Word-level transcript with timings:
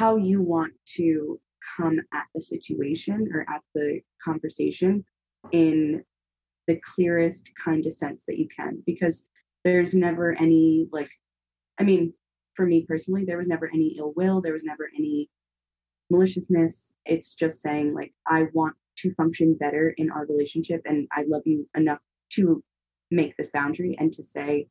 how 0.00 0.16
you 0.16 0.40
want 0.40 0.72
to 0.86 1.38
come 1.76 2.00
at 2.14 2.24
the 2.34 2.40
situation 2.40 3.28
or 3.34 3.42
at 3.54 3.60
the 3.74 4.00
conversation 4.24 5.04
in 5.52 6.02
the 6.66 6.80
clearest 6.82 7.50
kind 7.62 7.84
of 7.84 7.92
sense 7.92 8.24
that 8.26 8.38
you 8.38 8.48
can 8.48 8.82
because 8.86 9.26
there's 9.62 9.92
never 9.92 10.32
any 10.40 10.86
like 10.90 11.10
i 11.78 11.82
mean 11.82 12.14
for 12.54 12.64
me 12.64 12.82
personally 12.88 13.26
there 13.26 13.36
was 13.36 13.46
never 13.46 13.68
any 13.74 13.94
ill 13.98 14.14
will 14.16 14.40
there 14.40 14.54
was 14.54 14.64
never 14.64 14.88
any 14.96 15.28
maliciousness 16.08 16.94
it's 17.04 17.34
just 17.34 17.60
saying 17.60 17.92
like 17.92 18.14
i 18.26 18.46
want 18.54 18.74
to 18.96 19.12
function 19.16 19.52
better 19.52 19.92
in 19.98 20.10
our 20.10 20.24
relationship 20.24 20.80
and 20.86 21.06
i 21.12 21.24
love 21.28 21.42
you 21.44 21.68
enough 21.76 22.00
to 22.30 22.64
make 23.10 23.36
this 23.36 23.50
boundary 23.50 23.98
and 24.00 24.14
to 24.14 24.22
say 24.22 24.66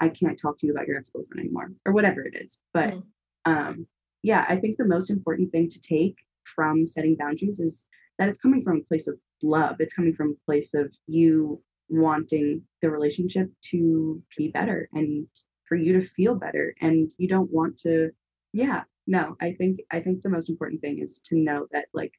i 0.00 0.10
can't 0.10 0.38
talk 0.38 0.58
to 0.58 0.66
you 0.66 0.74
about 0.74 0.86
your 0.86 0.98
ex-boyfriend 0.98 1.40
anymore 1.40 1.72
or 1.86 1.94
whatever 1.94 2.20
it 2.20 2.34
is 2.36 2.58
but 2.74 2.90
mm. 2.90 3.02
um 3.46 3.86
yeah 4.22 4.44
i 4.48 4.56
think 4.56 4.76
the 4.76 4.84
most 4.84 5.10
important 5.10 5.50
thing 5.52 5.68
to 5.68 5.80
take 5.80 6.16
from 6.44 6.84
setting 6.84 7.16
boundaries 7.16 7.60
is 7.60 7.86
that 8.18 8.28
it's 8.28 8.38
coming 8.38 8.62
from 8.62 8.78
a 8.78 8.84
place 8.84 9.06
of 9.06 9.14
love. 9.42 9.76
It's 9.80 9.94
coming 9.94 10.14
from 10.14 10.30
a 10.30 10.44
place 10.44 10.74
of 10.74 10.94
you 11.06 11.60
wanting 11.88 12.62
the 12.80 12.90
relationship 12.90 13.50
to 13.70 14.22
be 14.36 14.48
better 14.48 14.88
and 14.92 15.26
for 15.68 15.76
you 15.76 15.92
to 15.98 16.06
feel 16.06 16.34
better. 16.34 16.74
And 16.80 17.10
you 17.18 17.28
don't 17.28 17.50
want 17.50 17.78
to 17.78 18.10
yeah 18.52 18.82
no 19.06 19.34
i 19.40 19.52
think 19.54 19.80
i 19.90 19.98
think 19.98 20.22
the 20.22 20.28
most 20.28 20.48
important 20.48 20.80
thing 20.80 20.98
is 21.00 21.20
to 21.24 21.36
know 21.36 21.66
that 21.72 21.86
like 21.94 22.12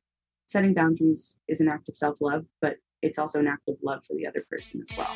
setting 0.47 0.73
boundaries 0.73 1.39
is 1.47 1.61
an 1.61 1.69
act 1.69 1.87
of 1.89 1.95
self-love 1.95 2.43
but 2.61 2.77
it's 3.01 3.17
also 3.17 3.39
an 3.39 3.47
act 3.47 3.67
of 3.67 3.75
love 3.83 4.03
for 4.05 4.15
the 4.15 4.25
other 4.25 4.45
person 4.49 4.81
as 4.81 4.97
well 4.97 5.15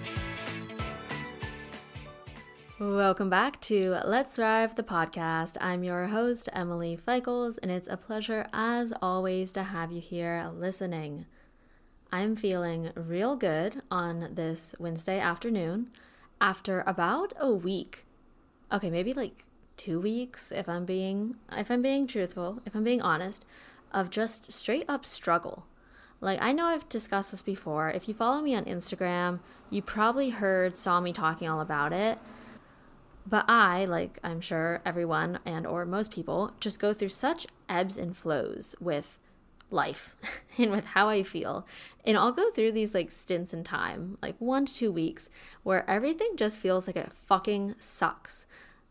Welcome 2.81 3.29
back 3.29 3.61
to 3.61 3.99
Let's 4.05 4.37
Thrive 4.37 4.73
the 4.73 4.81
podcast. 4.81 5.55
I'm 5.61 5.83
your 5.83 6.07
host, 6.07 6.49
Emily 6.51 6.97
Feichels, 6.97 7.59
and 7.61 7.69
it's 7.69 7.87
a 7.87 7.95
pleasure, 7.95 8.47
as 8.53 8.91
always, 9.03 9.51
to 9.51 9.61
have 9.61 9.91
you 9.91 10.01
here 10.01 10.49
listening. 10.57 11.27
I'm 12.11 12.35
feeling 12.35 12.89
real 12.95 13.35
good 13.35 13.83
on 13.91 14.29
this 14.33 14.73
Wednesday 14.79 15.19
afternoon 15.19 15.91
after 16.41 16.83
about 16.87 17.33
a 17.39 17.51
week. 17.51 18.03
Okay, 18.71 18.89
maybe 18.89 19.13
like 19.13 19.43
two 19.77 19.99
weeks 19.99 20.51
if 20.51 20.67
I'm 20.67 20.83
being 20.83 21.35
if 21.55 21.69
I'm 21.69 21.83
being 21.83 22.07
truthful, 22.07 22.63
if 22.65 22.73
I'm 22.73 22.83
being 22.83 23.03
honest, 23.03 23.45
of 23.91 24.09
just 24.09 24.51
straight 24.51 24.85
up 24.89 25.05
struggle. 25.05 25.67
Like 26.19 26.41
I 26.41 26.51
know 26.51 26.65
I've 26.65 26.89
discussed 26.89 27.29
this 27.29 27.43
before. 27.43 27.91
If 27.91 28.07
you 28.07 28.15
follow 28.15 28.41
me 28.41 28.55
on 28.55 28.65
Instagram, 28.65 29.39
you 29.69 29.83
probably 29.83 30.31
heard 30.31 30.75
saw 30.75 30.99
me 30.99 31.13
talking 31.13 31.47
all 31.47 31.61
about 31.61 31.93
it 31.93 32.17
but 33.27 33.49
I, 33.49 33.85
like 33.85 34.19
I'm 34.23 34.41
sure 34.41 34.81
everyone 34.85 35.39
and 35.45 35.65
or 35.67 35.85
most 35.85 36.11
people, 36.11 36.51
just 36.59 36.79
go 36.79 36.93
through 36.93 37.09
such 37.09 37.47
ebbs 37.69 37.97
and 37.97 38.15
flows 38.15 38.75
with 38.79 39.19
life 39.69 40.15
and 40.57 40.71
with 40.71 40.85
how 40.85 41.09
I 41.09 41.23
feel. 41.23 41.65
And 42.05 42.17
I'll 42.17 42.31
go 42.31 42.51
through 42.51 42.71
these 42.73 42.93
like 42.93 43.11
stints 43.11 43.53
in 43.53 43.63
time, 43.63 44.17
like 44.21 44.35
1 44.39 44.65
to 44.65 44.73
2 44.73 44.91
weeks 44.91 45.29
where 45.63 45.89
everything 45.89 46.35
just 46.35 46.59
feels 46.59 46.87
like 46.87 46.95
it 46.95 47.13
fucking 47.13 47.75
sucks. 47.79 48.45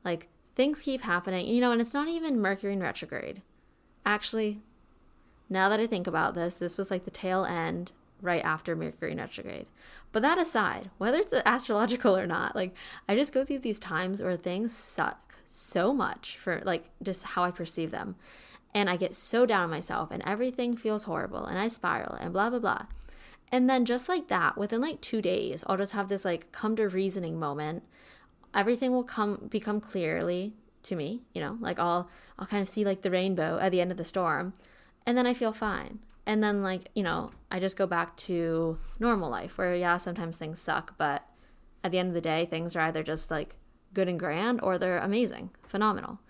Like 0.05 0.29
things 0.55 0.83
keep 0.83 1.03
happening, 1.03 1.47
you 1.47 1.61
know, 1.61 1.73
and 1.73 1.81
it's 1.81 1.95
not 1.95 2.09
even 2.09 2.41
Mercury 2.41 2.73
in 2.73 2.81
retrograde. 2.81 3.43
Actually, 4.07 4.61
now 5.49 5.69
that 5.69 5.81
I 5.81 5.87
think 5.87 6.07
about 6.07 6.35
this, 6.35 6.57
this 6.57 6.77
was 6.77 6.91
like 6.91 7.05
the 7.05 7.11
tail 7.11 7.45
end 7.45 7.93
right 8.23 8.45
after 8.45 8.77
Mercury 8.77 9.15
retrograde. 9.15 9.67
But 10.13 10.23
that 10.23 10.39
aside, 10.39 10.91
whether 10.99 11.19
it's 11.19 11.33
astrological 11.33 12.17
or 12.17 12.27
not, 12.27 12.57
like 12.57 12.75
I 13.09 13.15
just 13.15 13.33
go 13.33 13.45
through 13.45 13.61
these 13.61 13.79
times 13.79 14.23
where 14.23 14.37
things 14.37 14.75
suck 14.75 15.35
so 15.47 15.93
much 15.93 16.37
for 16.39 16.63
like 16.65 16.91
just 17.03 17.25
how 17.25 17.45
I 17.45 17.51
perceive 17.51 17.91
them. 17.91 18.17
And 18.73 18.89
I 18.89 18.97
get 18.97 19.15
so 19.15 19.47
down 19.47 19.65
on 19.65 19.71
myself 19.71 20.11
and 20.11 20.23
everything 20.27 20.77
feels 20.77 21.05
horrible 21.05 21.45
and 21.45 21.59
I 21.59 21.69
spiral 21.69 22.15
and 22.15 22.33
blah, 22.33 22.51
blah, 22.51 22.61
blah. 22.61 22.87
And 23.53 23.69
then 23.69 23.85
just 23.85 24.09
like 24.09 24.29
that, 24.29 24.57
within 24.57 24.81
like 24.81 25.01
two 25.01 25.21
days, 25.21 25.65
I'll 25.67 25.77
just 25.77 25.93
have 25.93 26.09
this 26.09 26.25
like 26.25 26.53
come 26.53 26.77
to 26.77 26.89
reasoning 26.89 27.39
moment. 27.39 27.83
Everything 28.55 28.93
will 28.93 29.05
come 29.05 29.49
become 29.51 29.81
clearly 29.81 30.55
to 30.85 30.97
me, 30.97 31.23
you 31.35 31.41
know, 31.41 31.57
like 31.61 31.79
I'll 31.79 32.09
I'll 32.39 32.47
kind 32.47 32.63
of 32.63 32.69
see 32.69 32.85
like 32.85 33.03
the 33.03 33.11
rainbow 33.11 33.59
at 33.59 33.73
the 33.73 33.81
end 33.81 33.91
of 33.91 33.97
the 33.97 34.05
storm. 34.05 34.55
And 35.05 35.19
then 35.19 35.27
I 35.27 35.35
feel 35.35 35.53
fine 35.53 35.99
and 36.31 36.45
then 36.45 36.63
like 36.63 36.83
you 36.95 37.03
know 37.03 37.33
i 37.51 37.59
just 37.59 37.77
go 37.77 37.89
back 37.89 38.17
to 38.17 38.79
normal 39.01 39.29
life 39.29 39.59
where 39.59 39.75
yeah 39.75 39.97
sometimes 39.97 40.37
things 40.37 40.61
suck 40.61 40.95
but 40.97 41.25
at 41.83 41.91
the 41.91 41.99
end 41.99 42.07
of 42.07 42.15
the 42.15 42.21
day 42.21 42.47
things 42.47 42.77
are 42.77 42.83
either 42.83 43.03
just 43.03 43.33
like 43.33 43.57
good 43.93 44.09
and 44.09 44.21
grand 44.21 44.61
or 44.63 44.79
they're 44.79 44.99
amazing 44.99 45.51
phenomenal. 45.67 46.21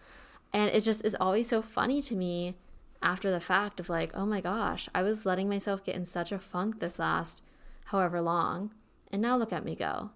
And 0.53 0.71
it 0.71 0.81
just 0.81 1.05
is 1.05 1.15
always 1.21 1.49
so 1.49 1.63
funny 1.63 2.03
to 2.03 2.17
me 2.17 2.57
after 3.03 3.31
the 3.31 3.41
fact 3.41 3.79
of 3.79 3.91
like 3.91 4.11
oh 4.15 4.25
my 4.25 4.41
gosh 4.41 4.89
i 4.95 5.03
was 5.03 5.27
letting 5.27 5.49
myself 5.49 5.85
get 5.85 5.95
in 5.95 6.05
such 6.05 6.33
a 6.33 6.39
funk 6.39 6.81
this 6.81 6.99
last 6.99 7.43
however 7.87 8.21
long 8.23 8.71
and 9.13 9.21
now 9.21 9.37
look 9.37 9.53
at 9.53 9.65
me 9.65 9.75
go. 9.75 10.11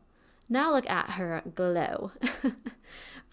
Now 0.48 0.72
look 0.72 0.88
at 0.88 1.10
her 1.10 1.42
glow. 1.54 2.12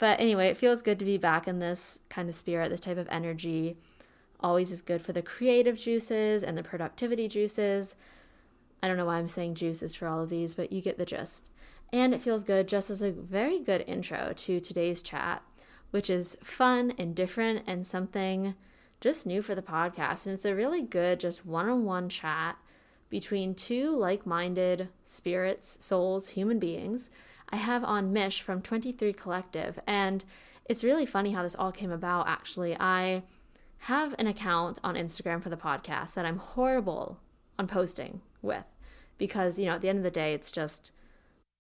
But 0.02 0.20
anyway 0.20 0.48
it 0.48 0.58
feels 0.58 0.82
good 0.82 0.98
to 1.00 1.06
be 1.06 1.18
back 1.18 1.48
in 1.48 1.60
this 1.60 2.00
kind 2.10 2.28
of 2.28 2.34
spirit 2.34 2.70
this 2.70 2.80
type 2.80 2.98
of 2.98 3.08
energy 3.12 3.78
always 4.42 4.72
is 4.72 4.82
good 4.82 5.02
for 5.02 5.14
the 5.14 5.22
creative 5.22 5.78
juices 5.78 6.44
and 6.44 6.58
the 6.58 6.64
productivity 6.64 7.28
juices. 7.28 7.96
I 8.84 8.88
don't 8.88 8.98
know 8.98 9.06
why 9.06 9.18
I'm 9.18 9.28
saying 9.28 9.56
juices 9.56 9.96
for 9.96 10.08
all 10.08 10.22
of 10.22 10.30
these, 10.30 10.54
but 10.54 10.72
you 10.72 10.82
get 10.82 10.98
the 10.98 11.06
gist. 11.06 11.50
And 11.94 12.14
it 12.14 12.22
feels 12.22 12.44
good 12.44 12.68
just 12.68 12.90
as 12.90 13.02
a 13.02 13.12
very 13.12 13.60
good 13.60 13.84
intro 13.88 14.34
to 14.36 14.60
today's 14.60 15.02
chat, 15.02 15.44
which 15.92 16.10
is 16.10 16.38
fun 16.42 16.94
and 16.98 17.16
different 17.16 17.64
and 17.68 17.86
something 17.86 18.56
just 19.02 19.26
new 19.26 19.42
for 19.42 19.56
the 19.56 19.62
podcast. 19.62 20.26
And 20.26 20.34
it's 20.34 20.46
a 20.46 20.56
really 20.56 20.82
good, 20.82 21.20
just 21.20 21.46
one 21.46 21.68
on 21.68 21.86
one 21.86 22.08
chat 22.08 22.58
between 23.10 23.54
two 23.54 23.92
like 23.92 24.26
minded 24.26 24.88
spirits, 25.04 25.78
souls, 25.84 26.30
human 26.30 26.60
beings. 26.60 27.12
I 27.50 27.58
have 27.58 27.84
on 27.84 28.14
Mish 28.14 28.42
from 28.42 28.62
23 28.62 29.12
Collective. 29.14 29.78
And 29.86 30.24
it's 30.66 30.84
really 30.84 31.06
funny 31.06 31.34
how 31.34 31.44
this 31.44 31.56
all 31.56 31.72
came 31.74 31.92
about, 31.92 32.28
actually. 32.30 32.78
I 32.80 33.24
have 33.86 34.14
an 34.20 34.28
account 34.28 34.78
on 34.84 34.96
Instagram 34.96 35.42
for 35.42 35.50
the 35.50 35.58
podcast 35.58 36.14
that 36.14 36.26
I'm 36.26 36.38
horrible 36.38 37.20
on 37.58 37.68
posting 37.68 38.22
with 38.42 38.66
because, 39.18 39.58
you 39.58 39.66
know, 39.66 39.74
at 39.74 39.82
the 39.82 39.90
end 39.90 39.98
of 39.98 40.04
the 40.04 40.12
day, 40.12 40.34
it's 40.34 40.52
just 40.52 40.92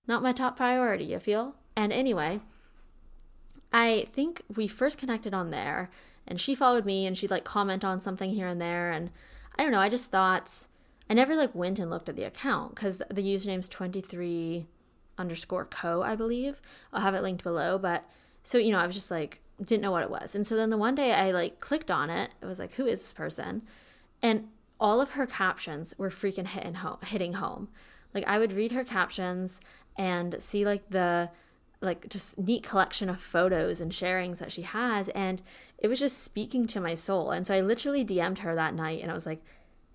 not 0.07 0.21
my 0.21 0.31
top 0.31 0.55
priority, 0.55 1.05
you 1.05 1.19
feel. 1.19 1.55
And 1.75 1.91
anyway, 1.91 2.39
I 3.73 4.05
think 4.09 4.43
we 4.55 4.67
first 4.67 4.99
connected 4.99 5.33
on 5.33 5.49
there 5.49 5.89
and 6.27 6.39
she 6.39 6.53
followed 6.53 6.85
me 6.85 7.07
and 7.07 7.17
she'd 7.17 7.31
like 7.31 7.43
comment 7.43 7.83
on 7.83 8.01
something 8.01 8.31
here 8.31 8.47
and 8.47 8.61
there. 8.61 8.91
And 8.91 9.09
I 9.57 9.63
don't 9.63 9.71
know, 9.71 9.79
I 9.79 9.89
just 9.89 10.11
thought 10.11 10.67
I 11.09 11.15
never 11.15 11.35
like 11.35 11.55
went 11.55 11.79
and 11.79 11.89
looked 11.89 12.07
at 12.07 12.15
the 12.15 12.23
account 12.23 12.75
because 12.75 12.97
the 12.97 13.23
username's 13.23 13.67
23 13.67 14.67
underscore 15.17 15.65
co, 15.65 16.03
I 16.03 16.15
believe. 16.15 16.61
I'll 16.93 17.01
have 17.01 17.15
it 17.15 17.23
linked 17.23 17.43
below. 17.43 17.79
But 17.79 18.07
so, 18.43 18.59
you 18.59 18.71
know, 18.71 18.79
I 18.79 18.85
was 18.85 18.95
just 18.95 19.09
like, 19.09 19.41
didn't 19.63 19.81
know 19.81 19.91
what 19.91 20.03
it 20.03 20.09
was. 20.09 20.35
And 20.35 20.45
so 20.45 20.55
then 20.55 20.69
the 20.69 20.77
one 20.77 20.95
day 20.95 21.13
I 21.13 21.31
like 21.31 21.59
clicked 21.59 21.91
on 21.91 22.09
it. 22.09 22.31
It 22.41 22.45
was 22.45 22.59
like, 22.59 22.73
who 22.73 22.85
is 22.85 22.99
this 23.01 23.13
person? 23.13 23.61
And 24.21 24.47
all 24.79 25.01
of 25.01 25.11
her 25.11 25.27
captions 25.27 25.93
were 25.97 26.09
freaking 26.09 26.47
hitting 26.47 26.75
home, 26.75 26.97
hitting 27.05 27.33
home. 27.33 27.69
Like 28.13 28.27
I 28.27 28.39
would 28.39 28.51
read 28.51 28.71
her 28.71 28.83
captions 28.83 29.61
and 29.97 30.35
see 30.41 30.65
like 30.65 30.89
the 30.89 31.29
like 31.81 32.09
just 32.09 32.37
neat 32.37 32.63
collection 32.63 33.09
of 33.09 33.19
photos 33.19 33.81
and 33.81 33.91
sharings 33.91 34.37
that 34.37 34.51
she 34.51 34.61
has 34.61 35.09
and 35.09 35.41
it 35.79 35.87
was 35.87 35.99
just 35.99 36.23
speaking 36.23 36.67
to 36.67 36.79
my 36.79 36.93
soul. 36.93 37.31
And 37.31 37.45
so 37.45 37.55
I 37.55 37.61
literally 37.61 38.05
DM'd 38.05 38.39
her 38.39 38.53
that 38.53 38.75
night 38.75 39.01
and 39.01 39.09
I 39.09 39.15
was 39.15 39.25
like, 39.25 39.41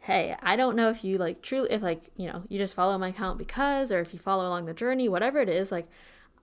"Hey, 0.00 0.35
I 0.43 0.56
don't 0.56 0.75
know 0.75 0.91
if 0.91 1.05
you 1.05 1.17
like 1.19 1.43
truly 1.43 1.70
if 1.70 1.82
like, 1.82 2.11
you 2.17 2.26
know, 2.26 2.43
you 2.49 2.58
just 2.58 2.75
follow 2.75 2.99
my 2.99 3.08
account 3.08 3.38
because 3.38 3.93
or 3.93 4.00
if 4.00 4.12
you 4.12 4.19
follow 4.19 4.49
along 4.49 4.67
the 4.67 4.75
journey, 4.75 5.08
whatever 5.08 5.38
it 5.41 5.49
is, 5.49 5.70
like 5.70 5.88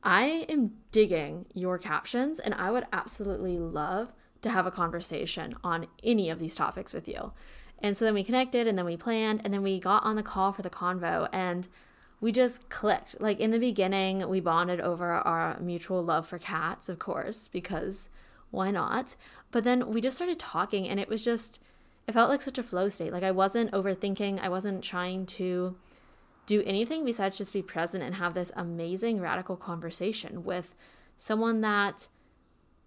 I 0.04 0.46
am 0.50 0.74
digging 0.92 1.46
your 1.54 1.78
captions 1.78 2.40
and 2.40 2.54
I 2.54 2.72
would 2.72 2.86
absolutely 2.92 3.58
love 3.58 4.12
to 4.42 4.50
have 4.50 4.66
a 4.66 4.72
conversation 4.72 5.56
on 5.64 5.88
any 6.04 6.30
of 6.30 6.40
these 6.40 6.56
topics 6.56 6.94
with 6.94 7.08
you. 7.08 7.32
And 7.80 7.96
so 7.96 8.06
then 8.06 8.14
we 8.14 8.24
connected 8.24 8.68
and 8.68 8.78
then 8.78 8.86
we 8.86 8.98
planned 8.98 9.42
and 9.44 9.54
then 9.54 9.64
we 9.64 9.80
got 9.80 10.04
on 10.04 10.16
the 10.16 10.24
call 10.24 10.52
for 10.52 10.62
the 10.62 10.70
convo 10.70 11.30
and 11.32 11.68
we 12.20 12.32
just 12.32 12.70
clicked. 12.70 13.20
Like 13.20 13.40
in 13.40 13.52
the 13.52 13.60
beginning, 13.60 14.28
we 14.30 14.40
bonded 14.40 14.82
over 14.82 15.12
our 15.12 15.60
mutual 15.60 16.04
love 16.04 16.28
for 16.28 16.38
cats, 16.38 16.90
of 16.90 17.00
course, 17.00 17.48
because 17.48 18.10
why 18.52 18.72
not? 18.72 19.16
But 19.52 19.64
then 19.64 19.90
we 19.90 20.02
just 20.02 20.16
started 20.16 20.40
talking 20.40 20.88
and 20.88 21.00
it 21.00 21.10
was 21.10 21.24
just 21.24 21.60
it 22.08 22.12
felt 22.12 22.30
like 22.30 22.42
such 22.42 22.58
a 22.58 22.64
flow 22.64 22.90
state. 22.90 23.14
Like 23.14 23.24
I 23.24 23.32
wasn't 23.32 23.72
overthinking, 23.72 24.42
I 24.42 24.50
wasn't 24.50 24.84
trying 24.84 25.26
to 25.28 25.76
do 26.46 26.62
anything 26.66 27.06
besides 27.06 27.38
just 27.38 27.54
be 27.54 27.62
present 27.62 28.04
and 28.04 28.16
have 28.16 28.34
this 28.34 28.52
amazing 28.56 29.20
radical 29.20 29.56
conversation 29.56 30.44
with 30.44 30.76
someone 31.18 31.62
that 31.62 32.08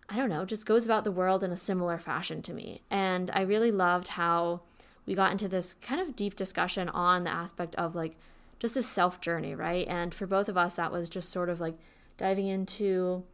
I 0.09 0.17
don't 0.17 0.31
know, 0.31 0.45
just 0.45 0.67
goes 0.67 0.85
about 0.85 1.05
the 1.05 1.11
world 1.11 1.43
in 1.43 1.51
a 1.51 1.57
similar 1.57 1.99
fashion 1.99 2.41
to 2.43 2.55
me. 2.55 2.83
And 2.91 3.31
I 3.33 3.41
really 3.41 3.73
loved 3.73 4.09
how 4.09 4.61
we 5.05 5.15
got 5.15 5.33
into 5.33 5.49
this 5.49 5.75
kind 5.75 6.01
of 6.01 6.15
deep 6.15 6.37
discussion 6.37 6.89
on 6.91 7.25
the 7.25 7.31
aspect 7.31 7.75
of 7.77 7.97
like 7.97 8.17
just 8.59 8.75
this 8.75 8.87
self 8.87 9.21
journey, 9.21 9.55
right? 9.55 9.87
And 9.89 10.15
for 10.15 10.27
both 10.27 10.49
of 10.49 10.57
us, 10.57 10.77
that 10.77 10.93
was 10.93 11.09
just 11.09 11.31
sort 11.31 11.49
of 11.49 11.61
like 11.61 11.77
diving 12.19 12.47
into 12.47 13.25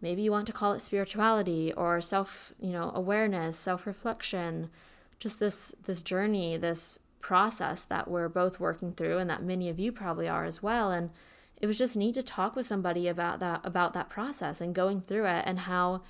maybe 0.00 0.22
you 0.22 0.30
want 0.30 0.46
to 0.46 0.52
call 0.52 0.72
it 0.72 0.80
spirituality 0.80 1.72
or 1.74 2.00
self, 2.00 2.52
you 2.58 2.72
know, 2.72 2.90
awareness, 2.94 3.58
self 3.58 3.86
reflection, 3.86 4.70
just 5.18 5.40
this 5.40 5.74
this 5.84 6.02
journey, 6.02 6.56
this 6.56 7.00
process 7.24 7.84
that 7.84 8.06
we're 8.06 8.28
both 8.28 8.60
working 8.60 8.92
through 8.92 9.16
and 9.16 9.30
that 9.30 9.42
many 9.42 9.70
of 9.70 9.78
you 9.78 9.90
probably 9.90 10.28
are 10.28 10.44
as 10.44 10.62
well. 10.62 10.90
And 10.90 11.08
it 11.56 11.66
was 11.66 11.78
just 11.78 11.96
neat 11.96 12.12
to 12.16 12.22
talk 12.22 12.54
with 12.54 12.66
somebody 12.66 13.08
about 13.08 13.40
that 13.40 13.62
about 13.64 13.94
that 13.94 14.10
process 14.10 14.60
and 14.60 14.74
going 14.74 15.00
through 15.00 15.24
it 15.24 15.42
and 15.46 15.60
how 15.60 16.02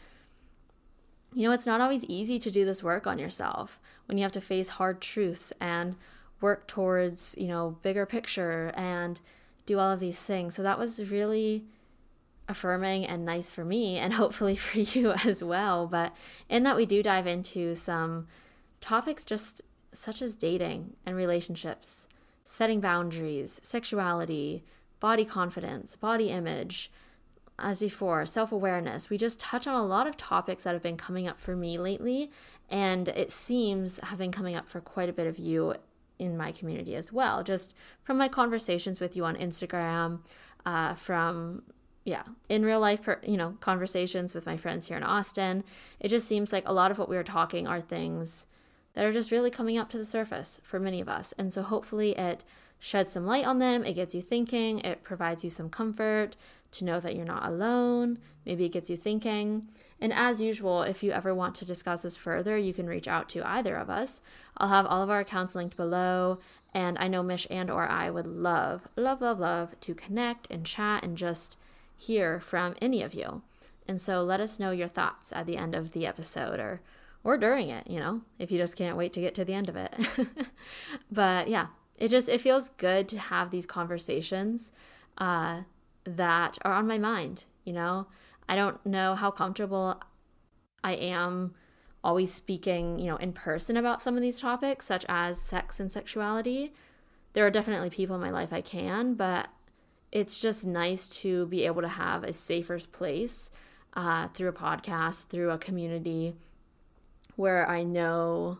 you 1.33 1.47
know, 1.47 1.55
it's 1.55 1.67
not 1.67 1.81
always 1.81 2.05
easy 2.07 2.41
to 2.41 2.51
do 2.51 2.65
this 2.65 2.83
work 2.83 3.07
on 3.07 3.21
yourself 3.21 3.81
when 4.07 4.19
you 4.19 4.25
have 4.25 4.33
to 4.33 4.41
face 4.41 4.69
hard 4.69 5.01
truths 5.01 5.53
and 5.61 5.95
work 6.41 6.67
towards, 6.67 7.37
you 7.39 7.47
know, 7.47 7.77
bigger 7.83 8.07
picture 8.07 8.73
and 8.75 9.21
do 9.67 9.79
all 9.79 9.93
of 9.93 10.01
these 10.01 10.19
things. 10.19 10.57
So 10.57 10.65
that 10.65 10.81
was 10.81 11.11
really 11.11 11.65
affirming 12.49 13.07
and 13.07 13.25
nice 13.25 13.53
for 13.53 13.65
me 13.65 13.99
and 13.99 14.13
hopefully 14.23 14.57
for 14.57 14.79
you 14.99 15.13
as 15.13 15.45
well. 15.45 15.87
But 15.87 16.13
in 16.49 16.65
that, 16.65 16.77
we 16.77 16.87
do 16.87 17.05
dive 17.05 17.29
into 17.29 17.77
some 17.77 18.27
topics 18.81 19.25
just 19.25 19.63
such 19.95 20.23
as 20.23 20.37
dating 20.37 20.95
and 21.07 21.17
relationships, 21.17 22.09
setting 22.45 22.81
boundaries, 22.81 23.61
sexuality, 23.63 24.65
body 25.01 25.25
confidence, 25.25 25.97
body 25.97 26.29
image, 26.29 26.91
as 27.59 27.79
before, 27.79 28.27
self 28.27 28.53
awareness. 28.53 29.11
We 29.11 29.19
just 29.19 29.41
touch 29.41 29.67
on 29.67 29.75
a 29.75 29.87
lot 29.87 30.07
of 30.07 30.17
topics 30.17 30.65
that 30.65 30.73
have 30.73 30.83
been 30.83 30.97
coming 30.97 31.29
up 31.29 31.39
for 31.39 31.55
me 31.55 31.79
lately, 31.79 32.31
and 32.69 33.09
it 33.09 33.31
seems 33.31 34.01
have 34.01 34.19
been 34.19 34.33
coming 34.33 34.57
up 34.57 34.69
for 34.69 34.81
quite 34.81 35.09
a 35.09 35.13
bit 35.13 35.27
of 35.27 35.39
you 35.39 35.75
in 36.19 36.37
my 36.37 36.53
community 36.53 36.97
as 36.97 37.13
well. 37.13 37.43
Just 37.43 37.75
from 38.03 38.19
my 38.19 38.29
conversations 38.29 39.01
with 39.01 39.17
you 39.17 39.25
on 39.25 39.37
Instagram, 39.37 40.21
uh, 40.67 40.95
from 40.95 41.63
yeah, 42.05 42.23
in 42.51 42.65
real 42.65 42.81
life, 42.81 43.09
you 43.23 43.37
know, 43.37 43.57
conversations 43.61 44.35
with 44.35 44.45
my 44.45 44.57
friends 44.57 44.87
here 44.87 44.97
in 44.97 45.03
Austin, 45.03 45.65
it 46.01 46.09
just 46.09 46.29
seems 46.29 46.53
like 46.53 46.69
a 46.69 46.73
lot 46.73 46.91
of 46.91 46.99
what 46.99 47.09
we 47.09 47.17
are 47.17 47.25
talking 47.25 47.67
are 47.67 47.81
things 47.81 48.47
that 48.95 49.05
are 49.05 49.13
just 49.13 49.31
really 49.31 49.51
coming 49.51 49.79
up 49.79 49.89
to 49.91 49.99
the 49.99 50.05
surface 50.05 50.61
for 50.63 50.81
many 50.81 51.01
of 51.01 51.09
us. 51.09 51.33
And 51.39 51.53
so 51.53 51.63
hopefully 51.63 52.13
it 52.13 52.45
sheds 52.79 53.13
some 53.13 53.27
light 53.27 53.47
on 53.47 53.59
them, 53.59 53.85
it 53.85 53.95
gets 53.95 54.15
you 54.15 54.23
thinking, 54.23 54.81
it 54.81 55.03
provides 55.03 55.45
you 55.45 55.51
some 55.51 55.71
comfort, 55.71 56.37
to 56.75 56.85
know 56.85 57.01
that 57.01 57.15
you're 57.17 57.25
not 57.25 57.47
alone. 57.47 58.19
Maybe 58.45 58.65
it 58.65 58.73
gets 58.73 58.91
you 58.91 58.97
thinking. 58.97 59.69
And 60.01 60.13
as 60.13 60.41
usual, 60.41 60.83
if 60.83 61.03
you 61.03 61.13
ever 61.13 61.35
want 61.35 61.55
to 61.57 61.65
discuss 61.65 62.03
this 62.03 62.17
further, 62.17 62.59
you 62.59 62.75
can 62.75 62.87
reach 62.87 63.09
out 63.09 63.29
to 63.31 63.49
either 63.49 63.77
of 63.77 63.89
us. 63.89 64.21
I'll 64.59 64.69
have 64.69 64.87
all 64.87 65.03
of 65.03 65.11
our 65.11 65.21
accounts 65.21 65.55
linked 65.55 65.77
below. 65.77 66.41
And 66.75 66.99
I 66.99 67.09
know 67.09 67.23
Mish 67.23 67.47
and 67.49 67.71
or 67.71 67.89
I 67.89 68.11
would 68.11 68.27
love, 68.27 68.89
love, 68.97 69.21
love, 69.21 69.39
love 69.39 69.79
to 69.81 69.95
connect 69.95 70.49
and 70.51 70.67
chat 70.67 71.05
and 71.05 71.17
just 71.17 71.57
hear 71.97 72.41
from 72.41 72.75
any 72.83 73.03
of 73.03 73.15
you. 73.15 73.43
And 73.87 74.01
so 74.01 74.23
let 74.23 74.41
us 74.41 74.59
know 74.59 74.73
your 74.73 74.89
thoughts 74.89 75.33
at 75.33 75.47
the 75.47 75.57
end 75.57 75.75
of 75.75 75.93
the 75.93 76.07
episode 76.07 76.59
or 76.59 76.81
or 77.25 77.37
during 77.37 77.71
it, 77.71 77.87
you 77.89 77.99
know, 77.99 78.21
if 78.39 78.53
you 78.53 78.59
just 78.59 78.77
can't 78.77 78.97
wait 78.97 79.13
to 79.15 79.21
get 79.21 79.35
to 79.35 79.45
the 79.45 79.55
end 79.55 79.69
of 79.69 79.77
it. 79.77 79.95
but 81.11 81.49
yeah, 81.49 81.67
it 81.99 82.09
just 82.09 82.29
it 82.29 82.41
feels 82.41 82.69
good 82.71 83.09
to 83.09 83.19
have 83.19 83.51
these 83.51 83.67
conversations. 83.67 84.71
Uh, 85.19 85.63
that 86.05 86.59
are 86.63 86.73
on 86.73 86.87
my 86.87 86.99
mind, 86.99 87.45
you 87.65 87.73
know? 87.73 88.07
I 88.49 88.57
don't 88.57 88.85
know 88.85 89.15
how 89.15 89.31
comfortable 89.31 90.01
I 90.83 90.93
am 90.93 91.55
always 92.03 92.33
speaking, 92.33 92.99
you 92.99 93.07
know, 93.07 93.17
in 93.17 93.33
person 93.33 93.77
about 93.77 94.03
some 94.03 94.17
of 94.17 94.23
these 94.23 94.39
topics, 94.39 94.87
such 94.87 95.07
as 95.09 95.41
sex 95.41 95.81
and 95.81 95.91
sexuality. 95.91 96.75
There 97.33 97.47
are 97.47 97.51
definitely 97.51 97.91
people 97.91 98.15
in 98.15 98.21
my 98.21 98.31
life 98.31 98.53
I 98.53 98.61
can, 98.61 99.15
but 99.15 99.49
it's 100.13 100.39
just 100.39 100.67
nice 100.67 101.07
to 101.09 101.47
be 101.47 101.65
able 101.65 101.83
to 101.83 101.89
have 101.89 102.23
a 102.23 102.33
safer 102.33 102.79
place 102.79 103.51
uh, 103.95 104.29
through 104.29 104.51
a 104.51 104.53
podcast, 104.53 105.29
through 105.29 105.51
a 105.51 105.59
community 105.59 106.35
where 107.37 107.69
I 107.69 107.83
know 107.83 108.59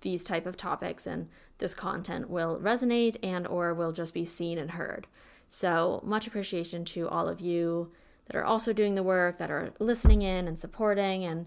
these 0.00 0.24
type 0.24 0.46
of 0.46 0.56
topics 0.56 1.06
and 1.06 1.28
this 1.58 1.74
content 1.74 2.30
will 2.30 2.58
resonate 2.58 3.16
and 3.22 3.46
or 3.46 3.74
will 3.74 3.92
just 3.92 4.14
be 4.14 4.24
seen 4.24 4.58
and 4.58 4.72
heard. 4.72 5.06
So, 5.48 6.00
much 6.04 6.26
appreciation 6.26 6.84
to 6.86 7.08
all 7.08 7.28
of 7.28 7.40
you 7.40 7.90
that 8.26 8.36
are 8.36 8.44
also 8.44 8.72
doing 8.72 8.94
the 8.94 9.02
work, 9.02 9.38
that 9.38 9.50
are 9.50 9.72
listening 9.78 10.22
in 10.22 10.46
and 10.46 10.58
supporting, 10.58 11.24
and 11.24 11.46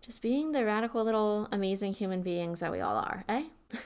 just 0.00 0.20
being 0.20 0.52
the 0.52 0.64
radical 0.64 1.04
little 1.04 1.48
amazing 1.52 1.94
human 1.94 2.22
beings 2.22 2.60
that 2.60 2.72
we 2.72 2.80
all 2.80 2.96
are, 2.96 3.24
eh? 3.28 3.44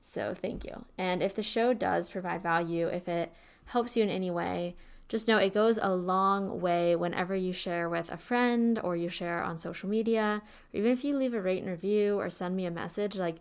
so, 0.00 0.34
thank 0.34 0.64
you. 0.64 0.86
And 0.96 1.22
if 1.22 1.34
the 1.34 1.42
show 1.42 1.74
does 1.74 2.08
provide 2.08 2.42
value, 2.42 2.88
if 2.88 3.06
it 3.06 3.32
helps 3.66 3.96
you 3.96 4.02
in 4.02 4.10
any 4.10 4.30
way, 4.30 4.76
just 5.12 5.28
know 5.28 5.36
it 5.36 5.52
goes 5.52 5.78
a 5.82 5.94
long 5.94 6.58
way 6.58 6.96
whenever 6.96 7.36
you 7.36 7.52
share 7.52 7.86
with 7.86 8.10
a 8.10 8.16
friend 8.16 8.80
or 8.82 8.96
you 8.96 9.10
share 9.10 9.42
on 9.42 9.58
social 9.58 9.86
media, 9.86 10.40
or 10.72 10.78
even 10.78 10.90
if 10.90 11.04
you 11.04 11.14
leave 11.14 11.34
a 11.34 11.42
rate 11.42 11.60
and 11.60 11.70
review 11.70 12.18
or 12.18 12.30
send 12.30 12.56
me 12.56 12.64
a 12.64 12.70
message. 12.70 13.16
Like, 13.16 13.36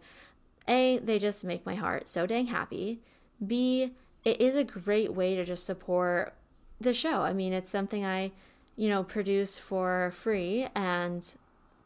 A, 0.67 0.97
they 0.97 1.17
just 1.17 1.45
make 1.45 1.65
my 1.65 1.75
heart 1.75 2.09
so 2.09 2.27
dang 2.27 2.47
happy. 2.47 2.99
B, 3.47 3.93
it 4.25 4.41
is 4.41 4.57
a 4.57 4.65
great 4.65 5.13
way 5.13 5.37
to 5.37 5.45
just 5.45 5.65
support 5.65 6.33
the 6.81 6.93
show. 6.93 7.21
I 7.21 7.31
mean, 7.31 7.53
it's 7.53 7.69
something 7.69 8.03
I, 8.03 8.33
you 8.75 8.89
know, 8.89 9.05
produce 9.05 9.57
for 9.57 10.11
free 10.13 10.67
and 10.75 11.25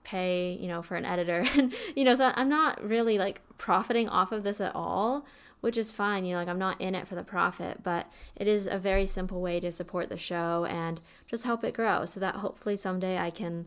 pay, 0.03 0.57
you 0.59 0.67
know, 0.67 0.81
for 0.81 0.95
an 0.95 1.05
editor. 1.05 1.45
And, 1.55 1.75
you 1.95 2.05
know, 2.05 2.15
so 2.15 2.31
I'm 2.33 2.49
not 2.49 2.83
really 2.83 3.19
like 3.19 3.39
profiting 3.59 4.09
off 4.09 4.31
of 4.31 4.41
this 4.41 4.59
at 4.59 4.73
all, 4.73 5.27
which 5.65 5.79
is 5.79 5.91
fine. 5.91 6.25
You 6.25 6.33
know, 6.33 6.37
like 6.37 6.47
I'm 6.47 6.59
not 6.59 6.79
in 6.79 6.93
it 6.93 7.07
for 7.07 7.15
the 7.15 7.23
profit, 7.23 7.81
but 7.81 8.05
it 8.35 8.47
is 8.47 8.67
a 8.67 8.77
very 8.77 9.07
simple 9.07 9.41
way 9.41 9.59
to 9.59 9.71
support 9.71 10.09
the 10.09 10.15
show 10.15 10.65
and 10.69 11.01
just 11.25 11.43
help 11.43 11.63
it 11.63 11.73
grow 11.73 12.05
so 12.05 12.19
that 12.19 12.35
hopefully 12.35 12.75
someday 12.75 13.17
I 13.17 13.31
can 13.31 13.65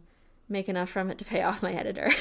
make 0.49 0.69
enough 0.69 0.91
from 0.91 1.11
it 1.11 1.19
to 1.19 1.25
pay 1.25 1.43
off 1.49 1.61
my 1.61 1.73
editor. 1.73 2.13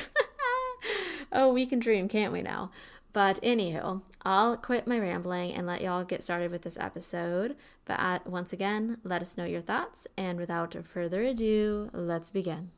oh, 1.31 1.53
we 1.53 1.67
can 1.67 1.77
dream, 1.77 2.07
can't 2.07 2.33
we 2.33 2.41
now? 2.41 2.71
But 3.13 3.39
anywho, 3.43 4.01
I'll 4.23 4.57
quit 4.57 4.87
my 4.87 4.97
rambling 4.97 5.53
and 5.53 5.67
let 5.67 5.81
y'all 5.81 6.03
get 6.03 6.23
started 6.23 6.49
with 6.49 6.63
this 6.63 6.79
episode. 6.79 7.55
But 7.85 7.99
at, 7.99 8.25
once 8.25 8.51
again, 8.51 8.97
let 9.03 9.21
us 9.21 9.37
know 9.37 9.45
your 9.45 9.61
thoughts. 9.61 10.07
And 10.17 10.39
without 10.39 10.73
further 10.87 11.21
ado, 11.21 11.91
let's 11.93 12.31
begin. 12.31 12.71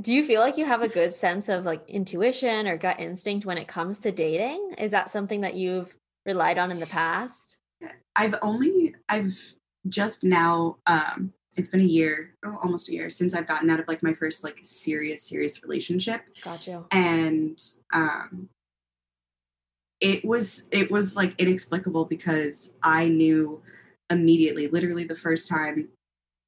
Do 0.00 0.12
you 0.12 0.24
feel 0.24 0.40
like 0.40 0.58
you 0.58 0.64
have 0.64 0.82
a 0.82 0.88
good 0.88 1.16
sense 1.16 1.48
of 1.48 1.64
like 1.64 1.88
intuition 1.88 2.68
or 2.68 2.76
gut 2.76 3.00
instinct 3.00 3.46
when 3.46 3.58
it 3.58 3.66
comes 3.66 3.98
to 4.00 4.12
dating? 4.12 4.74
Is 4.78 4.92
that 4.92 5.10
something 5.10 5.40
that 5.40 5.54
you've 5.54 5.96
relied 6.26 6.58
on 6.58 6.70
in 6.70 6.80
the 6.80 6.86
past? 6.86 7.58
I've 8.16 8.34
only, 8.42 8.94
I've 9.08 9.38
just 9.88 10.24
now, 10.24 10.76
um, 10.86 11.32
it's 11.56 11.68
been 11.68 11.80
a 11.80 11.84
year, 11.84 12.34
oh, 12.44 12.58
almost 12.62 12.88
a 12.88 12.92
year 12.92 13.08
since 13.08 13.34
I've 13.34 13.46
gotten 13.46 13.70
out 13.70 13.80
of 13.80 13.88
like 13.88 14.02
my 14.02 14.12
first 14.12 14.44
like 14.44 14.58
serious, 14.62 15.22
serious 15.22 15.62
relationship. 15.62 16.22
Gotcha. 16.42 16.84
And 16.90 17.58
um, 17.94 18.48
it 20.00 20.24
was 20.24 20.68
it 20.70 20.90
was 20.90 21.16
like 21.16 21.34
inexplicable 21.40 22.04
because 22.04 22.74
I 22.82 23.08
knew 23.08 23.62
immediately, 24.10 24.68
literally 24.68 25.04
the 25.04 25.16
first 25.16 25.48
time 25.48 25.88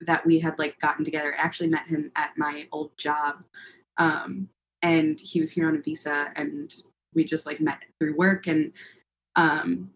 that 0.03 0.25
we 0.27 0.39
had 0.39 0.59
like 0.59 0.79
gotten 0.79 1.05
together. 1.05 1.35
I 1.35 1.43
actually 1.43 1.71
met 1.71 1.87
him 1.87 2.13
at 2.15 2.33
my 2.37 2.69
old 2.71 2.97
job. 2.99 3.43
Um, 3.97 4.49
and 4.83 5.19
he 5.19 5.41
was 5.41 5.51
here 5.51 5.67
on 5.69 5.77
a 5.77 5.81
visa 5.81 6.31
and 6.37 6.73
we 7.15 7.25
just 7.25 7.47
like 7.47 7.61
met 7.61 7.79
through 7.99 8.15
work 8.15 8.47
and 8.47 8.73
um 9.37 9.91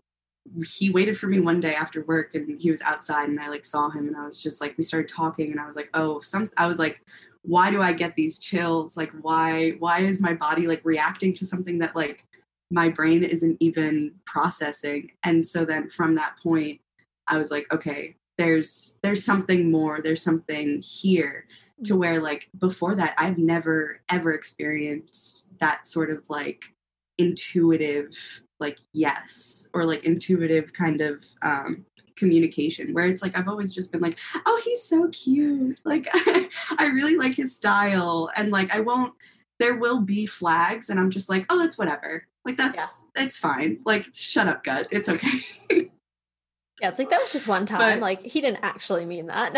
he 0.67 0.91
waited 0.91 1.17
for 1.17 1.29
me 1.29 1.39
one 1.39 1.61
day 1.61 1.75
after 1.75 2.05
work 2.05 2.35
and 2.35 2.61
he 2.61 2.71
was 2.71 2.83
outside 2.83 3.29
and 3.29 3.39
I 3.39 3.49
like 3.49 3.65
saw 3.65 3.91
him 3.91 4.09
and 4.09 4.17
I 4.17 4.25
was 4.25 4.43
just 4.43 4.61
like 4.61 4.77
we 4.77 4.85
started 4.85 5.09
talking 5.09 5.53
and 5.53 5.61
I 5.61 5.67
was 5.67 5.77
like 5.77 5.91
oh 5.95 6.21
some 6.21 6.51
I 6.57 6.67
was 6.67 6.79
like 6.79 7.03
why 7.45 7.73
do 7.73 7.83
I 7.83 7.93
get 7.93 8.15
these 8.15 8.39
chills? 8.39 8.97
Like 8.97 9.11
why 9.21 9.71
why 9.79 10.01
is 10.01 10.21
my 10.21 10.35
body 10.35 10.67
like 10.67 10.81
reacting 10.85 11.33
to 11.35 11.47
something 11.47 11.79
that 11.79 11.97
like 11.97 12.25
my 12.71 12.89
brain 12.89 13.25
isn't 13.25 13.57
even 13.61 14.13
processing? 14.27 15.11
And 15.25 15.47
so 15.47 15.65
then 15.65 15.89
from 15.89 16.15
that 16.17 16.37
point 16.43 16.81
i 17.29 17.39
was 17.39 17.51
like 17.51 17.73
okay 17.73 18.17
there's 18.39 18.97
there's 19.03 19.25
something 19.25 19.71
more 19.71 20.01
there's 20.01 20.23
something 20.23 20.83
here 20.83 21.47
to 21.85 21.97
where 21.97 22.21
like 22.21 22.49
before 22.59 22.95
that 22.95 23.15
i've 23.19 23.39
never 23.39 24.01
ever 24.09 24.33
experienced 24.33 25.51
that 25.59 25.87
sort 25.87 26.11
of 26.11 26.29
like 26.29 26.65
intuitive 27.19 28.43
like 28.63 28.79
yes 28.95 29.69
or 29.75 29.85
like 29.85 30.05
intuitive 30.05 30.73
kind 30.73 31.03
of 31.03 31.25
um 31.43 31.85
communication 32.17 32.95
where 32.95 33.07
it's 33.07 33.23
like 33.23 33.37
I've 33.37 33.49
always 33.49 33.75
just 33.75 33.91
been 33.91 34.01
like, 34.01 34.19
oh, 34.47 34.61
he's 34.65 34.83
so 34.83 35.09
cute. 35.09 35.81
Like 35.85 36.07
I 36.79 36.91
really 36.95 37.17
like 37.17 37.35
his 37.35 37.57
style. 37.57 38.31
And 38.37 38.51
like 38.51 38.75
I 38.75 38.81
won't 38.81 39.15
there 39.63 39.77
will 39.77 40.01
be 40.01 40.27
flags 40.27 40.91
and 40.91 40.99
i'm 40.99 41.09
just 41.09 41.31
like 41.31 41.47
oh 41.49 41.63
it's 41.63 41.79
whatever 41.79 42.27
like 42.45 42.57
that's 42.57 43.03
yeah. 43.17 43.23
it's 43.23 43.39
fine 43.39 43.79
like 43.87 44.05
shut 44.13 44.49
up 44.49 44.65
gut 44.65 44.89
it's 44.91 45.09
okay 45.09 45.39
yeah 46.81 46.89
it's 46.89 46.99
like 46.99 47.11
that 47.11 47.21
was 47.21 47.33
just 47.33 47.47
one 47.47 47.65
time 47.65 47.79
but, 47.79 47.99
like 48.01 48.23
he 48.25 48.41
didn't 48.41 48.59
actually 48.65 49.05
mean 49.05 49.27
that 49.27 49.55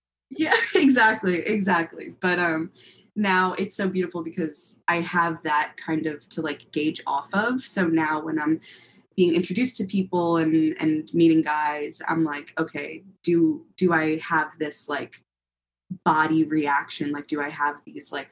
yeah 0.30 0.54
exactly 0.74 1.38
exactly 1.46 2.12
but 2.20 2.40
um 2.40 2.72
now 3.18 3.52
it's 3.54 3.76
so 3.76 3.88
beautiful 3.88 4.22
because 4.22 4.80
i 4.88 5.00
have 5.00 5.42
that 5.42 5.74
kind 5.76 6.06
of 6.06 6.26
to 6.28 6.40
like 6.40 6.70
gauge 6.72 7.02
off 7.06 7.28
of. 7.34 7.60
So 7.60 7.86
now 7.86 8.22
when 8.22 8.38
i'm 8.38 8.60
being 9.16 9.34
introduced 9.34 9.76
to 9.76 9.84
people 9.84 10.36
and 10.36 10.76
and 10.80 11.12
meeting 11.12 11.42
guys 11.42 12.00
i'm 12.08 12.24
like 12.24 12.54
okay 12.58 13.02
do 13.24 13.66
do 13.76 13.92
i 13.92 14.18
have 14.18 14.56
this 14.58 14.88
like 14.88 15.22
body 16.04 16.44
reaction? 16.44 17.12
Like 17.12 17.26
do 17.26 17.40
i 17.40 17.48
have 17.48 17.76
these 17.84 18.12
like 18.12 18.30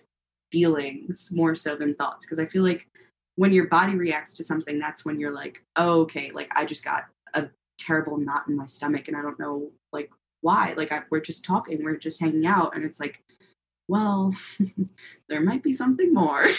feelings 0.53 1.31
more 1.33 1.55
so 1.55 1.75
than 1.75 1.95
thoughts? 1.95 2.25
Because 2.25 2.39
i 2.39 2.47
feel 2.47 2.63
like 2.63 2.87
when 3.35 3.53
your 3.53 3.67
body 3.67 3.97
reacts 3.97 4.35
to 4.35 4.45
something 4.45 4.79
that's 4.79 5.05
when 5.05 5.19
you're 5.21 5.35
like 5.35 5.65
oh, 5.77 6.01
okay 6.03 6.31
like 6.33 6.51
i 6.57 6.65
just 6.65 6.85
got 6.85 7.07
a 7.35 7.49
terrible 7.79 8.17
knot 8.17 8.45
in 8.49 8.57
my 8.57 8.67
stomach 8.67 9.09
and 9.09 9.17
i 9.17 9.23
don't 9.23 9.39
know 9.39 9.71
like 9.93 10.11
why. 10.47 10.75
Like 10.77 10.93
I, 10.93 11.03
we're 11.11 11.21
just 11.21 11.45
talking 11.45 11.83
we're 11.83 11.97
just 11.97 12.21
hanging 12.21 12.47
out 12.47 12.77
and 12.77 12.85
it's 12.85 13.01
like 13.01 13.23
well 13.89 14.35
there 15.29 15.41
might 15.41 15.63
be 15.63 15.73
something 15.73 16.13
more 16.13 16.47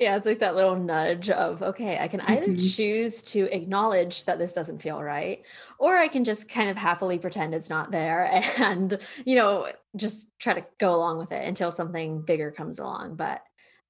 yeah, 0.00 0.16
it's 0.16 0.26
like 0.26 0.38
that 0.38 0.56
little 0.56 0.76
nudge 0.76 1.28
of, 1.28 1.62
okay, 1.62 1.98
I 1.98 2.08
can 2.08 2.20
either 2.22 2.48
mm-hmm. 2.48 2.68
choose 2.68 3.22
to 3.24 3.54
acknowledge 3.54 4.24
that 4.24 4.38
this 4.38 4.54
doesn't 4.54 4.80
feel 4.80 5.02
right, 5.02 5.42
or 5.78 5.96
I 5.96 6.08
can 6.08 6.24
just 6.24 6.48
kind 6.48 6.70
of 6.70 6.76
happily 6.76 7.18
pretend 7.18 7.54
it's 7.54 7.68
not 7.68 7.90
there 7.90 8.24
and, 8.56 8.98
you 9.26 9.36
know, 9.36 9.70
just 9.96 10.26
try 10.38 10.54
to 10.54 10.64
go 10.78 10.94
along 10.94 11.18
with 11.18 11.32
it 11.32 11.46
until 11.46 11.70
something 11.70 12.22
bigger 12.22 12.50
comes 12.50 12.78
along. 12.78 13.16
But, 13.16 13.42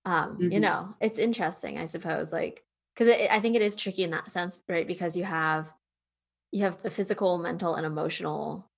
um, 0.04 0.36
mm-hmm. 0.36 0.52
you 0.52 0.60
know, 0.60 0.94
it's 1.00 1.18
interesting, 1.18 1.78
I 1.78 1.86
suppose, 1.86 2.32
like, 2.32 2.64
because 2.94 3.14
I 3.30 3.40
think 3.40 3.56
it 3.56 3.62
is 3.62 3.76
tricky 3.76 4.02
in 4.02 4.10
that 4.10 4.30
sense, 4.30 4.58
right? 4.68 4.86
Because 4.86 5.16
you 5.16 5.24
have, 5.24 5.72
you 6.50 6.64
have 6.64 6.82
the 6.82 6.90
physical, 6.90 7.38
mental, 7.38 7.76
and 7.76 7.86
emotional 7.86 8.69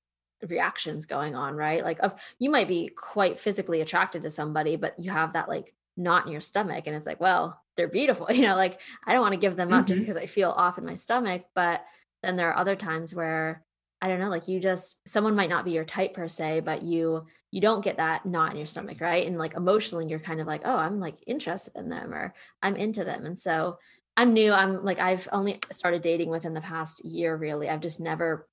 reactions 0.49 1.07
going 1.07 1.35
on, 1.35 1.55
right? 1.55 1.83
Like, 1.85 1.99
of 2.01 2.15
you 2.39 2.51
might 2.51 2.69
be 2.69 2.89
quite 2.89 3.39
physically 3.39 3.81
attracted 3.81 4.23
to 4.23 4.31
somebody, 4.31 4.77
but 4.77 4.95
you 4.99 5.11
have 5.11 5.35
that 5.35 5.49
like 5.49 5.75
knot 5.97 6.27
in 6.27 6.33
your 6.33 6.41
stomach 6.41 6.87
and 6.87 6.97
it's 6.97 7.07
like 7.07 7.21
well 7.21 7.61
they're 7.77 7.89
beautiful 7.89 8.27
you 8.31 8.43
know 8.43 8.57
like 8.57 8.81
i 9.07 9.13
don't 9.13 9.23
want 9.23 9.33
to 9.33 9.41
give 9.41 9.57
them 9.57 9.73
up 9.73 9.85
mm-hmm. 9.85 9.89
just 9.89 10.03
because 10.03 10.17
i 10.17 10.27
feel 10.27 10.51
off 10.51 10.79
in 10.79 10.87
my 10.87 10.95
stomach 10.95 11.45
but 11.55 11.85
then 12.23 12.37
there 12.37 12.51
are 12.51 12.57
other 12.57 12.77
times 12.77 13.15
where 13.15 13.63
i 14.01 14.09
don't 14.09 14.21
know 14.21 14.31
like 14.31 14.49
you 14.49 14.61
just 14.61 15.07
someone 15.07 15.37
might 15.37 15.51
not 15.51 15.65
be 15.65 15.73
your 15.73 15.85
type 15.85 16.15
per 16.15 16.29
se 16.29 16.61
but 16.61 16.83
you 16.83 17.27
you 17.51 17.61
don't 17.61 17.85
get 17.85 17.99
that 17.99 18.25
knot 18.25 18.53
in 18.53 18.57
your 18.57 18.67
stomach 18.67 19.01
right 19.01 19.27
and 19.27 19.37
like 19.37 19.55
emotionally 19.55 20.07
you're 20.07 20.19
kind 20.19 20.41
of 20.41 20.47
like 20.47 20.63
oh 20.65 20.77
i'm 20.77 20.99
like 20.99 21.17
interested 21.27 21.77
in 21.77 21.89
them 21.89 22.13
or 22.13 22.35
i'm 22.63 22.77
into 22.77 23.05
them 23.05 23.27
and 23.27 23.39
so 23.39 23.79
i'm 24.17 24.33
new 24.33 24.53
i'm 24.53 24.83
like 24.83 24.99
i've 24.99 25.29
only 25.31 25.59
started 25.71 26.01
dating 26.01 26.31
within 26.31 26.55
the 26.55 26.61
past 26.61 27.05
year 27.05 27.37
really 27.37 27.69
i've 27.69 27.81
just 27.81 28.01
never 28.01 28.49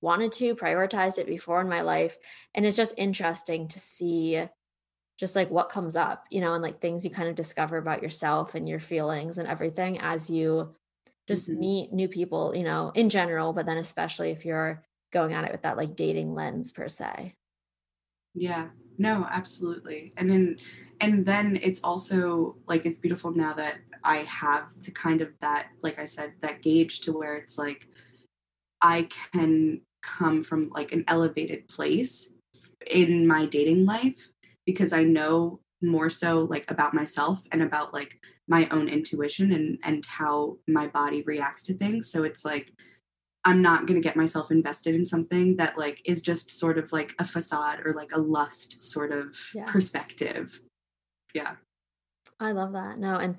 wanted 0.00 0.32
to 0.32 0.54
prioritized 0.54 1.18
it 1.18 1.26
before 1.26 1.60
in 1.60 1.68
my 1.68 1.80
life 1.80 2.16
and 2.54 2.64
it's 2.64 2.76
just 2.76 2.94
interesting 2.96 3.68
to 3.68 3.80
see 3.80 4.40
just 5.18 5.34
like 5.34 5.50
what 5.50 5.68
comes 5.68 5.96
up, 5.96 6.24
you 6.30 6.40
know, 6.40 6.54
and 6.54 6.62
like 6.62 6.80
things 6.80 7.04
you 7.04 7.10
kind 7.10 7.28
of 7.28 7.34
discover 7.34 7.76
about 7.76 8.02
yourself 8.02 8.54
and 8.54 8.68
your 8.68 8.78
feelings 8.78 9.38
and 9.38 9.48
everything 9.48 9.98
as 9.98 10.30
you 10.30 10.74
just 11.26 11.50
mm-hmm. 11.50 11.60
meet 11.60 11.92
new 11.92 12.08
people, 12.08 12.54
you 12.54 12.62
know, 12.62 12.92
in 12.94 13.08
general, 13.08 13.52
but 13.52 13.66
then 13.66 13.78
especially 13.78 14.30
if 14.30 14.44
you're 14.44 14.84
going 15.12 15.32
at 15.32 15.44
it 15.44 15.52
with 15.52 15.62
that 15.62 15.76
like 15.76 15.96
dating 15.96 16.34
lens 16.34 16.70
per 16.70 16.88
se. 16.88 17.34
Yeah. 18.34 18.68
No, 18.96 19.26
absolutely. 19.30 20.12
And 20.16 20.30
then 20.30 20.56
and 21.00 21.26
then 21.26 21.58
it's 21.62 21.82
also 21.82 22.56
like 22.66 22.86
it's 22.86 22.98
beautiful 22.98 23.32
now 23.32 23.52
that 23.54 23.78
I 24.04 24.18
have 24.18 24.66
the 24.84 24.90
kind 24.92 25.20
of 25.20 25.30
that 25.40 25.68
like 25.82 25.98
I 25.98 26.04
said 26.04 26.32
that 26.42 26.62
gauge 26.62 27.00
to 27.02 27.12
where 27.12 27.36
it's 27.36 27.58
like 27.58 27.88
I 28.80 29.08
can 29.32 29.82
come 30.02 30.42
from 30.42 30.70
like 30.70 30.92
an 30.92 31.04
elevated 31.08 31.68
place 31.68 32.32
in 32.90 33.26
my 33.26 33.46
dating 33.46 33.84
life 33.84 34.28
because 34.66 34.92
I 34.92 35.04
know 35.04 35.60
more 35.82 36.10
so 36.10 36.46
like 36.50 36.70
about 36.70 36.94
myself 36.94 37.42
and 37.52 37.62
about 37.62 37.94
like 37.94 38.20
my 38.48 38.68
own 38.70 38.88
intuition 38.88 39.52
and 39.52 39.78
and 39.84 40.04
how 40.06 40.56
my 40.66 40.86
body 40.88 41.22
reacts 41.22 41.62
to 41.64 41.74
things. 41.74 42.10
So 42.10 42.24
it's 42.24 42.44
like 42.44 42.72
i'm 43.44 43.62
not 43.62 43.86
going 43.86 44.00
to 44.00 44.06
get 44.06 44.16
myself 44.16 44.50
invested 44.50 44.94
in 44.96 45.04
something 45.04 45.56
that 45.56 45.78
like 45.78 46.02
is 46.04 46.22
just 46.22 46.50
sort 46.50 46.76
of 46.76 46.92
like 46.92 47.14
a 47.20 47.24
facade 47.24 47.78
or 47.84 47.92
like 47.92 48.10
a 48.12 48.18
lust 48.18 48.82
sort 48.82 49.12
of 49.12 49.36
yeah. 49.54 49.64
perspective. 49.64 50.60
Yeah. 51.34 51.54
I 52.40 52.52
love 52.52 52.72
that. 52.72 52.98
No 52.98 53.16
and 53.16 53.36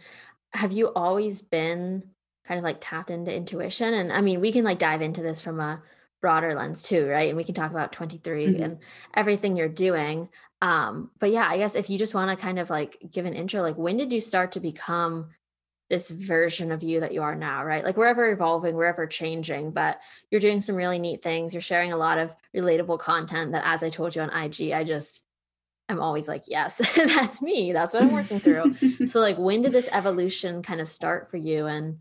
have 0.53 0.71
you 0.71 0.87
always 0.93 1.41
been 1.41 2.03
kind 2.47 2.57
of 2.57 2.63
like 2.63 2.77
tapped 2.79 3.11
into 3.11 3.33
intuition? 3.35 3.93
And 3.93 4.11
i 4.13 4.21
mean 4.21 4.39
we 4.39 4.51
can 4.51 4.63
like 4.63 4.79
dive 4.79 5.01
into 5.01 5.21
this 5.21 5.41
from 5.41 5.59
a 5.59 5.81
broader 6.21 6.53
lens 6.55 6.83
too 6.83 7.07
right? 7.07 7.29
And 7.29 7.37
we 7.37 7.43
can 7.43 7.55
talk 7.55 7.71
about 7.71 7.91
23 7.91 8.47
mm-hmm. 8.47 8.63
and 8.63 8.77
everything 9.13 9.55
you're 9.55 9.67
doing. 9.69 10.29
Um 10.61 11.11
but 11.19 11.31
yeah 11.31 11.47
i 11.47 11.57
guess 11.57 11.75
if 11.75 11.89
you 11.89 11.97
just 11.97 12.13
want 12.13 12.37
to 12.37 12.41
kind 12.41 12.59
of 12.59 12.69
like 12.69 12.97
give 13.11 13.25
an 13.25 13.33
intro 13.33 13.61
like 13.61 13.77
when 13.77 13.95
did 13.95 14.11
you 14.11 14.19
start 14.19 14.51
to 14.53 14.59
become 14.59 15.29
this 15.89 16.11
version 16.11 16.71
of 16.71 16.83
you 16.83 16.99
that 16.99 17.13
you 17.13 17.23
are 17.23 17.33
now 17.33 17.63
right? 17.63 17.83
Like 17.83 17.97
we're 17.97 18.07
ever 18.07 18.29
evolving 18.31 18.75
we're 18.75 18.85
ever 18.85 19.07
changing 19.07 19.71
but 19.71 19.99
you're 20.29 20.41
doing 20.41 20.61
some 20.61 20.75
really 20.75 20.99
neat 20.99 21.23
things. 21.23 21.53
You're 21.53 21.61
sharing 21.61 21.93
a 21.93 21.97
lot 21.97 22.17
of 22.17 22.35
relatable 22.55 22.99
content 22.99 23.53
that 23.53 23.65
as 23.65 23.83
i 23.83 23.89
told 23.89 24.15
you 24.15 24.21
on 24.21 24.43
ig 24.43 24.71
i 24.71 24.83
just 24.83 25.21
i'm 25.87 26.01
always 26.01 26.27
like 26.27 26.43
yes. 26.47 26.77
That's 26.95 27.41
me. 27.41 27.71
That's 27.71 27.93
what 27.93 28.03
i'm 28.03 28.11
working 28.11 28.39
through. 28.39 28.75
So 29.07 29.21
like 29.21 29.37
when 29.37 29.61
did 29.61 29.71
this 29.71 29.89
evolution 29.91 30.61
kind 30.61 30.81
of 30.81 30.89
start 30.89 31.31
for 31.31 31.37
you 31.37 31.67
and 31.67 31.99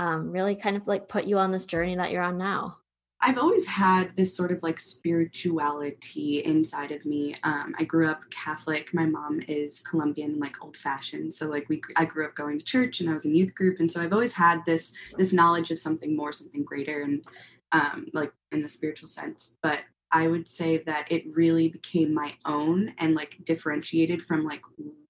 um, 0.00 0.32
really 0.32 0.56
kind 0.56 0.76
of 0.76 0.86
like 0.86 1.08
put 1.08 1.26
you 1.26 1.38
on 1.38 1.52
this 1.52 1.66
journey 1.66 1.94
that 1.94 2.10
you're 2.10 2.22
on 2.22 2.38
now 2.38 2.78
I've 3.22 3.36
always 3.36 3.66
had 3.66 4.16
this 4.16 4.34
sort 4.34 4.50
of 4.50 4.62
like 4.62 4.80
spirituality 4.80 6.38
inside 6.38 6.90
of 6.90 7.04
me. 7.04 7.34
Um, 7.42 7.74
I 7.78 7.84
grew 7.84 8.08
up 8.08 8.22
Catholic. 8.30 8.94
My 8.94 9.04
mom 9.04 9.40
is 9.46 9.80
Colombian, 9.80 10.38
like 10.38 10.62
old 10.64 10.76
fashioned. 10.76 11.34
So 11.34 11.46
like 11.46 11.68
we, 11.68 11.82
I 11.96 12.06
grew 12.06 12.24
up 12.24 12.34
going 12.34 12.58
to 12.58 12.64
church, 12.64 13.00
and 13.00 13.10
I 13.10 13.12
was 13.12 13.26
in 13.26 13.34
youth 13.34 13.54
group, 13.54 13.78
and 13.78 13.90
so 13.92 14.00
I've 14.00 14.14
always 14.14 14.32
had 14.32 14.64
this 14.64 14.94
this 15.18 15.32
knowledge 15.32 15.70
of 15.70 15.78
something 15.78 16.16
more, 16.16 16.32
something 16.32 16.64
greater, 16.64 17.02
and 17.02 17.22
um, 17.72 18.06
like 18.14 18.32
in 18.52 18.62
the 18.62 18.68
spiritual 18.68 19.08
sense. 19.08 19.56
But 19.62 19.80
I 20.12 20.26
would 20.26 20.48
say 20.48 20.78
that 20.78 21.06
it 21.10 21.36
really 21.36 21.68
became 21.68 22.12
my 22.14 22.34
own 22.44 22.94
and 22.98 23.14
like 23.14 23.38
differentiated 23.44 24.22
from 24.22 24.44
like 24.44 24.62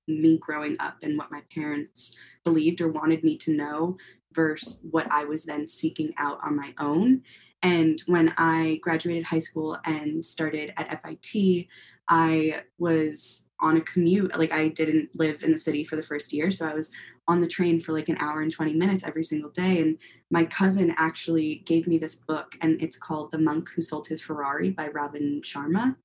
me 0.07 0.38
growing 0.38 0.76
up 0.81 0.97
and 1.02 1.17
what 1.17 1.31
my 1.31 1.43
parents 1.55 2.17
believed 2.45 2.81
or 2.81 2.88
wanted 2.88 3.23
me 3.25 3.37
to 3.38 3.52
know 3.52 3.97
versus 4.32 4.82
what 4.90 5.10
I 5.10 5.25
was 5.25 5.44
then 5.44 5.66
seeking 5.66 6.12
out 6.16 6.38
on 6.42 6.56
my 6.56 6.75
own 6.78 7.22
and 7.62 8.02
when 8.06 8.32
I 8.38 8.78
graduated 8.82 9.25
high 9.25 9.40
school 9.40 9.78
and 9.84 10.25
started 10.25 10.72
at 10.76 11.02
FIT, 11.02 11.66
I 12.08 12.62
was 12.78 13.49
on 13.60 13.76
a 13.76 13.82
commute. 13.82 14.37
Like 14.38 14.52
I 14.52 14.68
didn't 14.68 15.10
live 15.14 15.42
in 15.42 15.52
the 15.52 15.58
city 15.58 15.84
for 15.84 15.96
the 15.96 16.02
first 16.02 16.32
year. 16.32 16.50
So 16.50 16.68
I 16.68 16.75
was 16.75 16.90
on 17.28 17.38
the 17.38 17.46
train 17.46 17.78
for 17.78 17.92
like 17.92 18.08
an 18.08 18.16
hour 18.18 18.40
and 18.40 18.50
20 18.50 18.75
minutes 18.75 19.04
every 19.04 19.22
single 19.22 19.50
day. 19.50 19.80
And 19.80 19.99
my 20.30 20.44
cousin 20.44 20.94
actually 20.96 21.56
gave 21.66 21.87
me 21.87 21.99
this 21.99 22.14
book, 22.14 22.56
and 22.62 22.80
it's 22.82 22.96
called 22.96 23.30
The 23.30 23.38
Monk 23.38 23.68
Who 23.76 23.82
Sold 23.82 24.06
His 24.08 24.22
Ferrari 24.22 24.70
by 24.70 24.88
Robin 24.88 25.42
Sharma. 25.44 25.96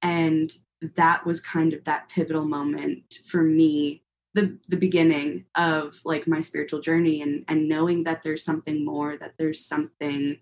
And 0.00 0.50
that 0.96 1.24
was 1.24 1.40
kind 1.40 1.74
of 1.74 1.84
that 1.84 2.08
pivotal 2.08 2.44
moment 2.44 3.18
for 3.28 3.42
me 3.42 4.03
the 4.34 4.58
the 4.68 4.76
beginning 4.76 5.44
of 5.54 6.00
like 6.04 6.26
my 6.26 6.40
spiritual 6.40 6.80
journey 6.80 7.22
and 7.22 7.44
and 7.48 7.68
knowing 7.68 8.04
that 8.04 8.22
there's 8.22 8.44
something 8.44 8.84
more 8.84 9.16
that 9.16 9.34
there's 9.38 9.64
something 9.64 10.38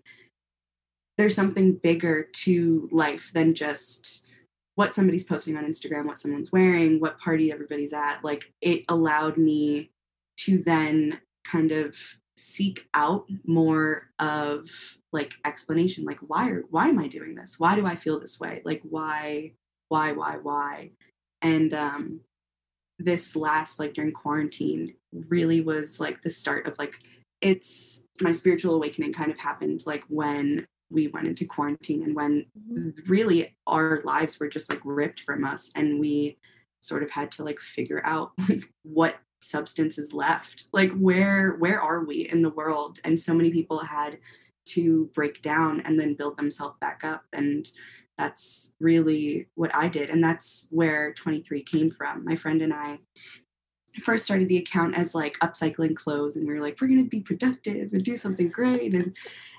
there's 1.17 1.35
something 1.35 1.73
bigger 1.75 2.23
to 2.33 2.89
life 2.91 3.31
than 3.33 3.53
just 3.53 4.27
what 4.75 4.95
somebody's 4.95 5.23
posting 5.23 5.55
on 5.55 5.65
Instagram, 5.65 6.05
what 6.05 6.17
someone's 6.17 6.51
wearing, 6.51 6.99
what 6.99 7.19
party 7.19 7.51
everybody's 7.51 7.93
at. 7.93 8.23
Like 8.23 8.51
it 8.61 8.83
allowed 8.89 9.37
me 9.37 9.91
to 10.37 10.63
then 10.63 11.19
kind 11.45 11.71
of 11.71 11.95
seek 12.35 12.87
out 12.95 13.27
more 13.45 14.09
of 14.17 14.67
like 15.11 15.35
explanation 15.45 16.03
like 16.03 16.17
why 16.25 16.49
are, 16.49 16.63
why 16.71 16.87
am 16.87 16.97
I 16.97 17.07
doing 17.07 17.35
this? 17.35 17.59
Why 17.59 17.75
do 17.75 17.85
I 17.85 17.95
feel 17.95 18.19
this 18.19 18.39
way? 18.39 18.63
Like 18.65 18.81
why 18.83 19.51
why 19.89 20.13
why 20.13 20.37
why? 20.41 20.91
And 21.43 21.73
um 21.75 22.21
this 22.99 23.35
last 23.35 23.79
like 23.79 23.93
during 23.93 24.11
quarantine 24.11 24.93
really 25.27 25.61
was 25.61 25.99
like 25.99 26.21
the 26.21 26.29
start 26.29 26.67
of 26.67 26.77
like 26.77 26.99
it's 27.41 28.03
my 28.21 28.31
spiritual 28.31 28.75
awakening 28.75 29.11
kind 29.11 29.31
of 29.31 29.37
happened 29.37 29.83
like 29.85 30.03
when 30.07 30.65
we 30.89 31.07
went 31.07 31.27
into 31.27 31.45
quarantine 31.45 32.03
and 32.03 32.15
when 32.15 32.45
mm-hmm. 32.71 32.89
really 33.07 33.55
our 33.67 34.01
lives 34.03 34.39
were 34.39 34.47
just 34.47 34.69
like 34.69 34.81
ripped 34.83 35.21
from 35.21 35.43
us 35.43 35.71
and 35.75 35.99
we 35.99 36.37
sort 36.81 37.03
of 37.03 37.09
had 37.09 37.31
to 37.31 37.43
like 37.43 37.59
figure 37.59 38.01
out 38.05 38.31
like 38.49 38.69
what 38.83 39.17
substance 39.41 39.97
is 39.97 40.13
left 40.13 40.67
like 40.71 40.91
where 40.93 41.55
where 41.55 41.81
are 41.81 42.05
we 42.05 42.29
in 42.29 42.41
the 42.41 42.49
world 42.51 42.99
and 43.03 43.19
so 43.19 43.33
many 43.33 43.51
people 43.51 43.79
had 43.79 44.17
to 44.65 45.09
break 45.13 45.41
down 45.41 45.81
and 45.81 45.99
then 45.99 46.13
build 46.13 46.37
themselves 46.37 46.77
back 46.79 47.01
up 47.03 47.23
and 47.33 47.71
that's 48.17 48.73
really 48.79 49.47
what 49.55 49.73
I 49.75 49.87
did. 49.87 50.09
And 50.09 50.23
that's 50.23 50.67
where 50.69 51.13
23 51.13 51.63
came 51.63 51.89
from. 51.89 52.23
My 52.23 52.35
friend 52.35 52.61
and 52.61 52.73
I 52.73 52.99
first 54.01 54.25
started 54.25 54.47
the 54.49 54.57
account 54.57 54.95
as 54.95 55.13
like 55.13 55.37
upcycling 55.39 55.95
clothes 55.95 56.35
and 56.35 56.47
we 56.47 56.53
were 56.53 56.61
like 56.61 56.79
we're 56.81 56.87
going 56.87 57.03
to 57.03 57.09
be 57.09 57.21
productive 57.21 57.93
and 57.93 58.03
do 58.03 58.15
something 58.15 58.49
great 58.49 58.93
and 58.93 59.15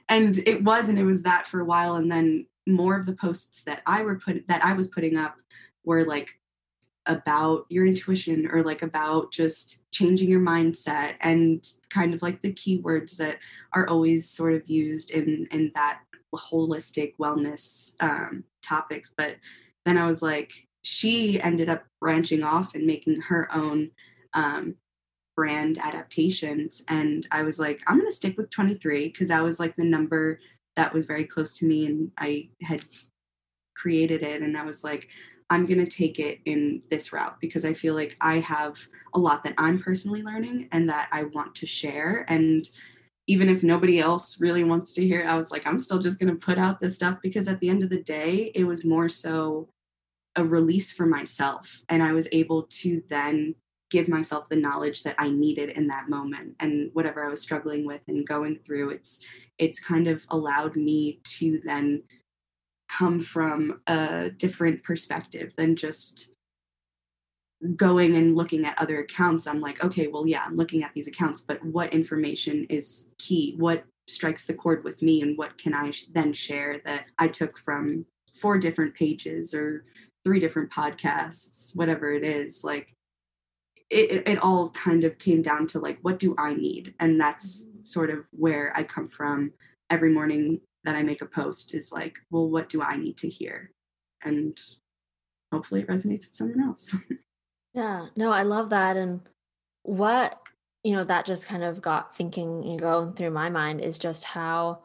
and 0.09 0.39
it 0.47 0.63
was 0.65 0.89
and 0.89 0.99
it 0.99 1.05
was 1.05 1.23
that 1.23 1.47
for 1.47 1.61
a 1.61 1.65
while 1.65 1.95
and 1.95 2.11
then 2.11 2.45
more 2.67 2.99
of 2.99 3.07
the 3.07 3.13
posts 3.13 3.63
that 3.63 3.81
i 3.87 4.03
were 4.03 4.19
put 4.19 4.47
that 4.49 4.65
i 4.65 4.73
was 4.73 4.89
putting 4.89 5.17
up 5.17 5.37
were 5.85 6.05
like 6.05 6.31
about 7.07 7.67
your 7.69 7.87
intuition 7.87 8.49
or 8.51 8.63
like 8.63 8.83
about 8.83 9.31
just 9.31 9.85
changing 9.93 10.29
your 10.29 10.41
mindset 10.41 11.15
and 11.21 11.73
kind 11.91 12.15
of 12.15 12.23
like 12.23 12.41
the 12.41 12.53
keywords 12.53 13.17
that 13.17 13.39
are 13.75 13.87
always 13.89 14.29
sort 14.29 14.55
of 14.55 14.69
used 14.69 15.11
in 15.11 15.47
in 15.51 15.71
that 15.75 16.01
holistic 16.37 17.15
wellness 17.19 17.95
um, 18.01 18.45
topics 18.63 19.13
but 19.17 19.37
then 19.85 19.99
i 19.99 20.07
was 20.07 20.23
like 20.23 20.53
she 20.83 21.41
ended 21.41 21.69
up 21.69 21.85
branching 22.01 22.43
off 22.43 22.75
and 22.75 22.87
making 22.87 23.21
her 23.23 23.49
own 23.55 23.91
um, 24.35 24.77
brand 25.37 25.79
adaptations. 25.79 26.83
And 26.89 27.27
I 27.31 27.43
was 27.43 27.59
like, 27.59 27.81
I'm 27.87 27.99
going 27.99 28.11
to 28.11 28.15
stick 28.15 28.37
with 28.37 28.51
23 28.51 29.09
because 29.09 29.29
that 29.29 29.43
was 29.43 29.59
like 29.59 29.75
the 29.77 29.85
number 29.85 30.41
that 30.77 30.93
was 30.93 31.07
very 31.07 31.25
close 31.25 31.59
to 31.59 31.67
me. 31.67 31.87
And 31.87 32.11
I 32.19 32.49
had 32.63 32.85
created 33.75 34.23
it. 34.23 34.43
And 34.43 34.57
I 34.57 34.65
was 34.65 34.85
like, 34.85 35.09
I'm 35.51 35.67
going 35.67 35.85
to 35.85 35.91
take 35.91 36.19
it 36.19 36.41
in 36.47 36.83
this 36.91 37.13
route 37.13 37.37
because 37.41 37.65
I 37.65 37.75
feel 37.75 37.95
like 37.95 38.17
I 38.21 38.41
have 38.41 38.79
a 39.15 39.19
lot 39.19 39.45
that 39.45 39.55
I'm 39.59 39.79
personally 39.79 40.23
learning 40.23 40.69
and 40.73 40.89
that 40.89 41.09
I 41.13 41.25
want 41.25 41.55
to 41.57 41.67
share. 41.67 42.25
And 42.29 42.69
even 43.27 43.49
if 43.49 43.63
nobody 43.63 44.01
else 44.01 44.41
really 44.41 44.65
wants 44.65 44.93
to 44.95 45.07
hear, 45.07 45.27
I 45.27 45.37
was 45.37 45.51
like, 45.51 45.67
I'm 45.67 45.81
still 45.81 45.99
just 45.99 46.19
going 46.19 46.33
to 46.33 46.47
put 46.47 46.59
out 46.59 46.81
this 46.81 46.95
stuff 46.95 47.19
because 47.23 47.49
at 47.49 47.59
the 47.61 47.69
end 47.69 47.83
of 47.83 47.91
the 47.91 48.03
day, 48.03 48.53
it 48.55 48.65
was 48.65 48.85
more 48.85 49.09
so 49.09 49.69
a 50.37 50.45
release 50.45 50.93
for 50.93 51.07
myself. 51.07 51.83
And 51.89 52.03
I 52.03 52.13
was 52.13 52.29
able 52.33 52.65
to 52.65 53.03
then 53.09 53.55
give 53.91 54.09
myself 54.09 54.49
the 54.49 54.57
knowledge 54.57 55.03
that 55.05 55.15
I 55.19 55.31
needed 55.31 55.71
in 55.71 55.87
that 55.87 56.09
moment 56.09 56.57
and 56.59 56.91
whatever 56.95 57.25
I 57.25 57.31
was 57.31 57.41
struggling 57.41 57.87
with 57.87 58.01
and 58.09 58.27
going 58.27 58.59
through 58.67 58.91
it's 58.91 59.21
it's 59.59 59.79
kind 59.79 60.09
of 60.09 60.27
allowed 60.31 60.75
me 60.75 61.21
to 61.39 61.61
then 61.63 62.03
come 62.89 63.21
from 63.21 63.81
a 63.87 64.31
different 64.31 64.83
perspective 64.83 65.53
than 65.57 65.77
just 65.77 66.31
going 67.77 68.17
and 68.17 68.37
looking 68.37 68.67
at 68.67 68.79
other 68.79 69.01
accounts 69.01 69.47
i'm 69.47 69.61
like 69.61 69.83
okay 69.83 70.07
well 70.07 70.27
yeah 70.27 70.45
i'm 70.47 70.57
looking 70.57 70.83
at 70.83 70.93
these 70.95 71.09
accounts 71.09 71.41
but 71.41 71.65
what 71.65 71.93
information 71.93 72.67
is 72.69 73.11
key? 73.19 73.55
What 73.59 73.85
strikes 74.07 74.45
the 74.45 74.53
chord 74.53 74.85
with 74.85 75.01
me 75.01 75.23
and 75.23 75.39
what 75.39 75.57
can 75.57 75.75
i 75.75 75.93
then 76.13 76.33
share 76.33 76.81
that 76.85 77.07
i 77.19 77.27
took 77.27 77.57
from 77.57 78.05
four 78.39 78.59
different 78.59 78.95
pages 78.95 79.55
or 79.55 79.85
three 80.25 80.41
different 80.41 80.71
podcasts 80.71 81.75
whatever 81.75 82.13
it 82.13 82.23
is 82.23 82.63
like 82.65 82.95
it, 83.91 84.27
it 84.27 84.43
all 84.43 84.71
kind 84.71 85.05
of 85.05 85.19
came 85.19 85.43
down 85.43 85.67
to 85.69 85.79
like 85.79 85.99
what 86.03 86.19
do 86.19 86.35
i 86.39 86.55
need? 86.55 86.95
And 87.01 87.21
that's 87.21 87.67
mm-hmm. 87.67 87.85
sort 87.85 88.11
of 88.11 88.25
where 88.31 88.73
i 88.77 88.83
come 88.83 89.09
from. 89.09 89.53
Every 89.91 90.11
morning 90.11 90.61
that 90.85 90.97
i 90.97 91.03
make 91.03 91.23
a 91.23 91.27
post 91.27 91.75
is 91.75 91.93
like 91.93 92.17
well 92.31 92.49
what 92.49 92.69
do 92.69 92.83
i 92.83 92.97
need 92.97 93.17
to 93.19 93.29
hear? 93.29 93.71
And 94.23 94.59
hopefully 95.53 95.83
it 95.83 95.89
resonates 95.89 96.27
with 96.27 96.35
someone 96.35 96.63
else 96.63 96.97
yeah 97.75 98.07
no 98.17 98.31
i 98.31 98.43
love 98.43 98.71
that 98.71 98.97
and 98.97 99.21
what 99.83 100.41
you 100.83 100.95
know 100.95 101.05
that 101.05 101.27
just 101.27 101.47
kind 101.47 101.63
of 101.63 101.83
got 101.83 102.17
thinking 102.17 102.63
and 102.65 102.79
going 102.79 103.13
through 103.13 103.31
my 103.31 103.51
mind 103.51 103.81
is 103.81 103.99
just 103.99 104.25
how 104.25 104.81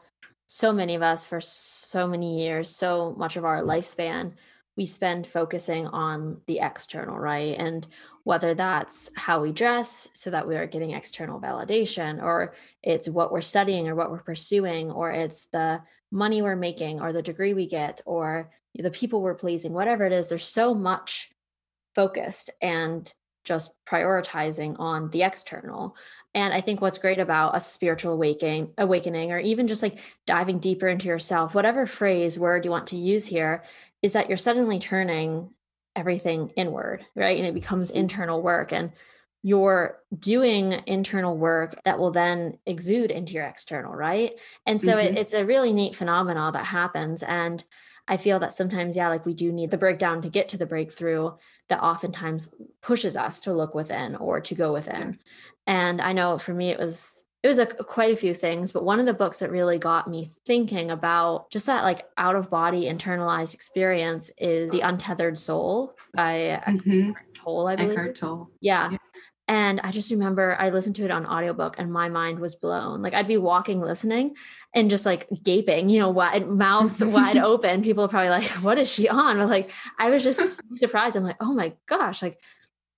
so 0.46 0.72
many 0.72 0.94
of 0.94 1.02
us 1.02 1.24
for 1.24 1.40
so 1.40 2.06
many 2.06 2.42
years 2.42 2.68
so 2.68 3.14
much 3.16 3.36
of 3.36 3.44
our 3.44 3.62
lifespan 3.62 4.32
we 4.76 4.86
spend 4.86 5.26
focusing 5.26 5.86
on 5.88 6.40
the 6.46 6.60
external, 6.60 7.18
right? 7.18 7.54
And 7.58 7.86
whether 8.24 8.54
that's 8.54 9.10
how 9.14 9.42
we 9.42 9.52
dress 9.52 10.08
so 10.14 10.30
that 10.30 10.48
we 10.48 10.56
are 10.56 10.66
getting 10.66 10.92
external 10.92 11.38
validation, 11.38 12.22
or 12.22 12.54
it's 12.82 13.06
what 13.06 13.30
we're 13.30 13.42
studying 13.42 13.88
or 13.88 13.94
what 13.94 14.10
we're 14.10 14.22
pursuing, 14.22 14.90
or 14.90 15.10
it's 15.10 15.44
the 15.46 15.82
money 16.10 16.40
we're 16.40 16.56
making 16.56 17.00
or 17.00 17.12
the 17.12 17.20
degree 17.20 17.52
we 17.52 17.66
get 17.66 18.00
or 18.06 18.50
the 18.74 18.90
people 18.90 19.20
we're 19.20 19.34
pleasing, 19.34 19.74
whatever 19.74 20.06
it 20.06 20.12
is, 20.12 20.28
there's 20.28 20.44
so 20.44 20.72
much 20.72 21.30
focused 21.94 22.50
and 22.60 23.12
just 23.44 23.72
prioritizing 23.86 24.78
on 24.78 25.10
the 25.10 25.22
external. 25.22 25.96
And 26.34 26.54
I 26.54 26.60
think 26.60 26.80
what's 26.80 26.98
great 26.98 27.18
about 27.18 27.56
a 27.56 27.60
spiritual 27.60 28.12
awakening, 28.12 28.72
awakening, 28.78 29.32
or 29.32 29.38
even 29.38 29.66
just 29.66 29.82
like 29.82 29.98
diving 30.26 30.58
deeper 30.58 30.86
into 30.86 31.08
yourself, 31.08 31.54
whatever 31.54 31.86
phrase, 31.86 32.38
word 32.38 32.64
you 32.64 32.70
want 32.70 32.88
to 32.88 32.96
use 32.96 33.26
here, 33.26 33.64
is 34.02 34.12
that 34.12 34.28
you're 34.28 34.38
suddenly 34.38 34.78
turning 34.78 35.50
everything 35.96 36.50
inward, 36.56 37.04
right? 37.16 37.36
And 37.36 37.46
it 37.46 37.54
becomes 37.54 37.88
mm-hmm. 37.88 37.98
internal 37.98 38.42
work. 38.42 38.72
And 38.72 38.92
you're 39.42 39.98
doing 40.16 40.82
internal 40.86 41.36
work 41.36 41.74
that 41.84 41.98
will 41.98 42.10
then 42.10 42.58
exude 42.66 43.10
into 43.10 43.32
your 43.32 43.46
external, 43.46 43.92
right? 43.92 44.38
And 44.66 44.80
so 44.80 44.94
mm-hmm. 44.94 45.16
it, 45.16 45.18
it's 45.18 45.34
a 45.34 45.44
really 45.44 45.72
neat 45.72 45.96
phenomenon 45.96 46.52
that 46.52 46.66
happens. 46.66 47.22
And 47.22 47.64
I 48.08 48.16
feel 48.16 48.38
that 48.40 48.52
sometimes, 48.52 48.96
yeah, 48.96 49.08
like 49.08 49.26
we 49.26 49.34
do 49.34 49.52
need 49.52 49.70
the 49.70 49.78
breakdown 49.78 50.22
to 50.22 50.28
get 50.28 50.48
to 50.50 50.58
the 50.58 50.66
breakthrough 50.66 51.32
that 51.68 51.82
oftentimes 51.82 52.50
pushes 52.82 53.16
us 53.16 53.42
to 53.42 53.52
look 53.52 53.74
within 53.74 54.16
or 54.16 54.40
to 54.40 54.54
go 54.54 54.72
within. 54.72 55.18
And 55.66 56.00
I 56.00 56.12
know 56.12 56.38
for 56.38 56.52
me, 56.52 56.70
it 56.70 56.78
was 56.78 57.24
it 57.42 57.48
was 57.48 57.58
a, 57.58 57.64
quite 57.64 58.12
a 58.12 58.16
few 58.16 58.34
things 58.34 58.70
but 58.70 58.84
one 58.84 59.00
of 59.00 59.06
the 59.06 59.14
books 59.14 59.38
that 59.38 59.50
really 59.50 59.78
got 59.78 60.06
me 60.06 60.30
thinking 60.44 60.90
about 60.90 61.50
just 61.50 61.64
that 61.64 61.84
like 61.84 62.06
out 62.18 62.36
of 62.36 62.50
body 62.50 62.82
internalized 62.82 63.54
experience 63.54 64.30
is 64.36 64.70
the 64.72 64.80
untethered 64.80 65.38
soul 65.38 65.96
by 66.12 66.62
mm-hmm. 66.66 67.12
Tolle, 67.42 67.68
I 67.68 67.76
believe. 67.76 67.92
Eckhart 67.92 68.14
Tolle. 68.14 68.50
Yeah. 68.60 68.90
yeah. 68.90 68.98
And 69.50 69.80
I 69.80 69.90
just 69.90 70.12
remember 70.12 70.56
I 70.60 70.70
listened 70.70 70.94
to 70.96 71.04
it 71.04 71.10
on 71.10 71.26
audiobook 71.26 71.74
and 71.76 71.92
my 71.92 72.08
mind 72.08 72.38
was 72.38 72.54
blown. 72.54 73.02
Like 73.02 73.14
I'd 73.14 73.26
be 73.26 73.36
walking 73.36 73.80
listening 73.80 74.36
and 74.76 74.88
just 74.88 75.04
like 75.04 75.26
gaping, 75.42 75.88
you 75.88 75.98
know, 75.98 76.08
wide 76.08 76.48
mouth 76.48 77.00
wide 77.02 77.36
open. 77.36 77.82
People 77.82 78.04
are 78.04 78.08
probably 78.08 78.28
like, 78.30 78.46
what 78.62 78.78
is 78.78 78.88
she 78.88 79.08
on? 79.08 79.38
But 79.38 79.48
like 79.48 79.72
I 79.98 80.10
was 80.10 80.22
just 80.22 80.60
surprised. 80.76 81.16
I'm 81.16 81.24
like, 81.24 81.38
oh 81.40 81.52
my 81.52 81.72
gosh, 81.86 82.22
like 82.22 82.38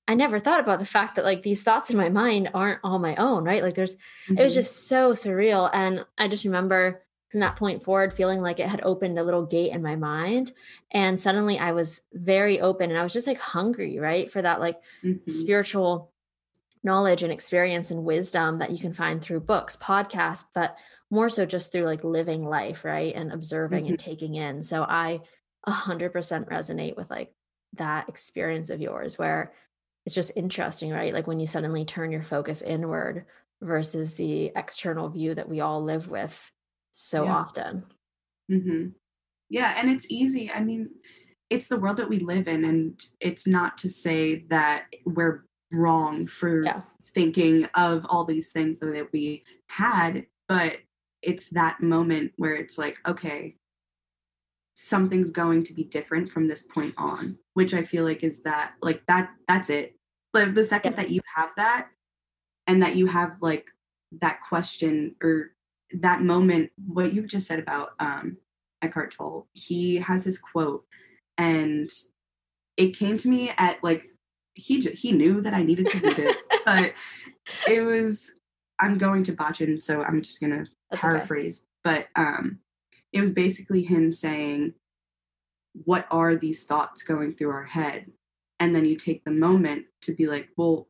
I 0.06 0.12
never 0.12 0.38
thought 0.38 0.60
about 0.60 0.78
the 0.78 0.84
fact 0.84 1.14
that 1.14 1.24
like 1.24 1.42
these 1.42 1.62
thoughts 1.62 1.88
in 1.88 1.96
my 1.96 2.10
mind 2.10 2.50
aren't 2.52 2.80
all 2.84 2.98
my 2.98 3.16
own, 3.16 3.44
right? 3.44 3.62
Like 3.62 3.74
there's 3.74 3.94
mm-hmm. 3.94 4.36
it 4.36 4.42
was 4.42 4.52
mm-hmm. 4.52 4.58
just 4.60 4.88
so 4.88 5.12
surreal. 5.12 5.70
And 5.72 6.04
I 6.18 6.28
just 6.28 6.44
remember 6.44 7.00
from 7.30 7.40
that 7.40 7.56
point 7.56 7.82
forward 7.82 8.12
feeling 8.12 8.42
like 8.42 8.60
it 8.60 8.68
had 8.68 8.82
opened 8.82 9.18
a 9.18 9.24
little 9.24 9.46
gate 9.46 9.72
in 9.72 9.80
my 9.80 9.96
mind. 9.96 10.52
And 10.90 11.18
suddenly 11.18 11.58
I 11.58 11.72
was 11.72 12.02
very 12.12 12.60
open 12.60 12.90
and 12.90 13.00
I 13.00 13.02
was 13.02 13.14
just 13.14 13.26
like 13.26 13.38
hungry, 13.38 13.98
right? 13.98 14.30
For 14.30 14.42
that 14.42 14.60
like 14.60 14.78
mm-hmm. 15.02 15.30
spiritual 15.30 16.11
knowledge 16.84 17.22
and 17.22 17.32
experience 17.32 17.90
and 17.90 18.04
wisdom 18.04 18.58
that 18.58 18.70
you 18.70 18.78
can 18.78 18.92
find 18.92 19.22
through 19.22 19.40
books, 19.40 19.76
podcasts, 19.76 20.44
but 20.54 20.76
more 21.10 21.28
so 21.28 21.44
just 21.46 21.70
through 21.70 21.84
like 21.84 22.04
living 22.04 22.44
life, 22.44 22.84
right? 22.84 23.14
And 23.14 23.32
observing 23.32 23.84
mm-hmm. 23.84 23.92
and 23.92 23.98
taking 23.98 24.34
in. 24.34 24.62
So 24.62 24.82
I 24.82 25.20
100% 25.68 26.12
resonate 26.48 26.96
with 26.96 27.10
like 27.10 27.32
that 27.74 28.08
experience 28.08 28.70
of 28.70 28.80
yours 28.80 29.18
where 29.18 29.52
it's 30.04 30.14
just 30.14 30.32
interesting, 30.34 30.90
right? 30.90 31.12
Like 31.12 31.26
when 31.26 31.38
you 31.38 31.46
suddenly 31.46 31.84
turn 31.84 32.10
your 32.10 32.24
focus 32.24 32.62
inward 32.62 33.26
versus 33.60 34.14
the 34.14 34.50
external 34.56 35.08
view 35.08 35.34
that 35.34 35.48
we 35.48 35.60
all 35.60 35.84
live 35.84 36.08
with 36.08 36.50
so 36.90 37.24
yeah. 37.24 37.34
often. 37.34 37.84
Mm-hmm. 38.50 38.88
Yeah, 39.48 39.74
and 39.76 39.90
it's 39.90 40.10
easy. 40.10 40.50
I 40.52 40.60
mean, 40.60 40.88
it's 41.50 41.68
the 41.68 41.76
world 41.76 41.98
that 41.98 42.08
we 42.08 42.18
live 42.18 42.48
in, 42.48 42.64
and 42.64 43.00
it's 43.20 43.46
not 43.46 43.78
to 43.78 43.88
say 43.88 44.44
that 44.48 44.86
we're 45.04 45.44
wrong 45.72 46.26
for 46.26 46.64
yeah. 46.64 46.82
thinking 47.14 47.68
of 47.74 48.06
all 48.08 48.24
these 48.24 48.52
things 48.52 48.80
that 48.80 49.08
we 49.12 49.44
had, 49.68 50.26
but 50.48 50.78
it's 51.22 51.50
that 51.50 51.80
moment 51.80 52.32
where 52.36 52.54
it's 52.54 52.78
like, 52.78 52.98
okay, 53.06 53.56
something's 54.74 55.30
going 55.30 55.62
to 55.64 55.74
be 55.74 55.84
different 55.84 56.30
from 56.30 56.48
this 56.48 56.64
point 56.64 56.94
on 56.96 57.38
which 57.54 57.74
i 57.74 57.82
feel 57.82 58.04
like 58.04 58.22
is 58.22 58.42
that 58.42 58.72
like 58.80 59.02
that 59.06 59.30
that's 59.46 59.70
it 59.70 59.96
but 60.32 60.54
the 60.54 60.64
second 60.64 60.92
yes. 60.92 61.00
that 61.00 61.10
you 61.10 61.20
have 61.36 61.50
that 61.56 61.88
and 62.66 62.82
that 62.82 62.96
you 62.96 63.06
have 63.06 63.36
like 63.40 63.70
that 64.20 64.40
question 64.48 65.14
or 65.22 65.52
that 65.92 66.22
moment 66.22 66.70
what 66.86 67.12
you 67.12 67.26
just 67.26 67.46
said 67.46 67.58
about 67.58 67.90
um 68.00 68.36
eckhart 68.82 69.14
tolle 69.14 69.46
he 69.52 69.96
has 69.96 70.24
his 70.24 70.38
quote 70.38 70.84
and 71.38 71.90
it 72.76 72.96
came 72.96 73.18
to 73.18 73.28
me 73.28 73.52
at 73.58 73.82
like 73.84 74.06
he 74.54 74.80
he 74.80 75.12
knew 75.12 75.40
that 75.40 75.54
i 75.54 75.62
needed 75.62 75.86
to 75.86 75.98
read 76.00 76.18
it 76.18 76.36
but 76.64 76.92
it 77.68 77.82
was 77.82 78.32
i'm 78.78 78.98
going 78.98 79.22
to 79.22 79.32
botch 79.32 79.60
it 79.60 79.82
so 79.82 80.02
i'm 80.02 80.22
just 80.22 80.40
gonna 80.40 80.64
That's 80.90 81.00
paraphrase 81.00 81.64
okay. 81.86 82.06
but 82.14 82.20
um 82.20 82.58
it 83.12 83.20
was 83.20 83.32
basically 83.32 83.82
him 83.82 84.10
saying, 84.10 84.74
What 85.84 86.06
are 86.10 86.36
these 86.36 86.64
thoughts 86.64 87.02
going 87.02 87.34
through 87.34 87.50
our 87.50 87.64
head? 87.64 88.10
And 88.58 88.74
then 88.74 88.84
you 88.84 88.96
take 88.96 89.24
the 89.24 89.30
moment 89.30 89.86
to 90.02 90.14
be 90.14 90.26
like, 90.26 90.48
Well, 90.56 90.88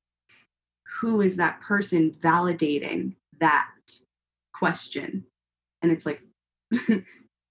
who 1.00 1.20
is 1.20 1.36
that 1.36 1.60
person 1.60 2.12
validating 2.12 3.16
that 3.40 3.70
question? 4.54 5.24
And 5.82 5.90
it's 5.90 6.06
like, 6.06 6.22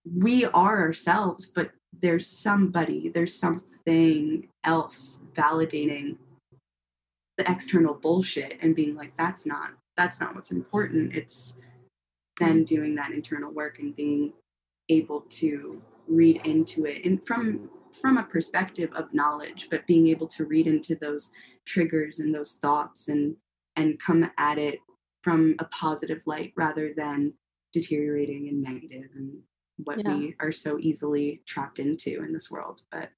we 0.06 0.46
are 0.46 0.80
ourselves, 0.80 1.46
but 1.46 1.72
there's 1.94 2.28
somebody, 2.28 3.10
there's 3.10 3.38
something 3.38 3.68
else 4.64 5.22
validating 5.34 6.18
the 7.38 7.50
external 7.50 7.94
bullshit 7.94 8.58
and 8.62 8.76
being 8.76 8.96
like, 8.96 9.16
that's 9.18 9.46
not 9.46 9.72
that's 9.98 10.20
not 10.20 10.36
what's 10.36 10.52
important. 10.52 11.16
It's 11.16 11.58
then 12.40 12.64
doing 12.64 12.96
that 12.96 13.12
internal 13.12 13.52
work 13.52 13.80
and 13.80 13.96
being 13.96 14.34
able 14.90 15.22
to 15.30 15.82
read 16.08 16.42
into 16.46 16.86
it 16.86 17.06
and 17.06 17.24
from 17.26 17.70
from 18.02 18.18
a 18.18 18.24
perspective 18.24 18.90
of 18.96 19.14
knowledge 19.14 19.68
but 19.70 19.86
being 19.88 20.08
able 20.08 20.28
to 20.28 20.46
read 20.46 20.68
into 20.68 20.96
those 20.96 21.32
triggers 21.66 22.20
and 22.20 22.34
those 22.34 22.56
thoughts 22.56 23.08
and 23.08 23.36
and 23.76 24.00
come 24.00 24.30
at 24.38 24.58
it 24.58 24.80
from 25.24 25.56
a 25.60 25.66
positive 25.66 26.22
light 26.26 26.52
rather 26.58 26.94
than 26.96 27.34
deteriorating 27.72 28.50
and 28.50 28.62
negative 28.62 29.10
and 29.16 29.32
what 29.78 30.04
yeah. 30.04 30.14
we 30.14 30.36
are 30.40 30.52
so 30.52 30.78
easily 30.80 31.42
trapped 31.46 31.80
into 31.80 32.24
in 32.24 32.34
this 32.34 32.52
world 32.52 32.82
but 32.92 33.10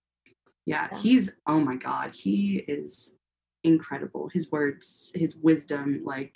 yeah, 0.65 0.87
yeah 0.91 0.99
he's 0.99 1.35
oh 1.47 1.59
my 1.59 1.75
god 1.75 2.13
he 2.13 2.63
is 2.67 3.15
incredible 3.63 4.29
his 4.33 4.51
words 4.51 5.11
his 5.15 5.35
wisdom 5.35 6.01
like 6.03 6.35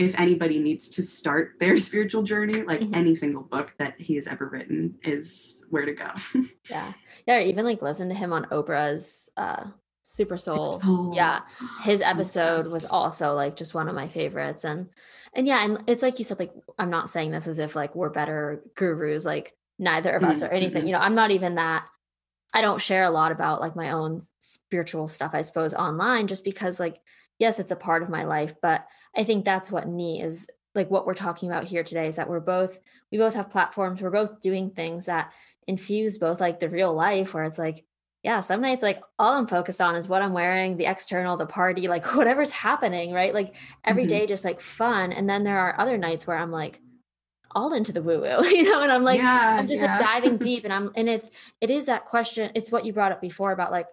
if 0.00 0.18
anybody 0.18 0.58
needs 0.58 0.88
to 0.88 1.02
start 1.02 1.54
their 1.60 1.76
spiritual 1.88 2.22
journey, 2.22 2.62
like 2.62 2.80
mm-hmm. 2.80 2.94
any 2.94 3.14
single 3.14 3.42
book 3.42 3.74
that 3.78 4.00
he 4.00 4.16
has 4.16 4.26
ever 4.26 4.48
written 4.48 4.94
is 5.02 5.64
where 5.68 5.84
to 5.84 5.92
go. 5.92 6.10
yeah. 6.70 6.92
Yeah. 7.26 7.40
even 7.40 7.64
like 7.64 7.82
listen 7.82 8.08
to 8.08 8.14
him 8.14 8.32
on 8.32 8.46
Oprah's 8.46 9.28
uh 9.36 9.66
Super 10.02 10.36
Soul. 10.36 10.74
Super 10.74 10.86
Soul. 10.86 11.12
Yeah. 11.14 11.40
His 11.82 12.00
episode 12.00 12.72
was 12.72 12.84
also 12.84 13.34
like 13.34 13.56
just 13.56 13.74
one 13.74 13.88
of 13.88 13.94
my 13.94 14.08
favorites. 14.08 14.64
And 14.64 14.88
and 15.34 15.46
yeah, 15.46 15.64
and 15.64 15.84
it's 15.86 16.02
like 16.02 16.18
you 16.18 16.24
said, 16.24 16.38
like 16.38 16.52
I'm 16.78 16.90
not 16.90 17.10
saying 17.10 17.30
this 17.30 17.46
as 17.46 17.58
if 17.58 17.76
like 17.76 17.94
we're 17.94 18.08
better 18.08 18.62
gurus, 18.74 19.24
like 19.24 19.54
neither 19.78 20.10
of 20.10 20.22
mm-hmm. 20.22 20.32
us 20.32 20.42
or 20.42 20.48
anything. 20.48 20.80
Mm-hmm. 20.80 20.86
You 20.88 20.92
know, 20.94 21.00
I'm 21.00 21.14
not 21.14 21.30
even 21.30 21.56
that 21.56 21.84
I 22.52 22.62
don't 22.62 22.80
share 22.80 23.04
a 23.04 23.10
lot 23.10 23.32
about 23.32 23.60
like 23.60 23.76
my 23.76 23.92
own 23.92 24.20
spiritual 24.38 25.08
stuff, 25.08 25.32
I 25.34 25.42
suppose, 25.42 25.74
online, 25.74 26.26
just 26.26 26.44
because 26.44 26.80
like, 26.80 26.98
yes, 27.38 27.60
it's 27.60 27.70
a 27.70 27.76
part 27.76 28.02
of 28.02 28.08
my 28.08 28.24
life, 28.24 28.54
but 28.60 28.86
I 29.16 29.24
think 29.24 29.44
that's 29.44 29.70
what 29.70 29.88
neat 29.88 30.22
is 30.22 30.48
like 30.74 30.90
what 30.90 31.06
we're 31.06 31.14
talking 31.14 31.50
about 31.50 31.64
here 31.64 31.82
today 31.82 32.06
is 32.06 32.16
that 32.16 32.28
we're 32.28 32.40
both 32.40 32.78
we 33.10 33.18
both 33.18 33.34
have 33.34 33.50
platforms 33.50 34.00
we're 34.00 34.10
both 34.10 34.40
doing 34.40 34.70
things 34.70 35.06
that 35.06 35.32
infuse 35.66 36.18
both 36.18 36.40
like 36.40 36.60
the 36.60 36.68
real 36.68 36.92
life 36.94 37.34
where 37.34 37.44
it's 37.44 37.58
like 37.58 37.84
yeah 38.22 38.40
some 38.40 38.60
nights 38.60 38.82
like 38.82 39.00
all 39.18 39.34
i'm 39.34 39.46
focused 39.46 39.80
on 39.80 39.96
is 39.96 40.08
what 40.08 40.22
i'm 40.22 40.32
wearing 40.32 40.76
the 40.76 40.86
external 40.86 41.36
the 41.36 41.46
party 41.46 41.88
like 41.88 42.04
whatever's 42.14 42.50
happening 42.50 43.12
right 43.12 43.34
like 43.34 43.54
every 43.84 44.04
mm-hmm. 44.04 44.10
day 44.10 44.26
just 44.26 44.44
like 44.44 44.60
fun 44.60 45.12
and 45.12 45.28
then 45.28 45.44
there 45.44 45.58
are 45.58 45.78
other 45.80 45.96
nights 45.96 46.26
where 46.26 46.38
i'm 46.38 46.50
like 46.50 46.80
all 47.52 47.72
into 47.72 47.92
the 47.92 48.02
woo 48.02 48.20
woo 48.20 48.46
you 48.48 48.62
know 48.64 48.80
and 48.80 48.92
i'm 48.92 49.02
like 49.02 49.18
yeah, 49.18 49.56
i'm 49.58 49.66
just 49.66 49.80
yeah. 49.80 49.98
like 49.98 50.06
diving 50.06 50.36
deep 50.48 50.64
and 50.64 50.72
i'm 50.72 50.90
and 50.94 51.08
it's 51.08 51.30
it 51.60 51.70
is 51.70 51.86
that 51.86 52.04
question 52.04 52.50
it's 52.54 52.70
what 52.70 52.84
you 52.84 52.92
brought 52.92 53.12
up 53.12 53.20
before 53.20 53.52
about 53.52 53.70
like 53.70 53.86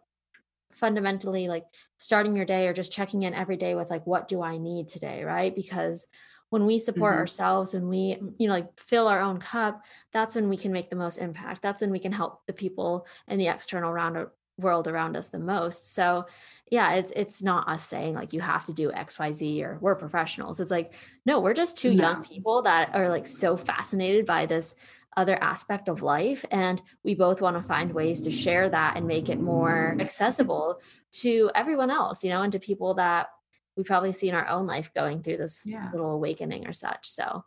fundamentally 0.73 1.47
like 1.47 1.65
starting 1.97 2.35
your 2.35 2.45
day 2.45 2.67
or 2.67 2.73
just 2.73 2.93
checking 2.93 3.23
in 3.23 3.33
every 3.33 3.57
day 3.57 3.73
with 3.73 3.89
like 3.89 4.05
what 4.05 4.27
do 4.27 4.41
i 4.41 4.57
need 4.57 4.87
today 4.87 5.23
right 5.23 5.55
because 5.55 6.07
when 6.49 6.65
we 6.65 6.79
support 6.79 7.13
mm-hmm. 7.13 7.21
ourselves 7.21 7.73
when 7.73 7.89
we 7.89 8.17
you 8.37 8.47
know 8.47 8.53
like 8.53 8.79
fill 8.79 9.07
our 9.07 9.19
own 9.19 9.39
cup 9.39 9.83
that's 10.13 10.35
when 10.35 10.49
we 10.49 10.57
can 10.57 10.71
make 10.71 10.89
the 10.89 10.95
most 10.95 11.17
impact 11.17 11.61
that's 11.61 11.81
when 11.81 11.91
we 11.91 11.99
can 11.99 12.11
help 12.11 12.45
the 12.45 12.53
people 12.53 13.05
in 13.27 13.39
the 13.39 13.47
external 13.47 13.91
round 13.91 14.27
world 14.57 14.87
around 14.87 15.15
us 15.15 15.29
the 15.29 15.39
most 15.39 15.93
so 15.93 16.25
yeah 16.71 16.93
it's 16.93 17.11
it's 17.15 17.41
not 17.41 17.67
us 17.67 17.83
saying 17.83 18.13
like 18.13 18.33
you 18.33 18.41
have 18.41 18.65
to 18.65 18.73
do 18.73 18.91
xyz 18.91 19.61
or 19.61 19.77
we're 19.81 19.95
professionals 19.95 20.59
it's 20.59 20.71
like 20.71 20.93
no 21.25 21.39
we're 21.39 21.53
just 21.53 21.77
two 21.77 21.93
no. 21.93 22.03
young 22.03 22.23
people 22.23 22.61
that 22.61 22.93
are 22.93 23.09
like 23.09 23.25
so 23.27 23.55
fascinated 23.55 24.25
by 24.25 24.45
this 24.45 24.75
other 25.17 25.35
aspect 25.43 25.89
of 25.89 26.03
life. 26.03 26.45
And 26.51 26.81
we 27.03 27.15
both 27.15 27.41
want 27.41 27.57
to 27.57 27.63
find 27.63 27.91
ways 27.91 28.21
to 28.21 28.31
share 28.31 28.69
that 28.69 28.95
and 28.95 29.07
make 29.07 29.29
it 29.29 29.41
more 29.41 29.97
accessible 29.99 30.79
to 31.13 31.49
everyone 31.55 31.89
else, 31.89 32.23
you 32.23 32.29
know, 32.29 32.43
and 32.43 32.51
to 32.51 32.59
people 32.59 32.93
that 32.93 33.27
we 33.75 33.83
probably 33.83 34.13
see 34.13 34.29
in 34.29 34.35
our 34.35 34.47
own 34.47 34.67
life 34.67 34.91
going 34.95 35.23
through 35.23 35.37
this 35.37 35.63
yeah. 35.65 35.89
little 35.91 36.11
awakening 36.11 36.67
or 36.67 36.73
such. 36.73 37.09
So, 37.09 37.43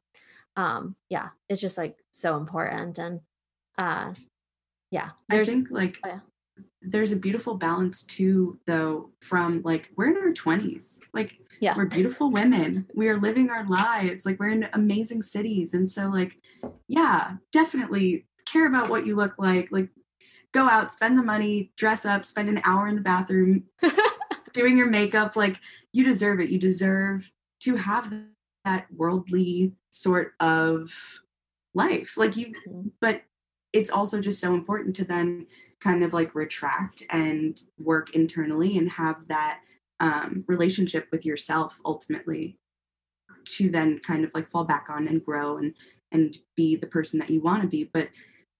um, 0.56 0.96
yeah, 1.08 1.28
it's 1.48 1.60
just 1.60 1.78
like 1.78 1.96
so 2.10 2.36
important. 2.36 2.98
And, 2.98 3.20
uh, 3.78 4.14
yeah, 4.90 5.10
I 5.30 5.44
think 5.44 5.68
like 5.70 5.98
oh, 6.04 6.08
yeah 6.08 6.18
there's 6.82 7.12
a 7.12 7.16
beautiful 7.16 7.54
balance 7.54 8.04
too 8.04 8.58
though 8.66 9.10
from 9.20 9.62
like 9.64 9.90
we're 9.96 10.10
in 10.10 10.16
our 10.16 10.32
20s 10.32 11.00
like 11.12 11.38
yeah. 11.60 11.74
we're 11.76 11.86
beautiful 11.86 12.30
women. 12.30 12.86
We 12.94 13.08
are 13.08 13.20
living 13.20 13.50
our 13.50 13.66
lives. 13.66 14.24
Like 14.24 14.40
we're 14.40 14.50
in 14.50 14.68
amazing 14.72 15.22
cities. 15.22 15.74
And 15.74 15.88
so 15.88 16.08
like 16.08 16.38
yeah 16.88 17.36
definitely 17.52 18.26
care 18.46 18.66
about 18.66 18.88
what 18.88 19.06
you 19.06 19.14
look 19.14 19.34
like. 19.38 19.70
Like 19.70 19.90
go 20.52 20.68
out 20.68 20.92
spend 20.92 21.16
the 21.16 21.22
money 21.22 21.72
dress 21.76 22.04
up 22.04 22.24
spend 22.24 22.48
an 22.48 22.60
hour 22.64 22.88
in 22.88 22.96
the 22.96 23.02
bathroom 23.02 23.64
doing 24.52 24.76
your 24.76 24.88
makeup. 24.88 25.36
Like 25.36 25.58
you 25.92 26.02
deserve 26.04 26.40
it. 26.40 26.50
You 26.50 26.58
deserve 26.58 27.30
to 27.60 27.76
have 27.76 28.12
that 28.64 28.86
worldly 28.94 29.74
sort 29.90 30.32
of 30.40 30.92
life. 31.74 32.14
Like 32.16 32.36
you 32.36 32.46
mm-hmm. 32.46 32.88
but 33.00 33.22
it's 33.72 33.90
also 33.90 34.20
just 34.20 34.40
so 34.40 34.54
important 34.54 34.96
to 34.96 35.04
then 35.04 35.46
kind 35.80 36.04
of 36.04 36.12
like 36.12 36.34
retract 36.34 37.02
and 37.10 37.62
work 37.78 38.14
internally 38.14 38.78
and 38.78 38.90
have 38.90 39.16
that 39.28 39.60
um, 40.00 40.44
relationship 40.46 41.08
with 41.10 41.24
yourself 41.24 41.80
ultimately 41.84 42.58
to 43.44 43.70
then 43.70 43.98
kind 43.98 44.24
of 44.24 44.30
like 44.34 44.50
fall 44.50 44.64
back 44.64 44.86
on 44.90 45.08
and 45.08 45.24
grow 45.24 45.56
and 45.56 45.74
and 46.12 46.38
be 46.56 46.76
the 46.76 46.86
person 46.86 47.18
that 47.20 47.30
you 47.30 47.40
want 47.40 47.62
to 47.62 47.68
be. 47.68 47.84
But 47.84 48.08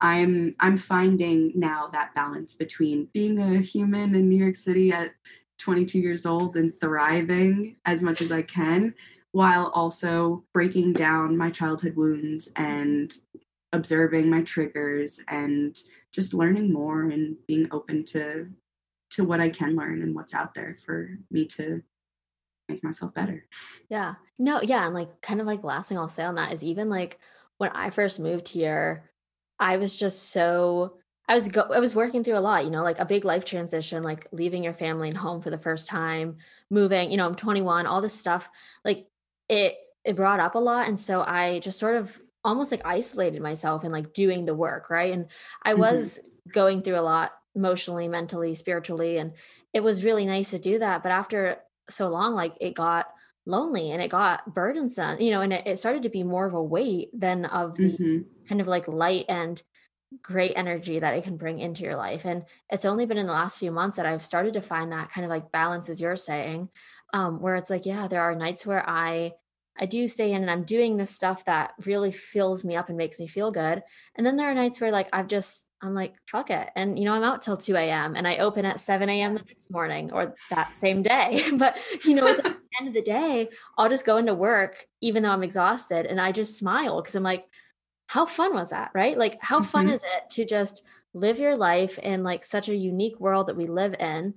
i'm 0.01 0.55
i'm 0.61 0.77
finding 0.77 1.53
now 1.55 1.89
that 1.93 2.15
balance 2.15 2.55
between 2.55 3.09
being 3.13 3.39
a 3.39 3.61
human 3.61 4.15
in 4.15 4.29
new 4.29 4.37
york 4.37 4.57
city 4.57 4.93
at 4.93 5.13
22 5.59 5.99
years 5.99 6.25
old 6.25 6.57
and 6.57 6.73
thriving 6.81 7.77
as 7.85 8.03
much 8.03 8.23
as 8.23 8.33
i 8.33 8.43
can 8.43 8.95
while 9.33 9.67
also 9.75 10.43
breaking 10.53 10.93
down 10.93 11.37
my 11.37 11.51
childhood 11.51 11.95
wounds 11.97 12.49
and 12.57 13.19
observing 13.73 14.29
my 14.29 14.43
triggers 14.43 15.21
and 15.29 15.79
just 16.13 16.35
learning 16.35 16.73
more 16.73 17.03
and 17.03 17.37
being 17.47 17.69
open 17.71 18.05
to 18.05 18.49
to 19.11 19.25
what 19.25 19.41
I 19.41 19.49
can 19.49 19.75
learn 19.75 20.03
and 20.03 20.15
what's 20.15 20.35
out 20.35 20.55
there 20.55 20.77
for 20.85 21.19
me 21.31 21.45
to 21.47 21.83
make 22.69 22.85
myself 22.85 23.13
better. 23.13 23.45
Yeah. 23.89 24.15
No, 24.39 24.63
yeah. 24.63 24.87
And 24.87 24.95
like 24.95 25.21
kind 25.21 25.41
of 25.41 25.47
like 25.47 25.65
last 25.65 25.89
thing 25.89 25.99
I'll 25.99 26.09
say 26.09 26.23
on 26.23 26.37
that 26.37 26.53
is 26.53 26.63
even 26.63 26.89
like 26.89 27.19
when 27.59 27.71
I 27.71 27.91
first 27.91 28.21
moved 28.21 28.49
here, 28.49 29.11
I 29.59 29.77
was 29.77 29.95
just 29.95 30.31
so 30.31 30.95
I 31.29 31.35
was 31.35 31.49
go 31.49 31.63
I 31.63 31.81
was 31.81 31.95
working 31.95 32.25
through 32.25 32.39
a 32.39 32.41
lot, 32.41 32.65
you 32.65 32.71
know, 32.71 32.83
like 32.83 32.99
a 32.99 33.05
big 33.05 33.25
life 33.25 33.45
transition, 33.45 34.03
like 34.03 34.27
leaving 34.33 34.65
your 34.65 34.75
family 34.75 35.09
and 35.09 35.19
home 35.19 35.43
for 35.43 35.51
the 35.51 35.59
first 35.59 35.89
time, 35.89 36.39
moving, 36.71 37.11
you 37.11 37.17
know, 37.17 37.27
I'm 37.27 37.35
21, 37.35 37.87
all 37.87 38.01
this 38.01 38.15
stuff. 38.15 38.49
Like 38.85 39.07
it 39.49 39.77
it 40.05 40.17
brought 40.17 40.41
up 40.41 40.55
a 40.55 40.59
lot. 40.59 40.89
And 40.89 40.99
so 40.99 41.21
I 41.21 41.59
just 41.59 41.79
sort 41.79 41.97
of 41.97 42.21
almost 42.45 42.71
like 42.71 42.83
isolated 42.85 43.41
myself 43.43 43.85
and 43.85 43.93
like 43.93 44.15
doing 44.15 44.45
the 44.45 44.55
work 44.55 44.91
right 44.91 45.13
and 45.13 45.27
i 45.63 45.73
mm-hmm. 45.73 45.81
was 45.81 46.19
going 46.53 46.83
through 46.83 46.99
a 46.99 47.03
lot 47.03 47.33
emotionally 47.55 48.09
mentally 48.09 48.55
spiritually 48.55 49.19
and 49.19 49.33
it 49.73 49.81
was 49.81 50.05
really 50.05 50.27
nice 50.27 50.51
to 50.51 50.59
do 50.59 50.79
that 50.79 51.03
but 51.03 51.13
after 51.13 51.59
so 51.89 52.09
long 52.09 52.35
like 52.35 52.55
it 52.61 52.75
got 52.75 53.07
lonely 53.47 53.91
and 53.91 54.03
it 54.03 54.11
got 54.11 54.55
burdensome 54.55 55.21
you 55.21 55.31
know 55.31 55.41
and 55.41 55.53
it, 55.53 55.67
it 55.67 55.79
started 55.79 56.03
to 56.03 56.09
be 56.09 56.23
more 56.23 56.47
of 56.47 56.55
a 56.55 56.63
weight 56.63 57.09
than 57.13 57.45
of 57.47 57.75
the 57.77 57.93
mm-hmm. 57.93 58.19
kind 58.49 58.61
of 58.61 58.69
like 58.69 58.87
light 58.87 59.25
and 59.29 59.63
great 60.23 60.53
energy 60.57 60.99
that 60.99 61.15
it 61.15 61.25
can 61.25 61.37
bring 61.37 61.59
into 61.59 61.83
your 61.83 61.97
life 61.97 62.25
and 62.25 62.45
it's 62.69 62.85
only 62.85 63.07
been 63.07 63.19
in 63.19 63.27
the 63.27 63.33
last 63.33 63.59
few 63.59 63.71
months 63.71 63.97
that 63.97 64.07
i've 64.07 64.25
started 64.25 64.55
to 64.55 64.63
find 64.63 64.93
that 64.93 65.11
kind 65.11 65.25
of 65.25 65.31
like 65.31 65.53
balance 65.53 65.89
as 65.89 66.01
you're 66.01 66.17
saying 66.17 66.69
um, 67.13 67.41
where 67.41 67.57
it's 67.57 67.71
like 67.71 67.87
yeah 67.87 68.09
there 68.09 68.23
are 68.23 68.35
nights 68.35 68.67
where 68.67 68.89
i 68.89 69.33
I 69.79 69.87
do 69.87 70.07
stay 70.07 70.33
in 70.33 70.43
and 70.43 70.51
I'm 70.51 70.65
doing 70.65 70.97
this 70.97 71.11
stuff 71.11 71.45
that 71.47 71.73
really 71.87 72.13
fills 72.13 72.65
me 72.65 72.77
up 72.77 72.89
and 72.89 72.99
makes 72.99 73.19
me 73.19 73.27
feel 73.27 73.51
good. 73.51 73.83
And 74.17 74.27
then 74.27 74.37
there 74.37 74.51
are 74.51 74.55
nights 74.55 74.81
where 74.81 74.93
like 74.93 75.09
I've 75.13 75.29
just 75.29 75.67
I'm 75.83 75.95
like, 75.95 76.15
fuck 76.27 76.51
it. 76.51 76.69
And 76.77 76.99
you 76.99 77.07
know, 77.07 77.15
I'm 77.15 77.23
out 77.23 77.41
till 77.41 77.57
2 77.57 77.75
a.m. 77.77 78.15
and 78.15 78.29
I 78.29 78.37
open 78.39 78.67
at 78.67 78.81
7 78.81 79.09
a.m. 79.09 79.35
the 79.35 79.43
next 79.47 79.71
morning 79.71 80.13
or 80.13 80.35
that 80.51 80.75
same 80.75 81.03
day. 81.03 81.51
but 81.55 81.79
you 82.05 82.15
know, 82.15 82.29
at 82.29 82.43
the 82.43 82.57
end 82.79 82.89
of 82.89 82.95
the 82.95 83.03
day, 83.03 83.49
I'll 83.79 83.89
just 83.89 84.05
go 84.05 84.19
into 84.19 84.35
work 84.35 84.87
even 85.01 85.23
though 85.23 85.31
I'm 85.31 85.43
exhausted 85.43 86.07
and 86.07 86.21
I 86.21 86.33
just 86.33 86.59
smile 86.59 87.01
because 87.01 87.15
I'm 87.15 87.23
like, 87.23 87.47
how 88.07 88.27
fun 88.27 88.55
was 88.55 88.71
that? 88.71 88.91
Right? 88.95 89.17
Like, 89.17 89.39
how 89.41 89.63
fun 89.63 89.87
mm-hmm. 89.87 89.95
is 89.95 90.03
it 90.03 90.31
to 90.33 90.45
just 90.45 90.83
live 91.15 91.39
your 91.39 91.57
life 91.57 91.99
in 91.99 92.23
like 92.23 92.45
such 92.45 92.69
a 92.69 92.77
unique 92.77 93.19
world 93.19 93.47
that 93.47 93.57
we 93.57 93.67
live 93.67 93.95
in? 93.95 94.35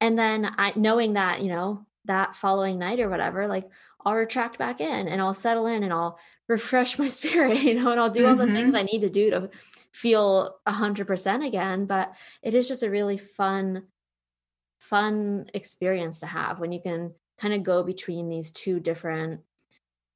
And 0.00 0.18
then 0.18 0.44
I 0.58 0.74
knowing 0.76 1.14
that, 1.14 1.40
you 1.40 1.48
know, 1.48 1.86
that 2.06 2.34
following 2.34 2.78
night 2.78 3.00
or 3.00 3.08
whatever, 3.08 3.46
like 3.46 3.68
I'll 4.04 4.14
retract 4.14 4.58
back 4.58 4.80
in 4.80 5.08
and 5.08 5.20
I'll 5.20 5.34
settle 5.34 5.66
in 5.66 5.82
and 5.82 5.92
I'll 5.92 6.18
refresh 6.48 6.98
my 6.98 7.08
spirit, 7.08 7.62
you 7.62 7.74
know, 7.74 7.90
and 7.90 7.98
I'll 7.98 8.10
do 8.10 8.26
all 8.26 8.36
the 8.36 8.44
mm-hmm. 8.44 8.54
things 8.54 8.74
I 8.74 8.82
need 8.82 9.00
to 9.00 9.10
do 9.10 9.30
to 9.30 9.50
feel 9.92 10.56
a 10.66 10.72
hundred 10.72 11.06
percent 11.06 11.42
again. 11.42 11.86
But 11.86 12.12
it 12.42 12.54
is 12.54 12.68
just 12.68 12.82
a 12.82 12.90
really 12.90 13.16
fun, 13.16 13.84
fun 14.78 15.46
experience 15.54 16.20
to 16.20 16.26
have 16.26 16.60
when 16.60 16.70
you 16.70 16.80
can 16.80 17.14
kind 17.40 17.54
of 17.54 17.62
go 17.62 17.82
between 17.82 18.28
these 18.28 18.50
two 18.50 18.78
different 18.78 19.40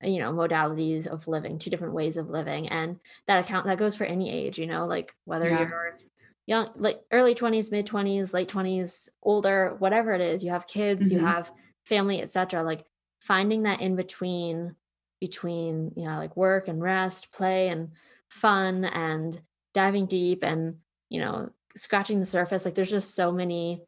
you 0.03 0.21
know 0.21 0.33
modalities 0.33 1.07
of 1.07 1.27
living 1.27 1.59
two 1.59 1.71
different 1.71 1.95
ways 1.95 2.17
of 2.17 2.31
living 2.31 2.69
and 2.69 3.01
that 3.27 3.45
account 3.45 3.67
that 3.67 3.79
goes 3.79 3.97
for 3.97 4.05
any 4.05 4.31
age 4.31 4.59
you 4.59 4.67
know 4.67 4.87
like 4.87 5.13
whether 5.25 5.49
yeah. 5.49 5.59
you're 5.59 5.99
young 6.47 6.71
like 6.77 7.01
early 7.11 7.35
20s 7.35 7.73
mid 7.73 7.87
20s 7.87 8.33
late 8.33 8.49
20s 8.49 9.09
older 9.23 9.75
whatever 9.79 10.13
it 10.13 10.21
is 10.21 10.45
you 10.45 10.51
have 10.51 10.67
kids 10.67 11.09
mm-hmm. 11.09 11.19
you 11.19 11.27
have 11.27 11.51
family 11.89 12.21
etc 12.21 12.63
like 12.63 12.85
finding 13.21 13.63
that 13.65 13.81
in 13.81 13.97
between 13.97 14.75
between 15.21 15.93
you 15.97 16.05
know 16.05 16.17
like 16.17 16.37
work 16.37 16.69
and 16.69 16.83
rest 16.83 17.33
play 17.33 17.69
and 17.69 17.91
fun 18.29 18.85
and 18.85 19.41
diving 19.75 20.07
deep 20.07 20.45
and 20.45 20.77
you 21.09 21.21
know 21.21 21.51
scratching 21.77 22.21
the 22.21 22.27
surface 22.27 22.65
like 22.65 22.75
there's 22.75 22.91
just 22.91 23.15
so 23.15 23.33
many 23.33 23.83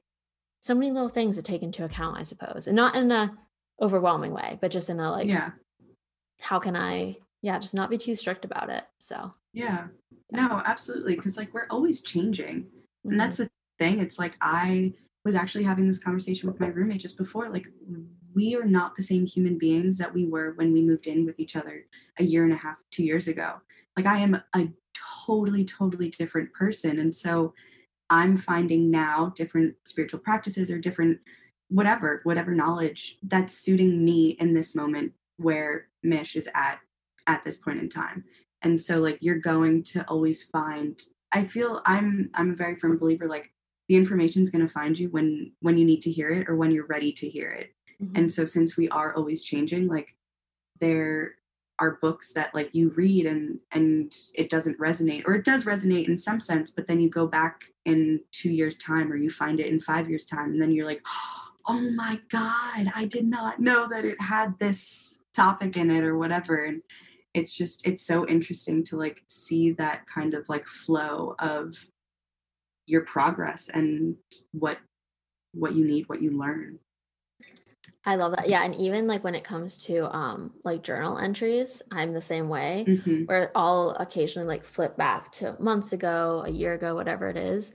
so 0.61 0.75
many 0.75 0.91
little 0.91 1.09
things 1.09 1.37
to 1.37 1.43
take 1.43 1.63
into 1.63 1.85
account 1.85 2.19
i 2.19 2.23
suppose 2.23 2.67
and 2.67 2.77
not 2.77 2.95
in 2.95 3.11
a 3.13 3.31
overwhelming 3.81 4.33
way 4.33 4.59
but 4.61 4.71
just 4.71 4.91
in 4.91 5.01
a 5.01 5.11
like 5.11 5.27
yeah 5.27 5.51
how 6.41 6.59
can 6.59 6.77
i 6.77 7.17
yeah 7.43 7.59
just 7.59 7.75
not 7.75 7.91
be 7.91 7.99
too 7.99 8.15
strict 8.15 8.45
about 8.45 8.71
it 8.71 8.85
so 8.99 9.31
yeah, 9.53 9.87
yeah. 10.33 10.47
no 10.49 10.63
absolutely 10.65 11.17
because 11.17 11.37
like 11.37 11.53
we're 11.53 11.67
always 11.71 12.03
changing 12.03 12.63
mm-hmm. 12.63 13.11
and 13.11 13.21
that's 13.21 13.39
the 13.39 13.49
thing 13.79 13.99
it's 13.99 14.19
like 14.19 14.37
i 14.41 14.93
was 15.25 15.35
actually 15.35 15.65
having 15.65 15.87
this 15.87 16.03
conversation 16.03 16.49
with 16.49 16.61
my 16.61 16.69
roommate 16.69 17.01
just 17.01 17.19
before 17.19 17.49
like 17.49 17.67
we 18.35 18.55
are 18.55 18.65
not 18.65 18.95
the 18.95 19.03
same 19.03 19.27
human 19.27 19.59
beings 19.59 19.99
that 19.99 20.13
we 20.13 20.27
were 20.27 20.53
when 20.53 20.73
we 20.73 20.83
moved 20.83 21.07
in 21.07 21.27
with 21.27 21.39
each 21.39 21.57
other 21.57 21.85
a 22.19 22.25
year 22.25 22.45
and 22.45 22.53
a 22.53 22.57
half 22.57 22.77
two 22.91 23.05
years 23.05 23.29
ago. 23.29 23.55
Like 23.97 24.07
i 24.07 24.19
am 24.19 24.41
a 24.55 24.69
totally 25.27 25.65
totally 25.65 26.11
different 26.11 26.53
person. 26.53 26.99
And 26.99 27.15
so 27.15 27.55
i'm 28.09 28.37
finding 28.37 28.91
now 28.91 29.33
different 29.37 29.75
spiritual 29.85 30.21
practices 30.21 30.71
or 30.71 30.79
different 30.79 31.19
whatever 31.69 32.21
whatever 32.25 32.53
knowledge 32.53 33.19
that's 33.23 33.57
suiting 33.57 34.05
me 34.05 34.31
in 34.41 34.55
this 34.55 34.75
moment 34.75 35.13
where 35.37 35.87
mish 36.03 36.35
is 36.35 36.49
at 36.55 36.81
at 37.27 37.45
this 37.45 37.57
point 37.57 37.79
in 37.79 37.89
time. 37.89 38.25
And 38.63 38.81
so 38.81 38.99
like 38.99 39.19
you're 39.21 39.39
going 39.39 39.83
to 39.85 40.03
always 40.09 40.45
find 40.45 41.01
i 41.33 41.45
feel 41.45 41.81
i'm 41.87 42.31
i'm 42.35 42.53
a 42.53 42.57
very 42.57 42.77
firm 42.77 42.99
believer 42.99 43.29
like 43.29 43.53
the 43.91 43.97
information 43.97 44.41
is 44.41 44.51
going 44.51 44.65
to 44.65 44.73
find 44.73 44.97
you 44.97 45.09
when 45.09 45.51
when 45.63 45.77
you 45.77 45.85
need 45.85 46.01
to 46.01 46.13
hear 46.13 46.31
it 46.31 46.49
or 46.49 46.55
when 46.55 46.71
you're 46.71 46.87
ready 46.87 47.11
to 47.11 47.29
hear 47.29 47.51
it 47.51 47.75
mm-hmm. 48.01 48.15
and 48.15 48.33
so 48.33 48.45
since 48.45 48.77
we 48.77 48.89
are 48.91 49.13
always 49.17 49.43
changing 49.43 49.89
like 49.89 50.15
there 50.81 51.33
are 51.81 51.99
books 52.01 52.33
that 52.33 52.55
like 52.55 52.73
you 52.73 52.91
read 52.91 53.27
and 53.27 53.59
and 53.73 54.15
it 54.37 54.49
doesn't 54.49 54.79
resonate 54.79 55.25
or 55.27 55.35
it 55.35 55.45
does 55.45 55.65
resonate 55.65 56.07
in 56.07 56.17
some 56.17 56.39
sense 56.39 56.71
but 56.71 56.87
then 56.87 57.01
you 57.01 57.11
go 57.11 57.27
back 57.27 57.65
in 57.85 58.21
two 58.31 58.53
years 58.53 58.79
time 58.79 59.11
or 59.11 59.17
you 59.17 59.29
find 59.29 59.59
it 59.59 59.67
in 59.67 59.81
five 59.81 60.09
years 60.09 60.25
time 60.25 60.53
and 60.53 60.63
then 60.63 60.71
you're 60.71 60.87
like 60.87 61.05
oh 61.67 61.91
my 61.97 62.21
god 62.29 62.93
i 62.95 63.05
did 63.07 63.27
not 63.27 63.59
know 63.59 63.89
that 63.89 64.05
it 64.05 64.21
had 64.21 64.57
this 64.61 65.21
topic 65.35 65.77
in 65.77 65.91
it 65.91 66.05
or 66.05 66.17
whatever 66.17 66.65
and 66.65 66.81
it's 67.35 67.51
just 67.51 67.85
it's 67.85 68.07
so 68.07 68.25
interesting 68.29 68.85
to 68.85 68.97
like 68.97 69.25
see 69.27 69.73
that 69.73 70.07
kind 70.07 70.35
of 70.35 70.49
like 70.49 70.69
flow 70.69 71.35
of 71.41 71.89
your 72.91 73.03
progress 73.03 73.71
and 73.73 74.17
what 74.53 74.79
what 75.53 75.75
you 75.75 75.85
need 75.85 76.09
what 76.09 76.23
you 76.23 76.37
learn 76.37 76.79
I 78.05 78.17
love 78.17 78.35
that. 78.37 78.49
Yeah. 78.49 78.65
And 78.65 78.75
even 78.77 79.07
like 79.07 79.25
when 79.25 79.35
it 79.35 79.45
comes 79.45 79.77
to 79.85 80.15
um 80.15 80.53
like 80.65 80.83
journal 80.83 81.19
entries, 81.19 81.83
I'm 81.93 82.15
the 82.15 82.23
same 82.23 82.49
way 82.49 82.85
mm-hmm. 82.89 83.25
where 83.25 83.53
I'll 83.55 83.91
occasionally 84.01 84.49
like 84.49 84.65
flip 84.65 84.97
back 84.97 85.33
to 85.33 85.57
months 85.61 85.93
ago, 85.93 86.43
a 86.47 86.51
year 86.51 86.75
ago, 86.75 86.95
whatever 86.95 87.29
it 87.29 87.37
is. 87.37 87.75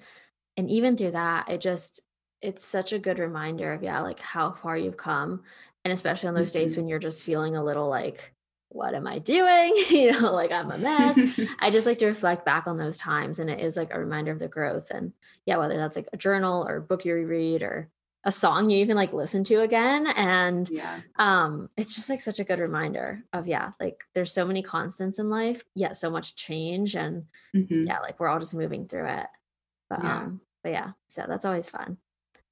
And 0.57 0.69
even 0.69 0.97
through 0.97 1.11
that, 1.11 1.49
it 1.49 1.61
just 1.61 2.01
it's 2.41 2.65
such 2.65 2.91
a 2.93 2.99
good 2.99 3.19
reminder 3.19 3.73
of 3.73 3.83
yeah, 3.83 4.01
like 4.01 4.19
how 4.19 4.51
far 4.51 4.77
you've 4.77 4.97
come. 4.97 5.43
And 5.83 5.93
especially 5.93 6.29
on 6.29 6.35
those 6.35 6.51
mm-hmm. 6.51 6.59
days 6.59 6.77
when 6.77 6.87
you're 6.87 6.99
just 6.99 7.23
feeling 7.23 7.55
a 7.55 7.63
little 7.63 7.87
like, 7.87 8.33
what 8.75 8.93
am 8.93 9.07
I 9.07 9.19
doing? 9.19 9.73
you 9.89 10.11
know, 10.11 10.33
like 10.33 10.51
I'm 10.51 10.69
a 10.69 10.77
mess. 10.77 11.17
I 11.59 11.71
just 11.71 11.87
like 11.87 11.99
to 11.99 12.07
reflect 12.07 12.45
back 12.45 12.67
on 12.67 12.77
those 12.77 12.97
times. 12.97 13.39
And 13.39 13.49
it 13.49 13.61
is 13.61 13.77
like 13.77 13.93
a 13.93 13.99
reminder 13.99 14.31
of 14.31 14.39
the 14.39 14.49
growth. 14.49 14.91
And 14.91 15.13
yeah, 15.45 15.57
whether 15.57 15.77
that's 15.77 15.95
like 15.95 16.09
a 16.11 16.17
journal 16.17 16.65
or 16.67 16.77
a 16.77 16.81
book 16.81 17.05
you 17.05 17.13
reread 17.13 17.63
or 17.63 17.89
a 18.27 18.31
song 18.31 18.71
you 18.71 18.79
even 18.79 18.97
like 18.97 19.13
listen 19.13 19.43
to 19.43 19.61
again 19.61 20.07
and 20.07 20.67
yeah 20.71 20.99
um 21.17 21.69
it's 21.77 21.95
just 21.95 22.09
like 22.09 22.19
such 22.19 22.39
a 22.39 22.43
good 22.43 22.57
reminder 22.57 23.23
of 23.33 23.45
yeah 23.47 23.71
like 23.79 24.03
there's 24.15 24.31
so 24.31 24.43
many 24.43 24.63
constants 24.63 25.19
in 25.19 25.29
life 25.29 25.63
yet 25.75 25.95
so 25.95 26.09
much 26.09 26.35
change 26.35 26.95
and 26.95 27.25
mm-hmm. 27.55 27.85
yeah 27.85 27.99
like 27.99 28.19
we're 28.19 28.27
all 28.27 28.39
just 28.39 28.55
moving 28.55 28.87
through 28.87 29.05
it 29.05 29.27
but 29.91 30.03
yeah. 30.03 30.17
um 30.17 30.41
but 30.63 30.71
yeah 30.71 30.89
so 31.07 31.23
that's 31.27 31.45
always 31.45 31.69
fun 31.69 31.97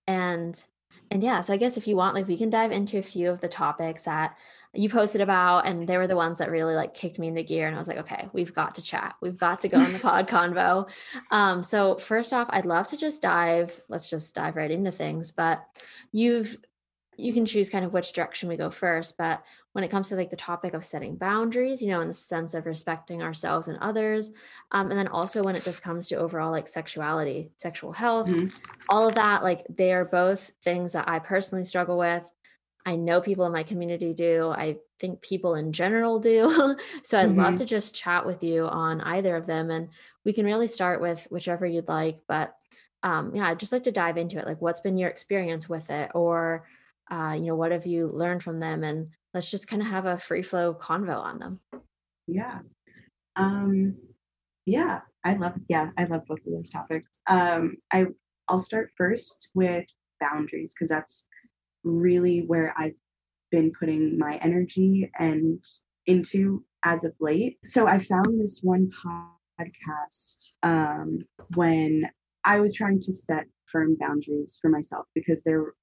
and 0.06 0.64
and 1.10 1.24
yeah 1.24 1.42
so 1.42 1.52
i 1.52 1.58
guess 1.58 1.76
if 1.76 1.88
you 1.88 1.96
want 1.96 2.14
like 2.14 2.28
we 2.28 2.38
can 2.38 2.52
dive 2.52 2.72
into 2.72 3.00
a 3.00 3.02
few 3.02 3.32
of 3.32 3.42
the 3.42 3.50
topics 3.50 4.04
that 4.04 4.38
you 4.74 4.90
posted 4.90 5.22
about 5.22 5.68
and 5.68 5.88
they 5.88 5.98
were 5.98 6.08
the 6.08 6.16
ones 6.16 6.40
that 6.40 6.50
really 6.50 6.74
like 6.74 6.94
kicked 6.94 7.20
me 7.20 7.28
into 7.28 7.44
gear 7.44 7.68
and 7.68 7.76
i 7.76 7.80
was 7.80 7.88
like 7.88 7.98
okay 7.98 8.28
we've 8.34 8.54
got 8.54 8.76
to 8.76 8.82
chat 8.82 9.16
we've 9.22 9.38
got 9.38 9.62
to 9.62 9.68
go 9.68 9.78
on 9.78 9.94
the 9.94 10.00
pod 10.08 10.28
convo 10.28 10.88
um, 11.32 11.62
so 11.62 11.96
first 11.98 12.34
off 12.34 12.48
i'd 12.52 12.66
love 12.66 12.88
to 12.88 12.98
just 12.98 13.22
dive 13.22 13.80
let's 13.88 14.10
just 14.10 14.34
dive 14.36 14.56
right 14.56 14.72
into 14.72 14.92
things 14.92 15.32
but 15.32 15.64
you've 16.12 16.58
you 17.16 17.32
can 17.32 17.46
choose 17.46 17.70
kind 17.70 17.86
of 17.86 17.94
which 17.94 18.14
direction 18.14 18.50
we 18.50 18.58
go 18.58 18.70
first 18.70 19.18
but 19.18 19.44
when 19.74 19.84
it 19.84 19.90
comes 19.90 20.10
to 20.10 20.16
like 20.16 20.30
the 20.30 20.36
topic 20.36 20.74
of 20.74 20.84
setting 20.84 21.16
boundaries 21.16 21.82
you 21.82 21.90
know 21.90 22.02
in 22.02 22.08
the 22.08 22.14
sense 22.14 22.56
of 22.56 22.66
respecting 22.66 23.22
ourselves 23.22 23.68
and 23.68 23.78
others 23.80 24.32
um, 24.72 24.90
and 24.90 25.00
then 25.00 25.08
also 25.08 25.44
when 25.44 25.56
it 25.56 25.64
just 25.64 25.84
comes 25.84 26.08
to 26.08 26.16
overall 26.16 26.52
like 26.52 26.68
sexuality 26.68 27.52
sexual 27.58 27.92
health 27.92 28.28
mm-hmm. 28.28 28.48
all 28.90 29.08
of 29.08 29.14
that 29.14 29.44
like 29.44 29.64
they 29.70 29.94
are 29.94 30.06
both 30.06 30.52
things 30.64 30.94
that 30.94 31.08
i 31.08 31.20
personally 31.20 31.64
struggle 31.64 31.98
with 31.98 32.28
I 32.86 32.96
know 32.96 33.22
people 33.22 33.46
in 33.46 33.54
my 33.54 33.64
community 33.64 34.14
do. 34.14 34.50
I 34.50 34.78
think 35.00 35.22
people 35.22 35.56
in 35.56 35.72
general 35.72 36.20
do. 36.20 36.76
so 37.04 37.18
I'd 37.18 37.30
mm-hmm. 37.30 37.40
love 37.40 37.56
to 37.58 37.66
just 37.66 37.96
chat 37.96 38.26
with 38.26 38.44
you 38.44 38.66
on 38.68 39.02
either 39.02 39.36
of 39.36 39.46
them. 39.46 39.72
And 39.72 39.90
we 40.26 40.34
can 40.34 40.46
really 40.46 40.68
start 40.68 41.02
with 41.02 41.26
whichever 41.30 41.66
you'd 41.66 41.88
like. 41.88 42.20
But 42.28 42.56
um, 43.04 43.34
yeah, 43.36 43.48
I'd 43.48 43.60
just 43.60 43.72
like 43.72 43.84
to 43.84 43.92
dive 43.92 44.18
into 44.18 44.38
it. 44.38 44.46
Like, 44.46 44.62
what's 44.62 44.82
been 44.82 44.98
your 44.98 45.10
experience 45.10 45.70
with 45.70 45.92
it? 45.92 46.12
Or, 46.14 46.66
uh, 47.12 47.36
you 47.38 47.48
know, 47.48 47.56
what 47.56 47.72
have 47.72 47.86
you 47.86 48.10
learned 48.14 48.44
from 48.44 48.60
them? 48.60 48.84
And 48.84 49.10
let's 49.34 49.52
just 49.52 49.68
kind 49.68 49.82
of 49.82 49.88
have 49.88 50.06
a 50.06 50.18
free 50.18 50.42
flow 50.42 50.74
convo 50.74 51.18
on 51.18 51.40
them. 51.40 51.60
Yeah. 52.28 52.60
Um, 53.36 53.96
yeah, 54.66 55.02
I 55.26 55.34
love, 55.36 55.54
yeah, 55.68 55.90
I 55.98 56.06
love 56.06 56.22
both 56.28 56.40
of 56.46 56.54
those 56.54 56.70
topics. 56.70 57.20
Um, 57.28 57.76
I, 57.92 58.06
I'll 58.48 58.60
start 58.60 58.92
first 58.96 59.50
with 59.54 59.86
boundaries 60.22 60.74
because 60.74 60.90
that's 60.90 61.26
really 61.84 62.44
where 62.48 62.74
I've 62.78 62.96
been 63.52 63.72
putting 63.78 64.18
my 64.18 64.38
energy 64.38 65.10
and 65.20 65.64
into 66.08 66.64
as 66.84 67.04
of 67.04 67.14
late. 67.20 67.58
So 67.64 67.88
I 67.88 68.00
found 68.00 68.40
this 68.40 68.60
one 68.62 68.90
podcast 69.06 70.54
um, 70.64 71.20
when 71.56 72.10
I 72.44 72.60
was 72.60 72.74
trying 72.74 73.00
to 73.02 73.14
set 73.14 73.46
firm 73.66 73.96
boundaries 74.00 74.60
for 74.62 74.70
myself 74.70 75.06
because 75.16 75.44
there 75.44 75.74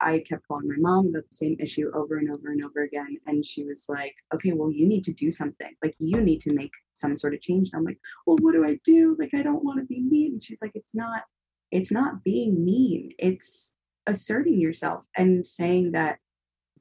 I 0.00 0.20
kept 0.20 0.46
calling 0.46 0.68
my 0.68 0.76
mom 0.78 1.08
about 1.08 1.24
the 1.28 1.36
same 1.36 1.56
issue 1.58 1.90
over 1.94 2.18
and 2.18 2.30
over 2.30 2.52
and 2.52 2.64
over 2.64 2.84
again. 2.84 3.18
And 3.26 3.44
she 3.44 3.64
was 3.64 3.86
like, 3.88 4.14
okay, 4.32 4.52
well, 4.52 4.70
you 4.70 4.86
need 4.86 5.02
to 5.04 5.12
do 5.12 5.32
something. 5.32 5.74
Like, 5.82 5.96
you 5.98 6.20
need 6.20 6.40
to 6.42 6.54
make 6.54 6.70
some 6.94 7.16
sort 7.16 7.34
of 7.34 7.40
change. 7.40 7.70
And 7.72 7.80
I'm 7.80 7.84
like, 7.84 7.98
well, 8.24 8.36
what 8.40 8.52
do 8.52 8.64
I 8.64 8.78
do? 8.84 9.16
Like, 9.18 9.30
I 9.34 9.42
don't 9.42 9.64
want 9.64 9.80
to 9.80 9.86
be 9.86 10.00
mean. 10.00 10.34
And 10.34 10.42
she's 10.42 10.62
like, 10.62 10.72
it's 10.74 10.94
not, 10.94 11.24
it's 11.72 11.90
not 11.90 12.22
being 12.22 12.64
mean. 12.64 13.10
It's 13.18 13.72
asserting 14.08 14.58
yourself 14.58 15.04
and 15.16 15.46
saying 15.46 15.92
that 15.92 16.18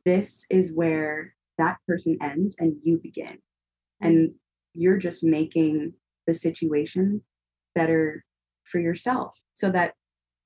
this 0.05 0.45
is 0.49 0.71
where 0.71 1.35
that 1.57 1.77
person 1.85 2.17
ends 2.21 2.55
and 2.59 2.75
you 2.83 2.97
begin. 2.97 3.37
And 4.01 4.31
you're 4.73 4.97
just 4.97 5.23
making 5.23 5.93
the 6.25 6.33
situation 6.33 7.21
better 7.75 8.23
for 8.63 8.79
yourself 8.79 9.37
so 9.53 9.69
that 9.71 9.93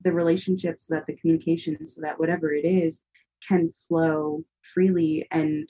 the 0.02 0.12
relationship, 0.12 0.80
so 0.80 0.94
that 0.94 1.06
the 1.06 1.16
communication, 1.16 1.86
so 1.86 2.00
that 2.00 2.18
whatever 2.18 2.52
it 2.52 2.64
is 2.64 3.02
can 3.46 3.68
flow 3.88 4.44
freely 4.74 5.26
and 5.30 5.68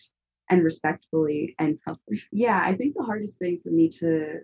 and 0.51 0.65
respectfully 0.65 1.55
and 1.59 1.79
healthily. 1.87 2.23
Yeah, 2.31 2.61
I 2.63 2.75
think 2.75 2.95
the 2.95 3.05
hardest 3.05 3.39
thing 3.39 3.61
for 3.63 3.71
me 3.71 3.89
to 4.01 4.41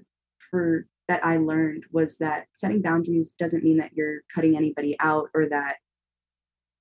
for 0.50 0.86
that 1.08 1.24
I 1.24 1.38
learned 1.38 1.84
was 1.90 2.18
that 2.18 2.46
setting 2.52 2.82
boundaries 2.82 3.32
doesn't 3.32 3.64
mean 3.64 3.78
that 3.78 3.92
you're 3.94 4.20
cutting 4.34 4.56
anybody 4.56 4.96
out 5.00 5.28
or 5.34 5.48
that 5.48 5.76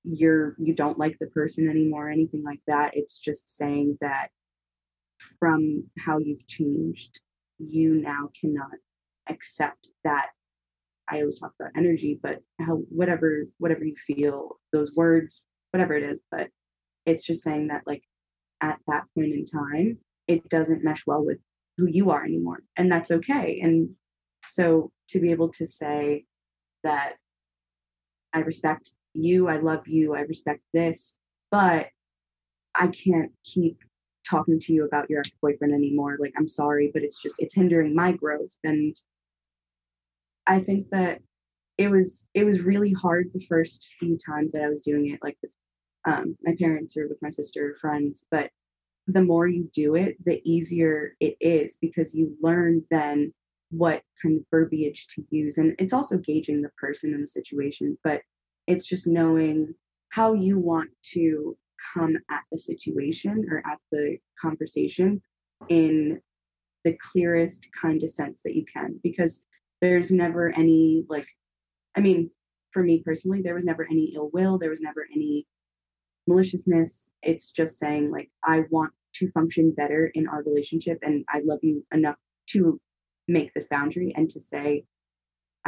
you're 0.10 0.56
you 0.58 0.74
don't 0.74 0.98
like 0.98 1.17
the 1.20 1.28
person 1.28 1.70
anymore 1.70 2.08
or 2.08 2.12
anything 2.12 2.43
like 2.43 2.62
that. 2.67 2.96
It's 2.96 3.20
just 3.20 3.58
saying 3.58 3.98
that 4.02 4.30
from 5.39 5.84
how 6.00 6.20
you've 6.20 6.48
changed 6.48 7.20
you 7.60 7.96
now 7.96 8.30
cannot 8.39 8.78
accept 9.28 9.89
that. 10.04 10.30
I 11.10 11.20
always 11.20 11.39
talk 11.39 11.54
about 11.60 11.72
energy 11.78 12.20
but 12.22 12.41
how 12.60 12.76
whatever 12.89 13.46
whatever 13.60 13.86
you 13.86 13.96
feel 13.96 14.60
those 14.74 14.93
words 14.93 15.43
whatever 15.72 15.93
it 15.93 16.04
is 16.04 16.22
but 16.32 16.50
it's 17.06 17.24
just 17.24 17.43
saying 17.43 17.67
that 17.67 17.84
like 17.88 18.04
at 18.60 18.78
that 18.88 19.06
point 19.15 19.34
in 19.34 19.46
time 19.46 19.98
it 20.28 20.48
doesn't 20.50 20.84
mesh 20.84 21.04
well 21.08 21.24
with 21.24 21.38
who 21.78 21.88
you 21.88 22.12
are 22.12 22.26
anymore 22.26 22.60
and 22.76 22.91
that's 22.91 23.12
okay. 23.12 23.62
And 23.62 23.89
so 24.46 24.91
to 25.10 25.22
be 25.22 25.32
able 25.32 25.50
to 25.50 25.65
say 25.65 26.26
that 26.84 27.13
i 28.34 28.39
respect 28.39 28.93
you, 29.17 29.47
I 29.47 29.58
love 29.58 29.88
you, 29.88 30.15
I 30.15 30.21
respect 30.21 30.62
this, 30.73 31.15
but 31.51 31.88
I 32.75 32.88
can't 32.88 33.32
keep 33.43 33.77
talking 34.30 34.60
to 34.60 34.73
you 34.73 34.86
about 34.86 35.10
your 35.10 35.19
ex-boyfriend 35.19 35.73
anymore. 35.73 36.17
Like 36.19 36.34
i'm 36.38 36.47
sorry 36.47 36.91
but 36.93 37.01
it's 37.01 37.21
just 37.21 37.36
it's 37.39 37.56
hindering 37.56 37.95
my 37.95 38.12
growth. 38.12 38.53
And 38.63 38.95
i 40.47 40.60
think 40.60 40.89
that 40.89 41.19
it 41.77 41.89
was 41.89 42.27
it 42.34 42.43
was 42.43 42.62
really 42.62 42.91
hard 42.93 43.30
the 43.34 43.45
first 43.47 43.88
few 43.99 44.17
times 44.17 44.51
that 44.51 44.63
i 44.63 44.69
was 44.69 44.82
doing 44.82 45.10
it 45.10 45.19
like 45.21 45.38
with 45.41 45.53
um, 46.06 46.38
my 46.41 46.56
parents 46.58 46.95
or 46.97 47.08
with 47.08 47.21
my 47.21 47.30
sister 47.30 47.71
or 47.71 47.75
friends 47.75 48.25
but 48.32 48.49
the 49.08 49.21
more 49.21 49.47
you 49.47 49.69
do 49.73 49.95
it 49.95 50.15
the 50.25 50.41
easier 50.49 51.15
it 51.19 51.36
is 51.39 51.77
because 51.82 52.15
you 52.15 52.36
learn 52.41 52.84
then 52.91 53.34
what 53.71 54.01
kind 54.21 54.38
of 54.38 54.45
verbiage 54.49 55.08
to 55.08 55.23
use. 55.30 55.58
And 55.58 55.75
it's 55.80 55.93
also 55.93 56.17
gauging 56.17 56.62
the 56.62 56.69
person 56.77 57.13
and 57.13 57.23
the 57.23 57.27
situation 57.27 57.97
but 58.03 58.21
it's 58.67 58.86
just 58.86 59.08
knowing 59.08 59.73
how 60.10 60.34
you 60.34 60.60
want 60.60 60.89
to 61.01 61.58
come 61.93 62.17
at 62.30 62.43
the 62.51 62.58
situation 62.58 63.45
or 63.49 63.63
at 63.65 63.80
the 63.91 64.17
conversation 64.39 65.21
in 65.69 66.21
the 66.84 66.97
clearest 67.01 67.67
kind 67.80 68.03
of 68.03 68.10
sense 68.10 68.41
that 68.43 68.56
you 68.56 68.63
can 68.71 68.99
because 69.03 69.43
there's 69.82 70.12
never 70.12 70.49
any 70.56 71.03
like 71.10 71.27
i 71.95 71.99
mean 71.99 72.30
for 72.71 72.84
me 72.84 73.01
personally 73.03 73.41
there 73.41 73.56
was 73.56 73.65
never 73.65 73.86
any 73.89 74.13
ill 74.15 74.30
will 74.34 74.58
there 74.58 74.69
was 74.69 74.82
never 74.82 75.08
any 75.13 75.45
maliciousness. 76.27 77.10
It's 77.23 77.51
just 77.51 77.80
saying 77.80 78.12
like 78.12 78.30
i 78.43 78.63
want 78.69 78.91
to 79.15 79.32
function 79.32 79.71
better 79.71 80.12
in 80.13 80.27
our 80.27 80.43
relationship 80.43 80.99
and 81.01 81.25
i 81.30 81.41
love 81.43 81.60
you 81.62 81.86
enough 81.93 82.17
to 82.47 82.80
make 83.27 83.53
this 83.53 83.67
boundary 83.67 84.13
and 84.15 84.30
to 84.30 84.39
say 84.39 84.84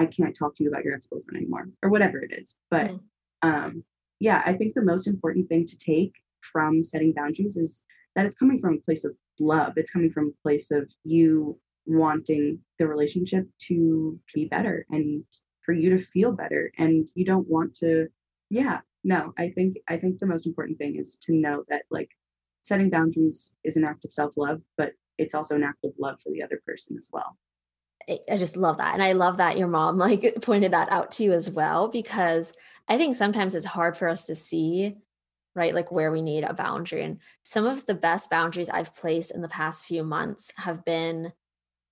i 0.02 0.06
can't 0.06 0.36
talk 0.36 0.56
to 0.56 0.64
you 0.64 0.70
about 0.70 0.84
your 0.84 0.96
ex-boyfriend 0.96 1.38
anymore 1.38 1.70
or 1.84 1.90
whatever 1.90 2.18
it 2.20 2.32
is. 2.40 2.58
But 2.70 2.88
mm. 2.88 3.00
um 3.42 3.84
yeah 4.20 4.42
i 4.46 4.54
think 4.54 4.74
the 4.74 4.90
most 4.94 5.08
important 5.08 5.48
thing 5.50 5.66
to 5.68 5.78
take 5.78 6.14
from 6.52 6.82
setting 6.82 7.14
boundaries 7.14 7.58
is 7.58 7.84
that 8.16 8.26
it's 8.26 8.36
coming 8.36 8.60
from 8.60 8.76
a 8.76 8.86
place 8.86 9.04
of 9.06 9.14
love. 9.40 9.74
It's 9.78 9.92
coming 9.92 10.12
from 10.12 10.28
a 10.30 10.42
place 10.42 10.72
of 10.72 10.92
you 11.04 11.58
wanting 11.86 12.60
the 12.78 12.88
relationship 12.88 13.48
to 13.68 14.20
be 14.34 14.46
better 14.46 14.86
and 14.90 15.24
for 15.66 15.74
you 15.74 15.90
to 15.96 16.04
feel 16.04 16.32
better. 16.32 16.72
And 16.78 17.08
you 17.16 17.26
don't 17.26 17.48
want 17.48 17.76
to 17.76 18.08
yeah 18.50 18.80
no 19.04 19.34
i 19.38 19.50
think 19.50 19.78
i 19.88 19.98
think 19.98 20.20
the 20.20 20.26
most 20.26 20.46
important 20.46 20.78
thing 20.78 20.96
is 20.98 21.18
to 21.22 21.34
know 21.34 21.64
that 21.70 21.84
like 21.90 22.10
setting 22.64 22.90
boundaries 22.90 23.56
is 23.64 23.78
an 23.78 23.86
act 23.86 24.04
of 24.06 24.14
self-love 24.14 24.62
but 24.78 24.94
it's 25.18 25.34
also 25.34 25.56
an 25.56 25.64
act 25.64 25.84
of 25.84 25.92
love 26.00 26.20
for 26.22 26.32
the 26.32 26.44
other 26.44 26.62
person 26.66 26.98
as 26.98 27.08
well 27.12 27.38
I 28.10 28.38
just 28.38 28.58
love 28.58 28.78
that. 28.78 28.94
And 28.94 29.04
I 29.04 29.14
love 29.14 29.38
that 29.38 29.58
your 29.58 29.68
mom 29.68 29.98
like 30.00 30.42
pointed 30.42 30.74
that 30.74 30.92
out 30.92 31.12
to 31.14 31.24
you 31.24 31.34
as 31.34 31.50
well, 31.50 31.88
because 31.88 32.54
I 32.88 32.98
think 32.98 33.16
sometimes 33.16 33.56
it's 33.56 33.66
hard 33.66 33.96
for 33.96 34.08
us 34.08 34.26
to 34.26 34.36
see, 34.36 34.96
right? 35.56 35.76
Like 35.76 35.92
where 35.92 36.12
we 36.12 36.22
need 36.22 36.44
a 36.44 36.54
boundary. 36.54 37.04
And 37.04 37.20
some 37.44 37.66
of 37.66 37.86
the 37.86 37.94
best 37.94 38.30
boundaries 38.30 38.70
I've 38.70 38.96
placed 38.96 39.32
in 39.32 39.42
the 39.42 39.48
past 39.48 39.86
few 39.86 40.04
months 40.04 40.52
have 40.58 40.84
been 40.84 41.32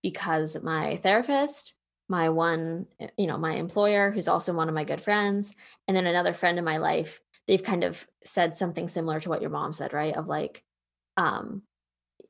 because 0.01 0.57
my 0.61 0.95
therapist, 0.97 1.73
my 2.09 2.29
one, 2.29 2.87
you 3.17 3.27
know, 3.27 3.37
my 3.37 3.53
employer, 3.55 4.11
who's 4.11 4.27
also 4.27 4.53
one 4.53 4.69
of 4.69 4.75
my 4.75 4.85
good 4.85 5.01
friends, 5.01 5.53
and 5.87 5.95
then 5.95 6.05
another 6.05 6.33
friend 6.33 6.57
in 6.57 6.63
my 6.63 6.77
life, 6.77 7.19
they've 7.47 7.63
kind 7.63 7.83
of 7.83 8.07
said 8.23 8.55
something 8.55 8.87
similar 8.87 9.19
to 9.19 9.29
what 9.29 9.41
your 9.41 9.49
mom 9.49 9.73
said, 9.73 9.93
right? 9.93 10.15
Of 10.15 10.27
like, 10.27 10.63
um, 11.17 11.63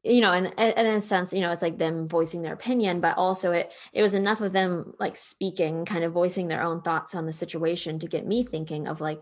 you 0.03 0.21
know 0.21 0.31
and, 0.31 0.53
and 0.57 0.87
in 0.87 0.95
a 0.95 1.01
sense 1.01 1.33
you 1.33 1.41
know 1.41 1.51
it's 1.51 1.61
like 1.61 1.77
them 1.77 2.07
voicing 2.07 2.41
their 2.41 2.53
opinion 2.53 2.99
but 2.99 3.17
also 3.17 3.51
it 3.51 3.71
it 3.93 4.01
was 4.01 4.13
enough 4.13 4.41
of 4.41 4.53
them 4.53 4.93
like 4.99 5.15
speaking 5.15 5.85
kind 5.85 6.03
of 6.03 6.13
voicing 6.13 6.47
their 6.47 6.63
own 6.63 6.81
thoughts 6.81 7.15
on 7.15 7.25
the 7.25 7.33
situation 7.33 7.99
to 7.99 8.07
get 8.07 8.25
me 8.25 8.43
thinking 8.43 8.87
of 8.87 9.01
like 9.01 9.21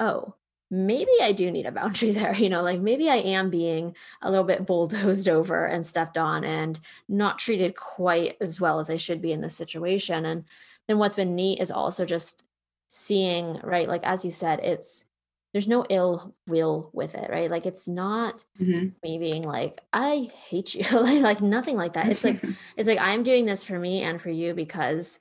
oh 0.00 0.34
maybe 0.70 1.12
i 1.20 1.32
do 1.32 1.50
need 1.50 1.66
a 1.66 1.72
boundary 1.80 2.12
there 2.12 2.34
you 2.34 2.48
know 2.48 2.62
like 2.62 2.80
maybe 2.80 3.10
i 3.10 3.16
am 3.16 3.50
being 3.50 3.94
a 4.22 4.30
little 4.30 4.44
bit 4.44 4.66
bulldozed 4.66 5.28
over 5.28 5.66
and 5.66 5.84
stepped 5.84 6.16
on 6.16 6.44
and 6.44 6.78
not 7.08 7.38
treated 7.38 7.76
quite 7.76 8.36
as 8.40 8.60
well 8.60 8.78
as 8.78 8.88
i 8.88 8.96
should 8.96 9.20
be 9.20 9.32
in 9.32 9.40
this 9.40 9.56
situation. 9.56 10.24
And 10.24 10.44
then 10.88 10.98
what's 10.98 11.16
been 11.16 11.34
neat 11.34 11.60
is 11.60 11.70
also 11.70 12.04
just 12.04 12.44
seeing 12.88 13.58
right 13.62 13.88
like 13.88 14.02
as 14.04 14.22
you 14.22 14.30
said 14.30 14.60
it's 14.60 15.06
there's 15.52 15.68
no 15.68 15.84
ill 15.90 16.34
will 16.46 16.90
with 16.92 17.14
it 17.14 17.30
right 17.30 17.50
like 17.50 17.66
it's 17.66 17.86
not 17.86 18.44
mm-hmm. 18.60 18.88
me 19.02 19.18
being 19.18 19.42
like 19.42 19.80
i 19.92 20.30
hate 20.48 20.74
you 20.74 20.84
like, 21.00 21.22
like 21.22 21.40
nothing 21.40 21.76
like 21.76 21.94
that 21.94 22.08
it's 22.08 22.24
like 22.24 22.42
it's 22.76 22.88
like 22.88 22.98
i'm 22.98 23.22
doing 23.22 23.46
this 23.46 23.64
for 23.64 23.78
me 23.78 24.02
and 24.02 24.20
for 24.20 24.30
you 24.30 24.54
because 24.54 25.18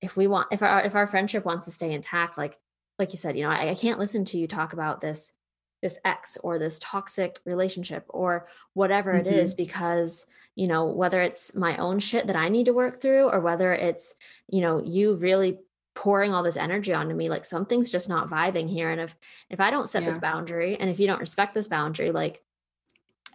if 0.00 0.16
we 0.16 0.26
want 0.26 0.48
if 0.50 0.62
our 0.62 0.82
if 0.82 0.94
our 0.94 1.06
friendship 1.06 1.44
wants 1.44 1.64
to 1.64 1.72
stay 1.72 1.92
intact 1.92 2.38
like 2.38 2.58
like 2.98 3.12
you 3.12 3.18
said 3.18 3.36
you 3.36 3.44
know 3.44 3.50
I, 3.50 3.70
I 3.70 3.74
can't 3.74 3.98
listen 3.98 4.24
to 4.26 4.38
you 4.38 4.46
talk 4.46 4.72
about 4.72 5.00
this 5.00 5.32
this 5.80 5.98
ex 6.04 6.38
or 6.42 6.58
this 6.58 6.78
toxic 6.78 7.40
relationship 7.44 8.04
or 8.08 8.46
whatever 8.74 9.12
mm-hmm. 9.12 9.26
it 9.26 9.32
is 9.32 9.52
mm-hmm. 9.52 9.64
because 9.64 10.26
you 10.54 10.68
know 10.68 10.86
whether 10.86 11.20
it's 11.20 11.54
my 11.54 11.76
own 11.78 11.98
shit 11.98 12.26
that 12.26 12.36
i 12.36 12.48
need 12.48 12.66
to 12.66 12.72
work 12.74 13.00
through 13.00 13.28
or 13.28 13.40
whether 13.40 13.72
it's 13.72 14.14
you 14.48 14.60
know 14.60 14.82
you 14.82 15.14
really 15.14 15.58
pouring 15.94 16.32
all 16.32 16.42
this 16.42 16.56
energy 16.56 16.94
onto 16.94 17.14
me 17.14 17.28
like 17.28 17.44
something's 17.44 17.90
just 17.90 18.08
not 18.08 18.30
vibing 18.30 18.68
here 18.68 18.90
and 18.90 19.00
if 19.00 19.16
if 19.50 19.60
i 19.60 19.70
don't 19.70 19.88
set 19.88 20.02
yeah. 20.02 20.08
this 20.08 20.18
boundary 20.18 20.76
and 20.76 20.88
if 20.88 20.98
you 20.98 21.06
don't 21.06 21.20
respect 21.20 21.54
this 21.54 21.68
boundary 21.68 22.10
like 22.10 22.42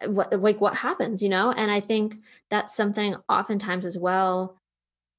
what 0.05 0.39
like 0.39 0.59
what 0.59 0.75
happens 0.75 1.21
you 1.21 1.29
know 1.29 1.51
and 1.51 1.71
i 1.71 1.79
think 1.79 2.17
that's 2.49 2.75
something 2.75 3.15
oftentimes 3.29 3.85
as 3.85 3.97
well 3.97 4.57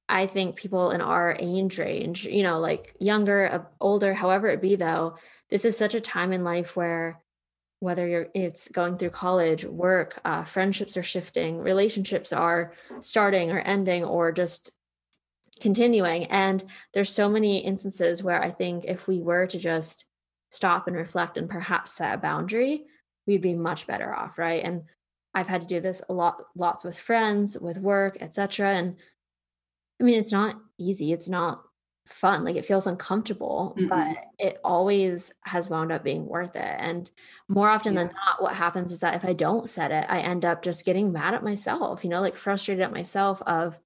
i 0.07 0.25
think 0.25 0.55
people 0.55 0.91
in 0.91 1.01
our 1.01 1.35
age 1.39 1.77
range 1.79 2.25
you 2.25 2.43
know 2.43 2.59
like 2.59 2.95
younger 2.99 3.49
uh, 3.51 3.63
older 3.79 4.13
however 4.13 4.47
it 4.47 4.61
be 4.61 4.75
though 4.75 5.15
this 5.49 5.65
is 5.65 5.77
such 5.77 5.95
a 5.95 6.01
time 6.01 6.33
in 6.33 6.43
life 6.43 6.75
where 6.75 7.21
whether 7.79 8.05
you're 8.05 8.27
it's 8.33 8.67
going 8.69 8.97
through 8.97 9.09
college 9.09 9.63
work 9.63 10.19
uh, 10.25 10.43
friendships 10.43 10.97
are 10.97 11.03
shifting 11.03 11.59
relationships 11.59 12.33
are 12.33 12.73
starting 13.01 13.51
or 13.51 13.59
ending 13.59 14.03
or 14.03 14.31
just 14.31 14.71
continuing. 15.59 16.25
And 16.25 16.63
there's 16.93 17.09
so 17.09 17.29
many 17.29 17.59
instances 17.59 18.23
where 18.23 18.41
I 18.41 18.51
think 18.51 18.85
if 18.85 19.07
we 19.07 19.21
were 19.21 19.47
to 19.47 19.59
just 19.59 20.05
stop 20.51 20.87
and 20.87 20.95
reflect 20.95 21.37
and 21.37 21.49
perhaps 21.49 21.93
set 21.93 22.13
a 22.13 22.17
boundary, 22.17 22.85
we'd 23.27 23.41
be 23.41 23.53
much 23.53 23.87
better 23.87 24.13
off, 24.13 24.37
right? 24.37 24.63
And 24.63 24.83
I've 25.33 25.47
had 25.47 25.61
to 25.61 25.67
do 25.67 25.79
this 25.79 26.01
a 26.09 26.13
lot, 26.13 26.43
lots 26.55 26.83
with 26.83 26.97
friends, 26.97 27.57
with 27.57 27.77
work, 27.77 28.17
etc. 28.21 28.73
And 28.73 28.95
I 30.01 30.03
mean, 30.03 30.19
it's 30.19 30.31
not 30.31 30.59
easy. 30.77 31.13
It's 31.13 31.29
not 31.29 31.61
fun. 32.07 32.43
Like 32.43 32.55
it 32.55 32.65
feels 32.65 32.87
uncomfortable, 32.87 33.75
mm-hmm. 33.77 33.87
but 33.87 34.17
it 34.39 34.59
always 34.63 35.31
has 35.41 35.69
wound 35.69 35.91
up 35.91 36.03
being 36.03 36.25
worth 36.25 36.55
it. 36.55 36.75
And 36.79 37.09
more 37.47 37.69
often 37.69 37.93
yeah. 37.93 38.03
than 38.03 38.11
not, 38.13 38.41
what 38.41 38.55
happens 38.55 38.91
is 38.91 39.01
that 39.01 39.15
if 39.15 39.23
I 39.23 39.33
don't 39.33 39.69
set 39.69 39.91
it, 39.91 40.05
I 40.09 40.19
end 40.19 40.45
up 40.45 40.63
just 40.63 40.85
getting 40.85 41.11
mad 41.11 41.35
at 41.35 41.43
myself, 41.43 42.03
you 42.03 42.09
know, 42.09 42.21
like 42.21 42.35
frustrated 42.35 42.83
at 42.83 42.91
myself 42.91 43.41
of 43.43 43.77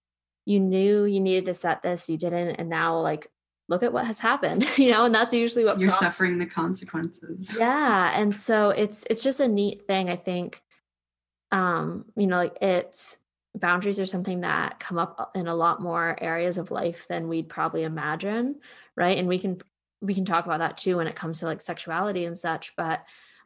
you 0.46 0.60
knew 0.60 1.06
you 1.06 1.20
needed 1.20 1.46
to 1.46 1.54
set 1.54 1.82
this, 1.82 2.10
you 2.10 2.18
didn't, 2.18 2.56
and 2.56 2.70
now 2.70 3.00
like 3.00 3.30
look 3.70 3.84
at 3.84 3.94
what 3.94 4.06
has 4.06 4.20
happened, 4.20 4.68
you 4.78 4.92
know, 4.92 5.06
and 5.06 5.16
that's 5.16 5.34
usually 5.34 5.66
what 5.66 5.80
you're 5.80 5.90
prompts- 5.90 6.06
suffering 6.06 6.38
the 6.38 6.46
consequences. 6.46 7.56
Yeah. 7.58 8.20
And 8.20 8.34
so 8.36 8.70
it's 8.70 9.04
it's 9.10 9.24
just 9.24 9.40
a 9.40 9.48
neat 9.48 9.88
thing, 9.88 10.10
I 10.10 10.16
think. 10.16 10.62
Um, 11.52 12.06
you 12.16 12.28
know, 12.28 12.38
like 12.38 12.58
it's 12.62 13.18
boundaries 13.56 14.00
are 14.00 14.06
something 14.06 14.42
that 14.42 14.80
come 14.80 14.98
up 14.98 15.32
in 15.36 15.48
a 15.48 15.56
lot 15.56 15.82
more 15.82 16.18
areas 16.20 16.58
of 16.58 16.72
life 16.72 17.08
than 17.08 17.28
we'd 17.28 17.50
probably 17.50 17.84
imagine, 17.84 18.60
right? 18.96 19.18
And 19.18 19.28
we 19.28 19.40
can 19.40 19.60
we 20.02 20.14
can 20.14 20.26
talk 20.26 20.46
about 20.46 20.60
that 20.60 20.78
too 20.78 20.98
when 20.98 21.08
it 21.08 21.16
comes 21.16 21.40
to 21.40 21.46
like 21.46 21.62
sexuality 21.62 22.26
and 22.26 22.38
such, 22.38 22.76
but 22.76 23.04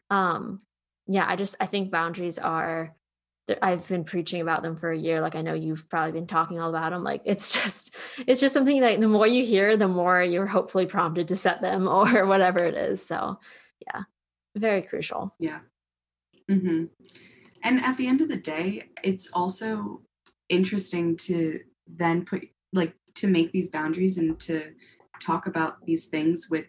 um 0.10 0.62
yeah, 1.08 1.26
I 1.28 1.36
just 1.36 1.56
I 1.60 1.66
think 1.66 1.92
boundaries 1.92 2.40
are 2.40 2.96
I've 3.62 3.88
been 3.88 4.04
preaching 4.04 4.42
about 4.42 4.62
them 4.62 4.76
for 4.76 4.92
a 4.92 4.98
year. 4.98 5.22
Like 5.22 5.36
I 5.36 5.42
know 5.42 5.54
you've 5.54 5.90
probably 5.90 6.12
been 6.12 6.28
talking 6.28 6.60
all 6.60 6.70
about 6.70 6.92
them. 6.92 7.04
Like 7.04 7.22
it's 7.26 7.54
just, 7.64 7.96
it's 8.26 8.42
just 8.42 8.54
something 8.54 8.82
that 8.82 9.00
the 9.00 9.08
more 9.08 9.28
you 9.28 9.46
hear, 9.46 9.78
the 9.78 9.88
more 9.88 10.22
you're 10.22 10.46
hopefully 10.46 10.86
prompted 10.86 11.28
to 11.30 11.36
set 11.36 11.62
them 11.62 11.88
or 11.88 12.26
whatever 12.26 12.60
it 12.60 12.76
is. 12.76 13.06
So, 13.06 13.40
yeah, 13.86 14.04
very 14.56 14.82
crucial. 14.82 15.34
Yeah. 15.40 15.60
Mm-hmm. 16.50 16.86
And 17.64 17.84
at 17.84 17.98
the 17.98 18.08
end 18.08 18.22
of 18.22 18.30
the 18.30 18.38
day, 18.38 18.90
it's 19.04 19.30
also 19.34 20.02
interesting 20.50 21.18
to 21.18 21.60
then 21.88 22.26
put 22.26 22.48
like 22.74 22.94
to 23.16 23.28
make 23.28 23.52
these 23.52 23.70
boundaries 23.70 24.18
and 24.18 24.40
to 24.40 24.72
talk 25.20 25.48
about 25.48 25.86
these 25.86 26.06
things 26.06 26.48
with 26.50 26.66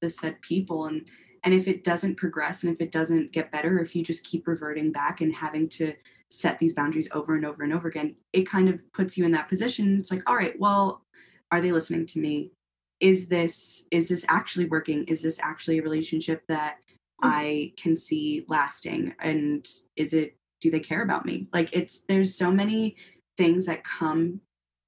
the 0.00 0.10
said 0.10 0.40
people 0.40 0.86
and 0.86 1.08
and 1.46 1.54
if 1.54 1.68
it 1.68 1.84
doesn't 1.84 2.16
progress 2.16 2.64
and 2.64 2.74
if 2.74 2.80
it 2.80 2.90
doesn't 2.90 3.30
get 3.30 3.52
better, 3.52 3.78
if 3.78 3.94
you 3.94 4.02
just 4.02 4.24
keep 4.24 4.48
reverting 4.48 4.90
back 4.90 5.20
and 5.20 5.32
having 5.32 5.68
to 5.68 5.94
set 6.28 6.58
these 6.58 6.72
boundaries 6.72 7.08
over 7.12 7.36
and 7.36 7.46
over 7.46 7.62
and 7.62 7.72
over 7.72 7.86
again, 7.86 8.16
it 8.32 8.48
kind 8.48 8.68
of 8.68 8.82
puts 8.92 9.16
you 9.16 9.24
in 9.24 9.30
that 9.30 9.48
position. 9.48 9.96
It's 10.00 10.10
like, 10.10 10.28
all 10.28 10.34
right, 10.34 10.58
well, 10.58 11.04
are 11.52 11.60
they 11.60 11.70
listening 11.70 12.04
to 12.06 12.18
me? 12.18 12.50
Is 12.98 13.28
this 13.28 13.86
is 13.92 14.08
this 14.08 14.24
actually 14.28 14.66
working? 14.66 15.04
Is 15.04 15.22
this 15.22 15.38
actually 15.40 15.78
a 15.78 15.82
relationship 15.82 16.42
that 16.48 16.78
mm-hmm. 17.22 17.28
I 17.28 17.72
can 17.76 17.96
see 17.96 18.44
lasting? 18.48 19.14
And 19.20 19.64
is 19.94 20.14
it 20.14 20.36
do 20.60 20.72
they 20.72 20.80
care 20.80 21.02
about 21.02 21.26
me? 21.26 21.46
Like 21.52 21.70
it's 21.72 22.00
there's 22.08 22.34
so 22.34 22.50
many 22.50 22.96
things 23.38 23.66
that 23.66 23.84
come 23.84 24.40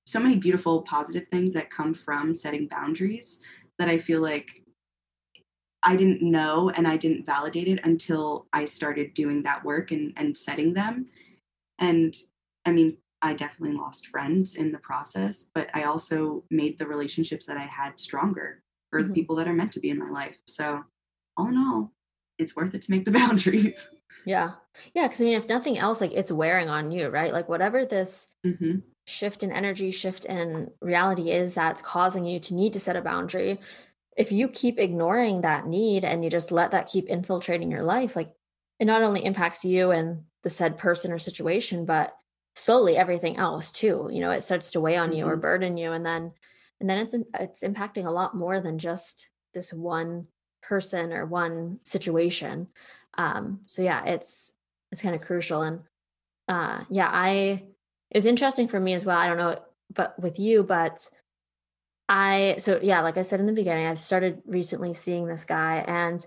so 0.06 0.18
many 0.18 0.34
beautiful 0.34 0.82
positive 0.82 1.28
things 1.30 1.54
that 1.54 1.70
come 1.70 1.94
from 1.94 2.34
setting 2.34 2.66
boundaries 2.66 3.40
that 3.78 3.88
I 3.88 3.98
feel 3.98 4.22
like 4.22 4.64
I 5.82 5.96
didn't 5.96 6.22
know 6.22 6.70
and 6.70 6.86
I 6.88 6.96
didn't 6.96 7.26
validate 7.26 7.68
it 7.68 7.80
until 7.84 8.46
I 8.52 8.64
started 8.64 9.14
doing 9.14 9.42
that 9.44 9.64
work 9.64 9.90
and, 9.90 10.12
and 10.16 10.36
setting 10.36 10.74
them. 10.74 11.06
And 11.78 12.14
I 12.64 12.72
mean, 12.72 12.96
I 13.22 13.34
definitely 13.34 13.76
lost 13.76 14.08
friends 14.08 14.56
in 14.56 14.72
the 14.72 14.78
process, 14.78 15.46
but 15.54 15.68
I 15.74 15.84
also 15.84 16.44
made 16.50 16.78
the 16.78 16.86
relationships 16.86 17.46
that 17.46 17.56
I 17.56 17.66
had 17.66 17.98
stronger 17.98 18.62
for 18.90 19.00
mm-hmm. 19.00 19.08
the 19.08 19.14
people 19.14 19.36
that 19.36 19.48
are 19.48 19.54
meant 19.54 19.72
to 19.72 19.80
be 19.80 19.90
in 19.90 19.98
my 19.98 20.08
life. 20.08 20.36
So, 20.46 20.84
all 21.36 21.48
in 21.48 21.56
all, 21.56 21.92
it's 22.38 22.56
worth 22.56 22.74
it 22.74 22.82
to 22.82 22.90
make 22.90 23.04
the 23.04 23.10
boundaries. 23.22 23.90
Yeah. 24.24 24.52
Yeah. 24.94 25.08
Cause 25.08 25.20
I 25.20 25.24
mean, 25.24 25.34
if 25.34 25.48
nothing 25.48 25.78
else, 25.78 26.00
like 26.00 26.12
it's 26.12 26.30
wearing 26.30 26.68
on 26.68 26.90
you, 26.90 27.08
right? 27.08 27.32
Like 27.32 27.48
whatever 27.48 27.84
this 27.84 28.28
mm-hmm. 28.44 28.80
shift 29.06 29.42
in 29.42 29.52
energy, 29.52 29.90
shift 29.90 30.24
in 30.24 30.70
reality 30.80 31.30
is 31.30 31.54
that's 31.54 31.82
causing 31.82 32.24
you 32.24 32.38
to 32.40 32.54
need 32.54 32.72
to 32.74 32.80
set 32.80 32.96
a 32.96 33.00
boundary. 33.00 33.60
If 34.18 34.32
you 34.32 34.48
keep 34.48 34.78
ignoring 34.78 35.40
that 35.40 35.66
need 35.66 36.04
and 36.04 36.22
you 36.22 36.28
just 36.28 36.52
let 36.52 36.72
that 36.72 36.88
keep 36.88 37.08
infiltrating 37.08 37.70
your 37.70 37.82
life, 37.82 38.14
like 38.14 38.34
it 38.78 38.84
not 38.84 39.02
only 39.02 39.24
impacts 39.24 39.64
you 39.64 39.90
and 39.90 40.24
the 40.42 40.50
said 40.50 40.76
person 40.76 41.12
or 41.12 41.18
situation, 41.18 41.86
but 41.86 42.14
slowly 42.54 42.96
everything 42.96 43.36
else 43.36 43.70
too. 43.70 44.10
You 44.12 44.20
know, 44.20 44.30
it 44.30 44.42
starts 44.42 44.72
to 44.72 44.80
weigh 44.80 44.96
on 44.96 45.10
mm-hmm. 45.10 45.18
you 45.18 45.24
or 45.24 45.32
mm-hmm. 45.32 45.40
burden 45.40 45.76
you. 45.76 45.92
And 45.92 46.04
then, 46.04 46.32
and 46.80 46.90
then 46.90 46.98
it's, 46.98 47.14
it's 47.38 47.62
impacting 47.62 48.06
a 48.06 48.10
lot 48.10 48.36
more 48.36 48.60
than 48.60 48.78
just 48.78 49.30
this 49.54 49.72
one 49.72 50.26
person 50.62 51.12
or 51.12 51.24
one 51.24 51.80
situation 51.84 52.68
um 53.16 53.60
so 53.66 53.82
yeah 53.82 54.04
it's 54.04 54.52
it's 54.92 55.02
kind 55.02 55.14
of 55.14 55.20
crucial 55.20 55.62
and 55.62 55.80
uh 56.48 56.80
yeah 56.88 57.08
i 57.12 57.62
it 58.10 58.16
was 58.16 58.26
interesting 58.26 58.68
for 58.68 58.80
me 58.80 58.94
as 58.94 59.04
well 59.04 59.18
i 59.18 59.26
don't 59.26 59.36
know 59.36 59.58
but 59.92 60.18
with 60.20 60.38
you 60.38 60.62
but 60.62 61.08
i 62.08 62.56
so 62.58 62.78
yeah 62.82 63.00
like 63.00 63.16
i 63.16 63.22
said 63.22 63.40
in 63.40 63.46
the 63.46 63.52
beginning 63.52 63.86
i've 63.86 64.00
started 64.00 64.42
recently 64.46 64.94
seeing 64.94 65.26
this 65.26 65.44
guy 65.44 65.84
and 65.86 66.26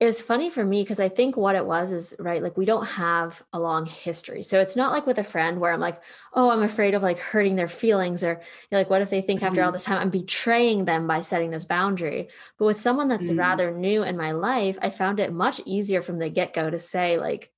it 0.00 0.06
was 0.06 0.22
funny 0.22 0.48
for 0.48 0.64
me 0.64 0.82
because 0.82 0.98
I 0.98 1.10
think 1.10 1.36
what 1.36 1.54
it 1.54 1.66
was 1.66 1.92
is 1.92 2.14
right, 2.18 2.42
like 2.42 2.56
we 2.56 2.64
don't 2.64 2.86
have 2.86 3.42
a 3.52 3.60
long 3.60 3.84
history. 3.84 4.42
So 4.42 4.58
it's 4.58 4.74
not 4.74 4.92
like 4.92 5.06
with 5.06 5.18
a 5.18 5.24
friend 5.24 5.60
where 5.60 5.74
I'm 5.74 5.80
like, 5.80 6.00
oh, 6.32 6.48
I'm 6.48 6.62
afraid 6.62 6.94
of 6.94 7.02
like 7.02 7.18
hurting 7.18 7.54
their 7.54 7.68
feelings, 7.68 8.24
or 8.24 8.40
like, 8.72 8.88
what 8.88 9.02
if 9.02 9.10
they 9.10 9.20
think 9.20 9.40
mm-hmm. 9.40 9.48
after 9.48 9.60
all 9.60 9.68
mm-hmm. 9.68 9.74
this 9.74 9.84
time 9.84 9.98
I'm 9.98 10.08
betraying 10.08 10.86
them 10.86 11.06
by 11.06 11.20
setting 11.20 11.50
this 11.50 11.66
boundary? 11.66 12.30
But 12.58 12.64
with 12.64 12.80
someone 12.80 13.08
that's 13.08 13.28
mm-hmm. 13.28 13.38
rather 13.38 13.72
new 13.72 14.02
in 14.02 14.16
my 14.16 14.32
life, 14.32 14.78
I 14.80 14.88
found 14.88 15.20
it 15.20 15.34
much 15.34 15.60
easier 15.66 16.00
from 16.00 16.18
the 16.18 16.30
get 16.30 16.54
go 16.54 16.70
to 16.70 16.78
say, 16.78 17.18
like, 17.18 17.50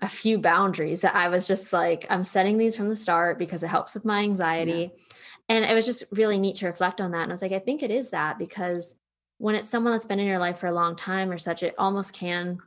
a 0.00 0.08
few 0.08 0.38
boundaries 0.38 1.00
that 1.00 1.16
I 1.16 1.30
was 1.30 1.48
just 1.48 1.72
like, 1.72 2.06
I'm 2.08 2.24
setting 2.24 2.58
these 2.58 2.76
from 2.76 2.90
the 2.90 2.96
start 2.96 3.40
because 3.40 3.64
it 3.64 3.68
helps 3.68 3.94
with 3.94 4.04
my 4.04 4.20
anxiety. 4.20 4.92
Yeah. 4.92 5.16
And 5.52 5.66
it 5.66 5.74
was 5.74 5.84
just 5.84 6.04
really 6.12 6.38
neat 6.38 6.56
to 6.56 6.66
reflect 6.66 6.98
on 6.98 7.10
that. 7.10 7.24
And 7.24 7.30
I 7.30 7.34
was 7.34 7.42
like, 7.42 7.52
I 7.52 7.58
think 7.58 7.82
it 7.82 7.90
is 7.90 8.08
that 8.10 8.38
because 8.38 8.96
when 9.36 9.54
it's 9.54 9.68
someone 9.68 9.92
that's 9.92 10.06
been 10.06 10.18
in 10.18 10.26
your 10.26 10.38
life 10.38 10.58
for 10.58 10.68
a 10.68 10.74
long 10.74 10.96
time 10.96 11.30
or 11.30 11.36
such, 11.36 11.62
it 11.62 11.74
almost 11.76 12.14
can, 12.14 12.58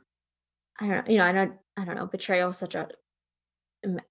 I 0.80 0.86
don't 0.86 1.04
know, 1.04 1.12
you 1.12 1.18
know, 1.18 1.24
I 1.24 1.32
don't, 1.32 1.52
I 1.76 1.84
don't 1.84 1.96
know, 1.96 2.06
betrayal 2.06 2.50
is 2.50 2.58
such 2.58 2.76
a 2.76 2.88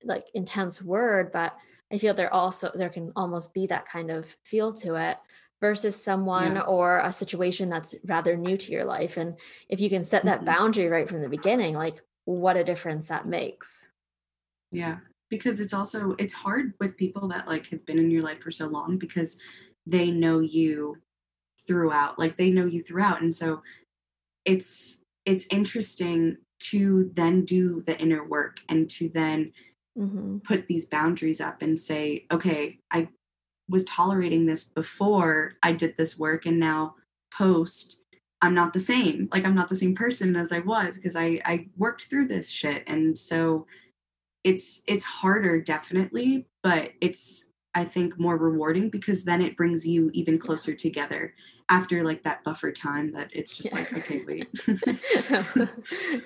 like 0.03 0.26
intense 0.34 0.82
word, 0.82 1.32
but 1.32 1.55
I 1.89 1.97
feel 1.97 2.13
there 2.13 2.34
also, 2.34 2.69
there 2.76 2.89
can 2.89 3.13
almost 3.15 3.53
be 3.53 3.65
that 3.67 3.88
kind 3.88 4.11
of 4.11 4.36
feel 4.43 4.73
to 4.73 4.95
it 4.95 5.17
versus 5.61 5.95
someone 5.95 6.55
yeah. 6.55 6.61
or 6.63 6.99
a 6.99 7.13
situation 7.13 7.69
that's 7.69 7.95
rather 8.03 8.36
new 8.36 8.57
to 8.57 8.71
your 8.73 8.84
life. 8.84 9.15
And 9.15 9.38
if 9.69 9.80
you 9.80 9.89
can 9.89 10.03
set 10.03 10.26
that 10.26 10.39
mm-hmm. 10.39 10.47
boundary 10.47 10.88
right 10.89 11.07
from 11.07 11.21
the 11.21 11.30
beginning, 11.30 11.76
like 11.76 12.01
what 12.26 12.57
a 12.57 12.63
difference 12.65 13.07
that 13.07 13.26
makes. 13.26 13.88
Yeah. 14.73 14.97
Because 15.30 15.59
it's 15.59 15.73
also, 15.73 16.15
it's 16.19 16.34
hard 16.34 16.73
with 16.80 16.97
people 16.97 17.28
that 17.30 17.47
like 17.47 17.67
have 17.67 17.86
been 17.86 17.99
in 17.99 18.11
your 18.11 18.21
life 18.23 18.41
for 18.41 18.51
so 18.51 18.67
long 18.67 18.97
because 18.97 19.39
they 19.88 20.11
know 20.11 20.39
you 20.39 20.97
throughout 21.67 22.19
like 22.19 22.38
they 22.38 22.49
know 22.49 22.65
you 22.65 22.82
throughout. 22.82 23.21
And 23.21 23.34
so 23.34 23.61
it's 24.45 25.01
it's 25.26 25.47
interesting 25.51 26.38
to 26.59 27.11
then 27.13 27.45
do 27.45 27.84
the 27.86 27.99
inner 27.99 28.23
work 28.23 28.59
and 28.69 28.89
to 28.89 29.09
then 29.09 29.51
mm-hmm. 29.97 30.38
put 30.39 30.67
these 30.67 30.86
boundaries 30.86 31.41
up 31.41 31.61
and 31.61 31.80
say 31.80 32.26
okay 32.32 32.80
i 32.91 33.07
was 33.67 33.84
tolerating 33.86 34.45
this 34.45 34.63
before 34.63 35.55
i 35.63 35.71
did 35.71 35.95
this 35.97 36.17
work 36.17 36.45
and 36.45 36.59
now 36.59 36.95
post 37.36 38.03
i'm 38.41 38.53
not 38.53 38.73
the 38.73 38.80
same. 38.80 39.28
Like 39.32 39.45
i'm 39.45 39.55
not 39.55 39.69
the 39.69 39.76
same 39.76 39.95
person 39.95 40.36
as 40.36 40.51
i 40.51 40.59
was 40.59 40.97
because 40.97 41.15
i 41.15 41.41
i 41.45 41.67
worked 41.78 42.03
through 42.03 42.28
this 42.28 42.49
shit. 42.49 42.84
And 42.88 43.17
so 43.17 43.65
it's 44.45 44.83
it's 44.87 45.03
harder 45.03 45.59
definitely 45.59 46.47
but 46.61 46.91
it's 47.01 47.49
I 47.73 47.83
think 47.83 48.17
more 48.17 48.37
rewarding 48.37 48.89
because 48.89 49.25
then 49.25 49.41
it 49.41 49.57
brings 49.57 49.85
you 49.85 50.09
even 50.13 50.39
closer 50.39 50.73
together 50.73 51.33
after 51.67 52.03
like 52.03 52.23
that 52.23 52.43
buffer 52.45 52.71
time 52.71 53.11
that 53.11 53.29
it's 53.33 53.51
just 53.51 53.73
yeah. 53.73 53.79
like 53.79 53.93
okay 53.97 54.23
wait. 54.25 54.47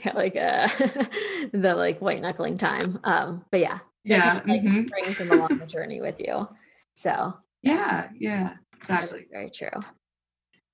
Yeah, 0.05 0.11
like 0.13 0.35
uh 0.35 0.67
the 1.53 1.73
like 1.75 1.99
white 2.01 2.21
knuckling 2.21 2.57
time 2.57 2.99
um 3.03 3.43
but 3.51 3.61
yeah 3.61 3.79
yeah 4.03 4.41
like 4.45 4.61
mm-hmm. 4.61 4.83
brings 4.83 5.17
them 5.17 5.31
along 5.31 5.57
the 5.57 5.65
journey 5.65 6.01
with 6.01 6.19
you 6.19 6.47
so 6.95 7.33
yeah. 7.63 8.09
Yeah 8.17 8.53
exactly. 8.77 9.25
very 9.31 9.49
true. 9.49 9.69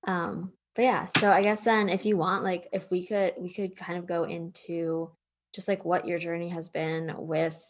Um 0.08 0.52
but 0.76 0.84
yeah 0.84 1.06
so 1.18 1.32
i 1.32 1.42
guess 1.42 1.62
then 1.62 1.90
if 1.90 2.06
you 2.06 2.18
want 2.18 2.44
like 2.44 2.68
if 2.74 2.92
we 2.92 3.06
could 3.06 3.34
we 3.40 3.50
could 3.50 3.76
kind 3.76 3.98
of 3.98 4.06
go 4.06 4.24
into 4.24 5.10
just 5.56 5.68
like 5.68 5.86
what 5.86 6.06
your 6.06 6.18
journey 6.18 6.50
has 6.50 6.70
been 6.70 7.14
with 7.18 7.62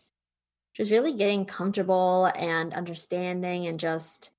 just 0.74 0.92
really 0.92 1.14
getting 1.14 1.46
comfortable 1.46 2.30
and 2.36 2.74
understanding 2.74 3.68
and 3.68 3.80
just 3.80 4.32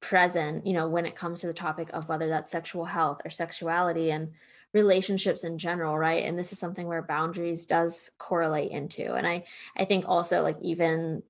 present, 0.00 0.66
you 0.66 0.72
know, 0.72 0.88
when 0.88 1.04
it 1.04 1.16
comes 1.16 1.40
to 1.40 1.46
the 1.46 1.52
topic 1.52 1.90
of 1.92 2.08
whether 2.08 2.28
that's 2.28 2.50
sexual 2.50 2.84
health 2.84 3.20
or 3.24 3.30
sexuality 3.30 4.10
and 4.10 4.30
relationships 4.72 5.44
in 5.44 5.58
general, 5.58 5.96
right? 5.98 6.24
And 6.24 6.38
this 6.38 6.52
is 6.52 6.58
something 6.58 6.86
where 6.86 7.02
boundaries 7.02 7.66
does 7.66 8.10
correlate 8.18 8.70
into. 8.70 9.14
And 9.14 9.26
I 9.26 9.44
I 9.76 9.84
think 9.84 10.04
also 10.06 10.42
like 10.42 10.56
even 10.60 11.22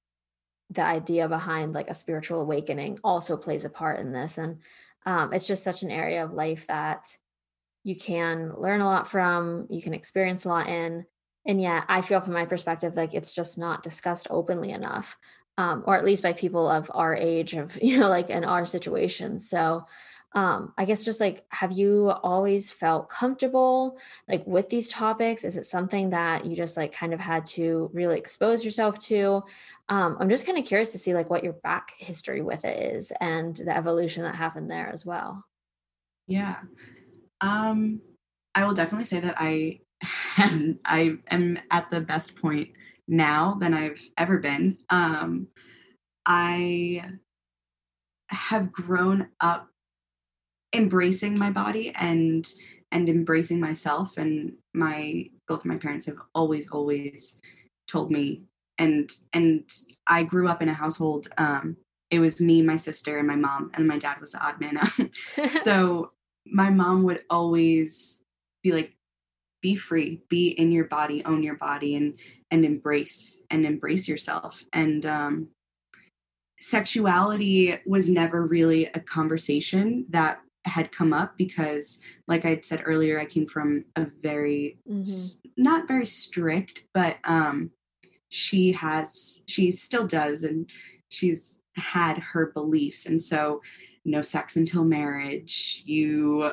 the 0.70 0.84
idea 0.84 1.28
behind 1.28 1.72
like 1.72 1.88
a 1.88 1.94
spiritual 1.94 2.40
awakening 2.40 2.98
also 3.04 3.36
plays 3.36 3.64
a 3.64 3.70
part 3.70 4.00
in 4.00 4.12
this 4.12 4.38
and 4.38 4.58
um, 5.06 5.32
it's 5.34 5.46
just 5.46 5.62
such 5.62 5.82
an 5.82 5.90
area 5.90 6.24
of 6.24 6.32
life 6.32 6.66
that 6.68 7.14
you 7.82 7.94
can 7.94 8.52
learn 8.56 8.80
a 8.80 8.86
lot 8.86 9.06
from 9.06 9.66
you 9.68 9.82
can 9.82 9.92
experience 9.92 10.44
a 10.44 10.48
lot 10.48 10.68
in 10.68 11.04
and 11.46 11.60
yeah 11.60 11.84
i 11.88 12.00
feel 12.00 12.20
from 12.20 12.32
my 12.32 12.44
perspective 12.44 12.96
like 12.96 13.14
it's 13.14 13.34
just 13.34 13.58
not 13.58 13.82
discussed 13.82 14.26
openly 14.30 14.70
enough 14.70 15.16
um, 15.56 15.84
or 15.86 15.96
at 15.96 16.04
least 16.04 16.22
by 16.22 16.32
people 16.32 16.68
of 16.68 16.90
our 16.94 17.14
age 17.14 17.54
of 17.54 17.78
you 17.82 17.98
know 17.98 18.08
like 18.08 18.30
in 18.30 18.44
our 18.44 18.66
situation. 18.66 19.38
So 19.38 19.86
um, 20.36 20.72
i 20.76 20.84
guess 20.84 21.04
just 21.04 21.20
like 21.20 21.44
have 21.50 21.70
you 21.70 22.10
always 22.24 22.72
felt 22.72 23.08
comfortable 23.08 23.98
like 24.28 24.44
with 24.46 24.68
these 24.68 24.88
topics? 24.88 25.44
Is 25.44 25.56
it 25.56 25.64
something 25.64 26.10
that 26.10 26.44
you 26.44 26.56
just 26.56 26.76
like 26.76 26.92
kind 26.92 27.14
of 27.14 27.20
had 27.20 27.46
to 27.46 27.88
really 27.92 28.18
expose 28.18 28.64
yourself 28.64 28.98
to? 29.10 29.44
Um, 29.88 30.16
i'm 30.18 30.30
just 30.30 30.46
kind 30.46 30.58
of 30.58 30.64
curious 30.64 30.92
to 30.92 30.98
see 30.98 31.14
like 31.14 31.30
what 31.30 31.44
your 31.44 31.52
back 31.52 31.92
history 31.98 32.42
with 32.42 32.64
it 32.64 32.94
is 32.94 33.12
and 33.20 33.54
the 33.54 33.76
evolution 33.76 34.22
that 34.24 34.34
happened 34.34 34.70
there 34.70 34.90
as 34.92 35.06
well. 35.06 35.44
Yeah. 36.26 36.56
Um 37.40 38.00
i 38.56 38.64
will 38.64 38.74
definitely 38.74 39.04
say 39.04 39.20
that 39.20 39.36
i 39.38 39.80
and 40.38 40.78
I 40.84 41.18
am 41.30 41.58
at 41.70 41.90
the 41.90 42.00
best 42.00 42.36
point 42.36 42.70
now 43.06 43.56
than 43.60 43.74
I've 43.74 44.00
ever 44.16 44.38
been. 44.38 44.78
Um, 44.90 45.48
I 46.26 47.04
have 48.28 48.72
grown 48.72 49.28
up 49.40 49.68
embracing 50.74 51.38
my 51.38 51.50
body 51.50 51.92
and 51.94 52.52
and 52.90 53.08
embracing 53.08 53.60
myself 53.60 54.16
and 54.16 54.52
my 54.72 55.28
both 55.46 55.64
my 55.64 55.76
parents 55.76 56.06
have 56.06 56.16
always 56.34 56.68
always 56.70 57.38
told 57.86 58.10
me 58.10 58.42
and 58.78 59.10
and 59.32 59.70
I 60.06 60.24
grew 60.24 60.48
up 60.48 60.62
in 60.62 60.68
a 60.68 60.74
household 60.74 61.28
um 61.38 61.76
it 62.10 62.18
was 62.18 62.40
me 62.40 62.60
my 62.62 62.76
sister 62.76 63.18
and 63.18 63.28
my 63.28 63.36
mom 63.36 63.70
and 63.74 63.86
my 63.86 63.98
dad 63.98 64.18
was 64.20 64.32
the 64.32 64.44
odd 64.44 64.60
man 64.60 64.78
out 64.78 65.58
so 65.62 66.10
my 66.44 66.70
mom 66.70 67.04
would 67.04 67.22
always 67.30 68.22
be 68.62 68.72
like 68.72 68.96
be 69.64 69.74
free 69.74 70.20
be 70.28 70.48
in 70.48 70.70
your 70.70 70.84
body 70.84 71.24
own 71.24 71.42
your 71.42 71.56
body 71.56 71.94
and 71.96 72.18
and 72.50 72.64
embrace 72.64 73.40
and 73.50 73.64
embrace 73.64 74.06
yourself. 74.06 74.64
And 74.72 75.04
um 75.06 75.48
sexuality 76.60 77.78
was 77.86 78.08
never 78.08 78.46
really 78.46 78.86
a 78.86 79.00
conversation 79.00 80.06
that 80.10 80.40
had 80.66 80.90
come 80.92 81.12
up 81.12 81.36
because 81.36 82.00
like 82.26 82.46
i 82.46 82.58
said 82.62 82.82
earlier 82.86 83.20
i 83.20 83.26
came 83.26 83.46
from 83.46 83.84
a 83.96 84.06
very 84.22 84.78
mm-hmm. 84.90 85.62
not 85.62 85.86
very 85.86 86.06
strict 86.06 86.84
but 86.94 87.18
um 87.24 87.70
she 88.30 88.72
has 88.72 89.42
she 89.46 89.70
still 89.70 90.06
does 90.06 90.42
and 90.42 90.70
she's 91.10 91.60
had 91.76 92.18
her 92.18 92.46
beliefs. 92.46 93.06
And 93.06 93.22
so 93.22 93.60
no 94.04 94.22
sex 94.22 94.56
until 94.56 94.84
marriage. 94.84 95.82
You 95.84 96.52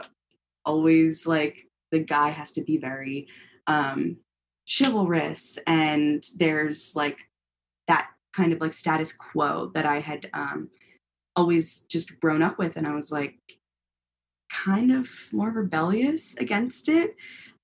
always 0.65 1.25
like 1.25 1.67
the 1.91 1.99
guy 1.99 2.29
has 2.29 2.51
to 2.53 2.61
be 2.61 2.77
very 2.77 3.27
um 3.67 4.17
chivalrous 4.67 5.59
and 5.67 6.23
there's 6.37 6.95
like 6.95 7.19
that 7.87 8.09
kind 8.33 8.53
of 8.53 8.61
like 8.61 8.73
status 8.73 9.13
quo 9.13 9.71
that 9.73 9.85
I 9.85 9.99
had 9.99 10.29
um 10.33 10.69
always 11.35 11.81
just 11.81 12.19
grown 12.19 12.41
up 12.41 12.57
with 12.57 12.75
and 12.75 12.87
I 12.87 12.93
was 12.93 13.11
like 13.11 13.35
kind 14.51 14.91
of 14.91 15.09
more 15.31 15.49
rebellious 15.49 16.35
against 16.37 16.89
it. 16.89 17.15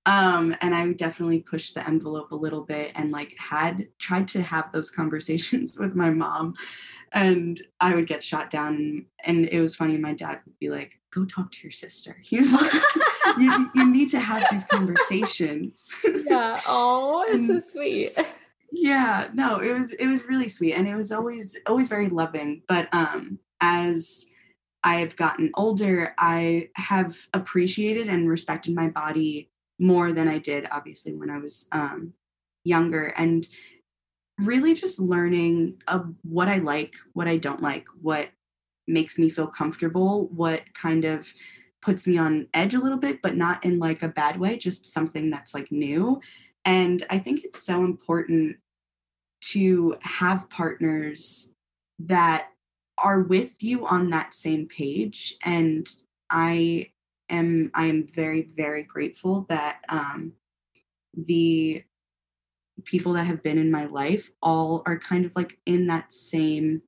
Um, 0.06 0.56
and 0.62 0.74
I 0.74 0.90
definitely 0.94 1.40
pushed 1.40 1.74
the 1.74 1.86
envelope 1.86 2.32
a 2.32 2.36
little 2.36 2.62
bit 2.62 2.94
and 2.96 3.12
like 3.12 3.36
had 3.38 3.90
tried 4.00 4.30
to 4.30 4.42
have 4.42 4.72
those 4.72 4.90
conversations 4.90 5.78
with 5.80 5.96
my 5.96 6.10
mom 6.10 6.56
and 7.12 7.62
I 7.82 7.94
would 7.94 8.08
get 8.08 8.24
shot 8.24 8.50
down. 8.50 9.06
And 9.26 9.48
it 9.50 9.60
was 9.60 9.76
funny. 9.76 9.98
My 9.98 10.14
dad 10.14 10.40
would 10.46 10.58
be 10.60 10.70
like, 10.70 11.00
"Go 11.14 11.26
talk 11.26 11.52
to 11.52 11.60
your 11.64 11.72
sister." 11.72 12.18
He 12.24 12.40
was 12.40 12.52
like, 12.52 12.74
you, 13.38 13.70
"You 13.76 13.90
need 13.90 14.10
to 14.10 14.20
have 14.20 14.46
these 14.52 14.66
conversations." 14.66 15.90
yeah. 16.26 16.62
Oh, 16.68 17.26
it's 17.28 17.48
so 17.48 17.60
sweet. 17.60 18.10
Yeah. 18.72 19.30
No, 19.34 19.60
it 19.60 19.74
was 19.74 19.94
it 19.94 20.08
was 20.08 20.24
really 20.26 20.50
sweet, 20.50 20.74
and 20.74 20.88
it 20.88 20.96
was 20.96 21.12
always 21.12 21.58
always 21.68 21.88
very 21.88 22.10
loving. 22.10 22.64
But 22.68 22.94
um, 22.94 23.40
as 23.62 24.30
I've 24.84 25.16
gotten 25.16 25.52
older, 25.56 26.14
I 26.18 26.70
have 26.76 27.18
appreciated 27.34 28.08
and 28.08 28.30
respected 28.30 28.74
my 28.74 28.88
body 28.88 29.50
more 29.80 30.12
than 30.14 30.28
I 30.28 30.38
did, 30.40 30.68
obviously, 30.72 31.14
when 31.14 31.30
I 31.30 31.38
was 31.38 31.68
um, 31.72 32.14
younger. 32.64 33.08
And 33.18 33.48
really 34.40 34.74
just 34.74 35.00
learning 35.00 35.82
of 35.88 36.14
what 36.24 36.48
I 36.48 36.60
like, 36.60 36.94
what 37.14 37.28
I 37.28 37.38
don't 37.38 37.62
like, 37.62 37.86
what 38.02 38.30
makes 38.88 39.18
me 39.20 39.30
feel 39.30 39.48
comfortable, 39.48 40.28
what 40.28 40.62
kind 40.74 41.06
of 41.06 41.28
puts 41.88 42.06
me 42.06 42.18
on 42.18 42.46
edge 42.54 42.74
a 42.74 42.80
little 42.82 42.98
bit, 42.98 43.22
but 43.22 43.38
not 43.38 43.64
in 43.64 43.80
like 43.80 44.04
a 44.04 44.10
bad 44.10 44.38
way, 44.38 44.58
just 44.58 44.92
something 44.92 45.30
that's 45.30 45.54
like 45.54 45.72
new. 45.72 46.20
And 46.66 47.02
I 47.10 47.18
think 47.18 47.46
it's 47.46 47.64
so 47.64 47.86
important 47.86 48.58
to 49.54 49.96
have 50.02 50.50
partners 50.50 51.54
that 52.00 52.50
are 52.98 53.22
with 53.22 53.64
you 53.64 53.88
on 53.88 54.10
that 54.10 54.34
same 54.34 54.68
page. 54.68 55.38
And 55.46 55.88
I 56.30 56.92
am 57.30 57.72
I 57.74 57.86
am 57.86 58.06
very, 58.14 58.50
very 58.54 58.84
grateful 58.84 59.46
that 59.48 59.78
um 59.88 60.34
the 61.16 61.86
people 62.84 63.14
that 63.14 63.28
have 63.28 63.42
been 63.42 63.58
in 63.58 63.72
my 63.72 63.86
life 63.86 64.30
all 64.42 64.84
are 64.86 65.00
kind 65.00 65.24
of 65.24 65.32
like 65.38 65.58
in 65.66 65.88
that 65.88 66.12
same 66.12 66.82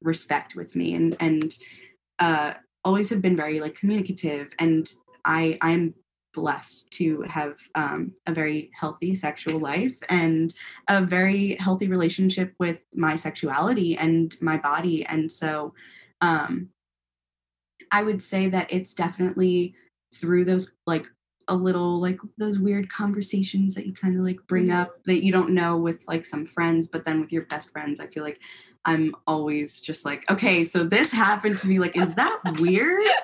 respect 0.00 0.56
with 0.56 0.74
me 0.74 0.94
and 0.94 1.14
and 1.20 1.56
uh 2.20 2.54
always 2.84 3.10
have 3.10 3.22
been 3.22 3.36
very 3.36 3.60
like 3.60 3.74
communicative 3.74 4.48
and 4.58 4.94
i 5.24 5.58
i'm 5.62 5.94
blessed 6.34 6.90
to 6.90 7.22
have 7.22 7.54
um, 7.76 8.10
a 8.26 8.34
very 8.34 8.68
healthy 8.74 9.14
sexual 9.14 9.60
life 9.60 9.94
and 10.08 10.52
a 10.88 11.00
very 11.00 11.54
healthy 11.60 11.86
relationship 11.86 12.52
with 12.58 12.78
my 12.92 13.14
sexuality 13.14 13.96
and 13.96 14.34
my 14.40 14.56
body 14.56 15.06
and 15.06 15.30
so 15.30 15.72
um 16.20 16.68
i 17.92 18.02
would 18.02 18.22
say 18.22 18.48
that 18.48 18.66
it's 18.70 18.94
definitely 18.94 19.74
through 20.12 20.44
those 20.44 20.72
like 20.86 21.06
a 21.48 21.54
little 21.54 22.00
like 22.00 22.18
those 22.38 22.58
weird 22.58 22.88
conversations 22.88 23.74
that 23.74 23.86
you 23.86 23.92
kind 23.92 24.16
of 24.16 24.24
like 24.24 24.38
bring 24.46 24.66
mm-hmm. 24.66 24.80
up 24.80 25.02
that 25.04 25.24
you 25.24 25.32
don't 25.32 25.50
know 25.50 25.76
with 25.76 26.06
like 26.08 26.24
some 26.24 26.46
friends 26.46 26.86
but 26.86 27.04
then 27.04 27.20
with 27.20 27.32
your 27.32 27.44
best 27.46 27.70
friends 27.70 28.00
i 28.00 28.06
feel 28.06 28.22
like 28.22 28.40
i'm 28.84 29.14
always 29.26 29.80
just 29.80 30.04
like 30.04 30.28
okay 30.30 30.64
so 30.64 30.84
this 30.84 31.10
happened 31.10 31.58
to 31.58 31.68
me 31.68 31.78
like 31.78 31.96
is 31.96 32.14
that 32.14 32.40
weird? 32.60 33.06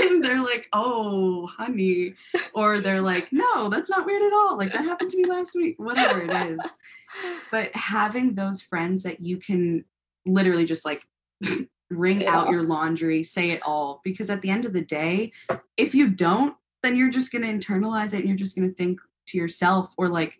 And 0.00 0.24
they're 0.24 0.42
like 0.42 0.68
oh 0.72 1.46
honey 1.48 2.14
or 2.54 2.80
they're 2.80 3.02
like 3.02 3.28
no 3.30 3.68
that's 3.68 3.90
not 3.90 4.06
weird 4.06 4.22
at 4.22 4.32
all 4.32 4.56
like 4.56 4.72
that 4.72 4.84
happened 4.84 5.10
to 5.10 5.18
me 5.18 5.26
last 5.26 5.54
week 5.54 5.74
whatever 5.78 6.22
it 6.22 6.30
is. 6.30 6.60
But 7.50 7.74
having 7.74 8.34
those 8.34 8.62
friends 8.62 9.02
that 9.02 9.20
you 9.20 9.36
can 9.36 9.84
literally 10.24 10.64
just 10.64 10.86
like 10.86 11.02
wring 11.90 12.26
out 12.26 12.50
your 12.50 12.62
laundry 12.62 13.22
say 13.22 13.50
it 13.50 13.62
all 13.62 14.00
because 14.02 14.30
at 14.30 14.40
the 14.42 14.50
end 14.50 14.64
of 14.64 14.72
the 14.72 14.80
day 14.80 15.32
if 15.76 15.94
you 15.94 16.08
don't 16.08 16.56
then 16.82 16.96
you're 16.96 17.10
just 17.10 17.32
going 17.32 17.42
to 17.42 17.66
internalize 17.66 18.12
it 18.12 18.20
and 18.20 18.28
you're 18.28 18.36
just 18.36 18.56
going 18.56 18.68
to 18.68 18.74
think 18.74 19.00
to 19.28 19.38
yourself 19.38 19.92
or 19.96 20.08
like 20.08 20.38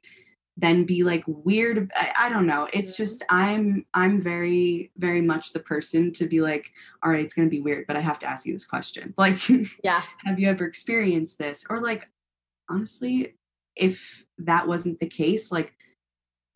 then 0.56 0.84
be 0.84 1.02
like 1.02 1.22
weird 1.26 1.90
I, 1.94 2.12
I, 2.18 2.28
don't 2.30 2.46
know. 2.46 2.68
It's 2.72 2.96
just 2.96 3.22
i'm 3.28 3.84
i'm 3.94 4.22
very 4.22 4.90
very 4.96 5.20
much 5.20 5.52
the 5.52 5.60
person 5.60 6.12
to 6.12 6.26
be 6.26 6.40
like 6.40 6.70
all 7.02 7.10
right 7.10 7.24
it's 7.24 7.34
going 7.34 7.46
to 7.46 7.50
be 7.50 7.60
weird 7.60 7.86
but 7.86 7.96
i 7.96 8.00
have 8.00 8.18
to 8.20 8.26
ask 8.26 8.46
you 8.46 8.52
this 8.52 8.66
question. 8.66 9.12
Like 9.18 9.38
yeah. 9.82 10.02
have 10.24 10.38
you 10.38 10.48
ever 10.48 10.64
experienced 10.64 11.38
this? 11.38 11.64
Or 11.68 11.80
like 11.80 12.08
honestly 12.70 13.34
if 13.74 14.24
that 14.38 14.66
wasn't 14.66 15.00
the 15.00 15.06
case 15.06 15.52
like 15.52 15.72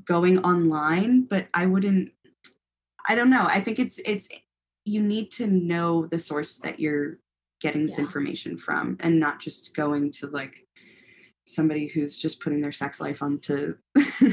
going 0.04 0.38
online 0.38 1.22
but 1.22 1.46
i 1.52 1.66
wouldn't 1.66 2.10
i 3.08 3.14
don't 3.14 3.30
know. 3.30 3.46
I 3.46 3.60
think 3.60 3.78
it's 3.78 3.98
it's 4.04 4.28
you 4.84 5.02
need 5.02 5.30
to 5.32 5.46
know 5.46 6.06
the 6.06 6.18
source 6.18 6.58
that 6.58 6.80
you're 6.80 7.18
getting 7.60 7.82
this 7.86 7.98
yeah. 7.98 8.04
information 8.04 8.56
from 8.56 8.96
and 9.00 9.20
not 9.20 9.40
just 9.40 9.74
going 9.74 10.10
to 10.10 10.26
like 10.28 10.66
somebody 11.50 11.88
who's 11.88 12.16
just 12.16 12.40
putting 12.40 12.60
their 12.60 12.72
sex 12.72 13.00
life 13.00 13.22
onto 13.22 13.74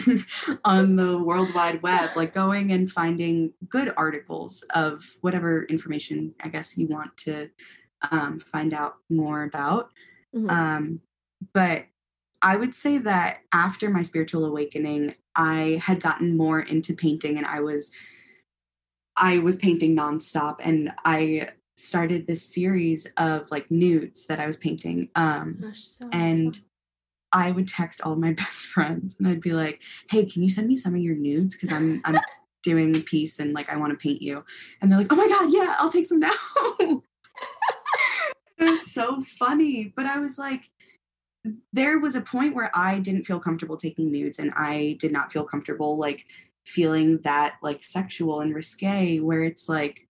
on 0.66 0.96
the 0.96 1.18
world 1.18 1.54
wide 1.54 1.82
web 1.82 2.10
like 2.16 2.34
going 2.34 2.72
and 2.72 2.92
finding 2.92 3.52
good 3.68 3.92
articles 3.98 4.64
of 4.76 5.04
whatever 5.22 5.64
information 5.66 6.34
i 6.42 6.48
guess 6.48 6.78
you 6.78 6.88
want 6.88 7.16
to 7.18 7.50
um, 8.12 8.40
find 8.40 8.74
out 8.74 8.96
more 9.10 9.44
about 9.44 9.90
mm-hmm. 10.36 10.50
um, 10.50 11.02
but 11.54 11.86
i 12.42 12.56
would 12.56 12.76
say 12.76 13.00
that 13.00 13.40
after 13.52 13.90
my 13.90 14.04
spiritual 14.04 14.46
awakening 14.46 15.16
i 15.36 15.82
had 15.84 16.02
gotten 16.02 16.38
more 16.38 16.60
into 16.60 16.94
painting 16.94 17.38
and 17.38 17.48
i 17.48 17.60
was 17.60 17.92
i 19.16 19.40
was 19.40 19.56
painting 19.56 19.96
nonstop 19.96 20.58
and 20.60 20.92
i 21.04 21.50
started 21.78 22.26
this 22.26 22.44
series 22.44 23.08
of 23.18 23.50
like 23.52 23.70
nudes 23.70 24.26
that 24.28 24.40
I 24.40 24.46
was 24.46 24.58
painting. 24.58 25.10
Um, 25.16 25.60
Gosh, 25.62 25.84
so 25.84 26.10
and 26.12 26.60
I 27.32 27.52
would 27.52 27.68
text 27.68 28.02
all 28.02 28.16
my 28.16 28.34
best 28.38 28.66
friends 28.66 29.16
and 29.18 29.28
I'd 29.28 29.42
be 29.42 29.54
like, 29.54 29.80
"Hey, 30.10 30.26
can 30.26 30.44
you 30.44 30.50
send 30.50 30.68
me 30.68 30.76
some 30.76 30.96
of 30.96 31.02
your 31.02 31.16
nudes? 31.16 31.56
Because 31.56 31.72
I'm 31.72 32.02
I'm 32.06 32.20
doing 32.64 32.96
a 32.96 33.00
piece 33.00 33.40
and 33.40 33.54
like 33.54 33.70
I 33.70 33.78
want 33.78 33.92
to 33.92 33.98
paint 33.98 34.22
you." 34.22 34.44
And 34.82 34.92
they're 34.92 35.00
like, 35.00 35.14
"Oh 35.14 35.16
my 35.16 35.28
god, 35.28 35.54
yeah, 35.54 35.76
I'll 35.80 35.92
take 35.92 36.08
some 36.08 36.20
now." 36.20 36.34
it's 38.58 38.92
so 38.92 39.24
funny, 39.40 39.94
but 39.96 40.06
I 40.06 40.18
was 40.20 40.40
like, 40.40 40.70
there 41.72 42.00
was 42.00 42.16
a 42.16 42.22
point 42.22 42.56
where 42.56 42.72
I 42.74 43.00
didn't 43.00 43.26
feel 43.26 43.40
comfortable 43.40 43.78
taking 43.78 44.12
nudes, 44.12 44.40
and 44.40 44.52
I 44.56 44.98
did 45.00 45.12
not 45.12 45.32
feel 45.32 45.44
comfortable 45.44 45.98
like 45.98 46.26
feeling 46.66 47.20
that 47.20 47.56
like 47.62 47.84
sexual 47.84 48.42
and 48.42 48.54
risque, 48.56 49.20
where 49.20 49.44
it's 49.44 49.70
like 49.70 50.07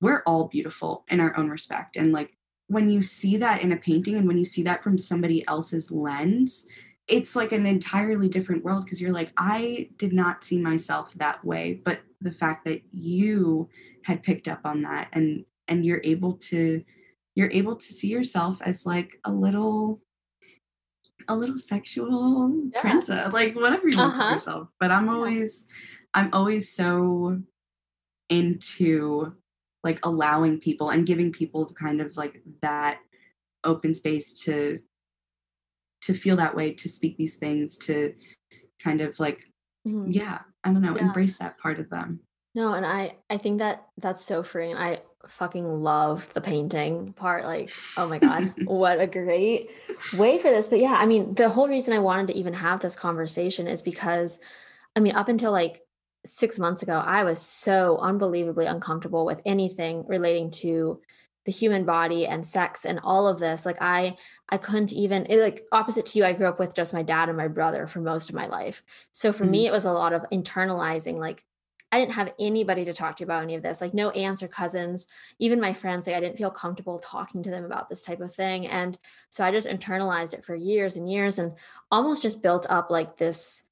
we're 0.00 0.22
all 0.26 0.48
beautiful 0.48 1.04
in 1.08 1.20
our 1.20 1.36
own 1.36 1.48
respect 1.48 1.96
and 1.96 2.12
like 2.12 2.36
when 2.66 2.88
you 2.88 3.02
see 3.02 3.36
that 3.36 3.62
in 3.62 3.72
a 3.72 3.76
painting 3.76 4.16
and 4.16 4.28
when 4.28 4.38
you 4.38 4.44
see 4.44 4.62
that 4.62 4.82
from 4.82 4.96
somebody 4.96 5.46
else's 5.48 5.90
lens 5.90 6.66
it's 7.08 7.34
like 7.34 7.50
an 7.50 7.66
entirely 7.66 8.28
different 8.28 8.64
world 8.64 8.84
because 8.84 9.00
you're 9.00 9.12
like 9.12 9.32
i 9.36 9.88
did 9.96 10.12
not 10.12 10.44
see 10.44 10.58
myself 10.58 11.12
that 11.14 11.44
way 11.44 11.80
but 11.84 12.00
the 12.20 12.30
fact 12.30 12.64
that 12.64 12.82
you 12.92 13.68
had 14.04 14.22
picked 14.22 14.48
up 14.48 14.60
on 14.64 14.82
that 14.82 15.08
and 15.12 15.44
and 15.68 15.84
you're 15.84 16.00
able 16.04 16.34
to 16.34 16.82
you're 17.34 17.50
able 17.50 17.76
to 17.76 17.92
see 17.92 18.08
yourself 18.08 18.58
as 18.62 18.86
like 18.86 19.18
a 19.24 19.32
little 19.32 20.00
a 21.28 21.34
little 21.34 21.58
sexual 21.58 22.52
yeah. 22.72 22.80
princess 22.80 23.32
like 23.32 23.54
whatever 23.54 23.88
you 23.88 23.96
want 23.96 24.14
uh-huh. 24.14 24.32
yourself 24.32 24.68
but 24.78 24.90
i'm 24.90 25.08
always 25.08 25.68
i'm 26.14 26.30
always 26.32 26.72
so 26.72 27.40
into 28.28 29.32
like 29.82 30.04
allowing 30.04 30.58
people 30.58 30.90
and 30.90 31.06
giving 31.06 31.32
people 31.32 31.66
kind 31.78 32.00
of 32.00 32.16
like 32.16 32.42
that 32.62 32.98
open 33.64 33.94
space 33.94 34.34
to 34.34 34.78
to 36.02 36.14
feel 36.14 36.36
that 36.36 36.54
way 36.54 36.72
to 36.72 36.88
speak 36.88 37.16
these 37.16 37.36
things 37.36 37.76
to 37.76 38.14
kind 38.82 39.00
of 39.00 39.18
like 39.20 39.44
mm-hmm. 39.86 40.10
yeah 40.10 40.38
i 40.64 40.72
don't 40.72 40.82
know 40.82 40.96
yeah. 40.96 41.02
embrace 41.04 41.38
that 41.38 41.58
part 41.58 41.78
of 41.78 41.88
them 41.90 42.20
no 42.54 42.72
and 42.74 42.86
i 42.86 43.14
i 43.28 43.36
think 43.36 43.58
that 43.58 43.86
that's 43.98 44.24
so 44.24 44.42
freeing 44.42 44.76
i 44.76 45.00
fucking 45.28 45.82
love 45.82 46.32
the 46.32 46.40
painting 46.40 47.12
part 47.12 47.44
like 47.44 47.70
oh 47.98 48.08
my 48.08 48.18
god 48.18 48.54
what 48.64 48.98
a 48.98 49.06
great 49.06 49.70
way 50.14 50.38
for 50.38 50.50
this 50.50 50.68
but 50.68 50.80
yeah 50.80 50.94
i 50.94 51.04
mean 51.04 51.34
the 51.34 51.48
whole 51.48 51.68
reason 51.68 51.92
i 51.92 51.98
wanted 51.98 52.26
to 52.26 52.34
even 52.34 52.54
have 52.54 52.80
this 52.80 52.96
conversation 52.96 53.66
is 53.66 53.82
because 53.82 54.38
i 54.96 55.00
mean 55.00 55.14
up 55.14 55.28
until 55.28 55.52
like 55.52 55.82
six 56.24 56.58
months 56.58 56.82
ago, 56.82 56.94
I 56.94 57.24
was 57.24 57.40
so 57.40 57.98
unbelievably 57.98 58.66
uncomfortable 58.66 59.24
with 59.24 59.40
anything 59.46 60.04
relating 60.06 60.50
to 60.50 61.00
the 61.46 61.52
human 61.52 61.84
body 61.84 62.26
and 62.26 62.46
sex 62.46 62.84
and 62.84 63.00
all 63.02 63.26
of 63.26 63.38
this. 63.38 63.64
Like 63.64 63.80
I, 63.80 64.16
I 64.50 64.58
couldn't 64.58 64.92
even 64.92 65.26
it, 65.26 65.38
like 65.38 65.64
opposite 65.72 66.06
to 66.06 66.18
you. 66.18 66.24
I 66.24 66.34
grew 66.34 66.48
up 66.48 66.58
with 66.58 66.74
just 66.74 66.92
my 66.92 67.02
dad 67.02 67.28
and 67.28 67.38
my 67.38 67.48
brother 67.48 67.86
for 67.86 68.00
most 68.00 68.28
of 68.28 68.34
my 68.34 68.46
life. 68.46 68.82
So 69.12 69.32
for 69.32 69.44
mm-hmm. 69.44 69.52
me, 69.52 69.66
it 69.66 69.72
was 69.72 69.86
a 69.86 69.92
lot 69.92 70.12
of 70.12 70.26
internalizing. 70.30 71.16
Like 71.16 71.42
I 71.92 71.98
didn't 71.98 72.14
have 72.14 72.32
anybody 72.38 72.84
to 72.84 72.92
talk 72.92 73.16
to 73.16 73.24
about 73.24 73.42
any 73.42 73.54
of 73.54 73.62
this. 73.62 73.80
Like 73.80 73.94
no 73.94 74.10
aunts 74.10 74.42
or 74.42 74.48
cousins, 74.48 75.06
even 75.38 75.60
my 75.60 75.72
friends. 75.72 76.06
Like 76.06 76.16
I 76.16 76.20
didn't 76.20 76.36
feel 76.36 76.50
comfortable 76.50 76.98
talking 76.98 77.42
to 77.42 77.50
them 77.50 77.64
about 77.64 77.88
this 77.88 78.02
type 78.02 78.20
of 78.20 78.32
thing. 78.32 78.66
And 78.66 78.98
so 79.30 79.42
I 79.42 79.50
just 79.50 79.66
internalized 79.66 80.34
it 80.34 80.44
for 80.44 80.54
years 80.54 80.96
and 80.96 81.10
years, 81.10 81.38
and 81.38 81.52
almost 81.90 82.22
just 82.22 82.42
built 82.42 82.66
up 82.68 82.90
like 82.90 83.16
this 83.16 83.62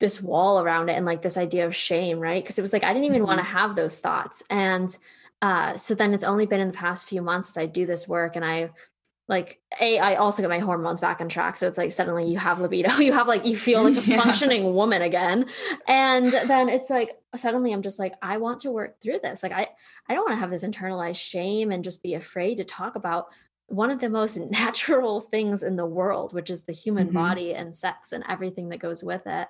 this 0.00 0.20
wall 0.20 0.60
around 0.60 0.88
it 0.88 0.94
and 0.94 1.06
like 1.06 1.22
this 1.22 1.36
idea 1.36 1.66
of 1.66 1.76
shame, 1.76 2.18
right? 2.18 2.42
Because 2.42 2.58
it 2.58 2.62
was 2.62 2.72
like 2.72 2.84
I 2.84 2.92
didn't 2.92 3.04
even 3.04 3.18
mm-hmm. 3.18 3.28
want 3.28 3.38
to 3.38 3.44
have 3.44 3.76
those 3.76 4.00
thoughts. 4.00 4.42
And 4.50 4.94
uh, 5.42 5.76
so 5.76 5.94
then 5.94 6.12
it's 6.12 6.24
only 6.24 6.46
been 6.46 6.60
in 6.60 6.68
the 6.68 6.76
past 6.76 7.08
few 7.08 7.22
months 7.22 7.50
as 7.50 7.56
I 7.56 7.66
do 7.66 7.86
this 7.86 8.08
work 8.08 8.36
and 8.36 8.44
I 8.44 8.70
like 9.28 9.60
a 9.80 9.98
I 9.98 10.16
also 10.16 10.42
get 10.42 10.48
my 10.48 10.58
hormones 10.58 11.00
back 11.00 11.20
on 11.20 11.28
track. 11.28 11.56
So 11.56 11.68
it's 11.68 11.78
like 11.78 11.92
suddenly 11.92 12.26
you 12.26 12.36
have 12.38 12.60
libido, 12.60 12.96
you 12.98 13.12
have 13.12 13.28
like 13.28 13.46
you 13.46 13.56
feel 13.56 13.84
like 13.84 13.96
a 13.96 14.00
yeah. 14.10 14.20
functioning 14.20 14.74
woman 14.74 15.02
again. 15.02 15.46
And 15.86 16.32
then 16.32 16.68
it's 16.68 16.90
like 16.90 17.16
suddenly 17.36 17.72
I'm 17.72 17.82
just 17.82 18.00
like, 18.00 18.14
I 18.20 18.38
want 18.38 18.60
to 18.60 18.72
work 18.72 19.00
through 19.00 19.20
this. 19.22 19.42
Like 19.42 19.52
I 19.52 19.68
I 20.08 20.14
don't 20.14 20.24
want 20.28 20.32
to 20.32 20.40
have 20.40 20.50
this 20.50 20.64
internalized 20.64 21.16
shame 21.16 21.70
and 21.70 21.84
just 21.84 22.02
be 22.02 22.14
afraid 22.14 22.56
to 22.56 22.64
talk 22.64 22.96
about 22.96 23.28
one 23.68 23.90
of 23.90 24.00
the 24.00 24.10
most 24.10 24.36
natural 24.50 25.20
things 25.20 25.62
in 25.62 25.76
the 25.76 25.86
world, 25.86 26.34
which 26.34 26.50
is 26.50 26.62
the 26.62 26.72
human 26.72 27.06
mm-hmm. 27.06 27.16
body 27.16 27.54
and 27.54 27.74
sex 27.74 28.12
and 28.12 28.24
everything 28.28 28.70
that 28.70 28.80
goes 28.80 29.04
with 29.04 29.22
it. 29.26 29.48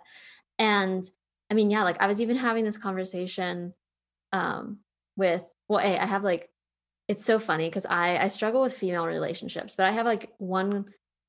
And 0.61 1.08
I 1.50 1.54
mean, 1.54 1.70
yeah, 1.70 1.82
like 1.82 2.00
I 2.00 2.06
was 2.06 2.20
even 2.20 2.36
having 2.36 2.64
this 2.64 2.76
conversation 2.76 3.74
um, 4.32 4.78
with, 5.16 5.44
well, 5.68 5.80
a, 5.80 5.98
I 5.98 6.06
have 6.06 6.22
like, 6.22 6.50
it's 7.08 7.24
so 7.24 7.40
funny 7.40 7.68
because 7.68 7.86
I 7.86 8.18
I 8.18 8.28
struggle 8.28 8.61
with 8.62 8.74
female 8.74 9.06
relationships, 9.06 9.74
but 9.76 9.86
I 9.86 9.90
have 9.90 10.06
like 10.06 10.32
one 10.38 10.84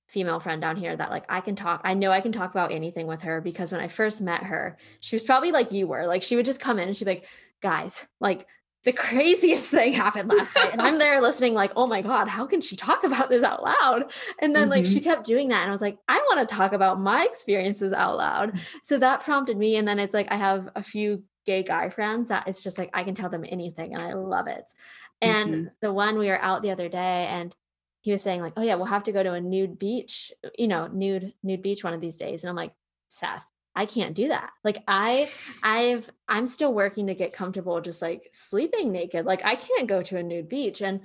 female 0.10 0.40
friend 0.40 0.62
down 0.62 0.76
here 0.76 0.96
that 0.96 1.10
like 1.10 1.24
I 1.28 1.42
can 1.42 1.56
talk. 1.56 1.82
I 1.84 1.96
know 1.96 2.12
I 2.12 2.22
can 2.22 2.34
talk 2.34 2.52
about 2.52 2.72
anything 2.72 3.08
with 3.08 3.24
her 3.24 3.42
because 3.42 3.72
when 3.72 3.82
I 3.82 3.88
first 3.88 4.22
met 4.22 4.44
her, 4.44 4.78
she 5.00 5.16
was 5.16 5.24
probably 5.24 5.52
like 5.52 5.72
you 5.72 5.88
were. 5.88 6.06
Like 6.06 6.22
she 6.22 6.36
would 6.36 6.46
just 6.46 6.60
come 6.60 6.78
in 6.78 6.90
and 6.90 6.96
she'd 6.96 7.06
be 7.06 7.12
like, 7.12 7.26
guys, 7.62 8.06
like 8.20 8.46
the 8.84 8.92
craziest 8.92 9.68
thing 9.68 9.94
happened 9.94 10.30
last 10.30 10.56
night. 10.56 10.72
And 10.72 10.82
I'm 10.82 10.98
there 10.98 11.22
listening, 11.22 11.54
like, 11.54 11.72
oh 11.76 11.86
my 11.86 12.02
God, 12.02 12.28
how 12.28 12.48
can 12.48 12.62
she 12.62 12.76
talk 12.76 13.04
about 13.04 13.30
this 13.30 13.44
out 13.44 13.64
loud? 13.64 14.12
And 14.40 14.56
then, 14.56 14.64
mm-hmm. 14.64 14.72
like, 14.72 14.86
she 14.86 14.96
mm-hmm. 14.96 15.04
kept 15.04 15.26
doing 15.26 15.50
that. 15.50 15.62
And 15.62 15.70
I 15.70 15.72
was 15.72 15.82
like, 15.82 15.98
I 16.08 16.18
want 16.18 16.48
to 16.48 16.56
talk 16.56 16.74
about 16.74 17.00
my 17.00 17.26
experiences 17.26 17.94
out 17.94 18.18
loud. 18.18 18.60
So 18.84 18.98
that 18.98 19.22
prompted 19.22 19.58
me. 19.58 19.76
And 19.76 19.88
then 19.88 20.00
it's 20.00 20.14
like, 20.14 20.28
I 20.32 20.36
have 20.36 20.70
a 20.76 20.82
few 20.82 21.24
gay 21.46 21.64
guy 21.64 21.90
friends 21.90 22.30
that 22.30 22.48
it's 22.48 22.64
just 22.64 22.78
like, 22.78 22.90
I 22.94 23.04
can 23.04 23.16
tell 23.16 23.30
them 23.30 23.46
anything 23.48 23.94
and 23.94 24.02
I 24.02 24.14
love 24.14 24.48
it. 24.48 24.64
And 25.22 25.54
mm-hmm. 25.54 25.68
the 25.82 25.94
one 25.94 26.18
we 26.18 26.28
were 26.28 26.42
out 26.42 26.64
the 26.64 26.72
other 26.72 26.90
day 26.90 27.28
and 27.30 27.56
he 28.02 28.12
was 28.12 28.24
saying, 28.24 28.42
like, 28.42 28.54
oh 28.58 28.64
yeah, 28.64 28.76
we'll 28.76 28.86
have 28.86 29.04
to 29.04 29.12
go 29.12 29.22
to 29.22 29.34
a 29.34 29.42
nude 29.42 29.78
beach, 29.78 30.32
you 30.58 30.68
know, 30.68 30.88
nude, 30.88 31.34
nude 31.44 31.62
beach 31.62 31.84
one 31.84 31.94
of 31.94 32.02
these 32.02 32.16
days. 32.16 32.44
And 32.44 32.50
I'm 32.50 32.56
like, 32.56 32.74
Seth, 33.10 33.46
I 33.76 33.86
can't 33.86 34.16
do 34.16 34.30
that. 34.30 34.52
Like 34.64 34.84
I 34.88 35.30
I've 35.64 36.10
I'm 36.28 36.48
still 36.48 36.74
working 36.74 37.08
to 37.08 37.16
get 37.16 37.34
comfortable 37.34 37.80
just 37.82 38.02
like 38.02 38.30
sleeping 38.34 38.92
naked. 38.92 39.26
Like 39.26 39.46
I 39.46 39.56
can't 39.56 39.88
go 39.88 40.02
to 40.04 40.18
a 40.18 40.24
nude 40.24 40.50
beach 40.50 40.82
and 40.82 41.02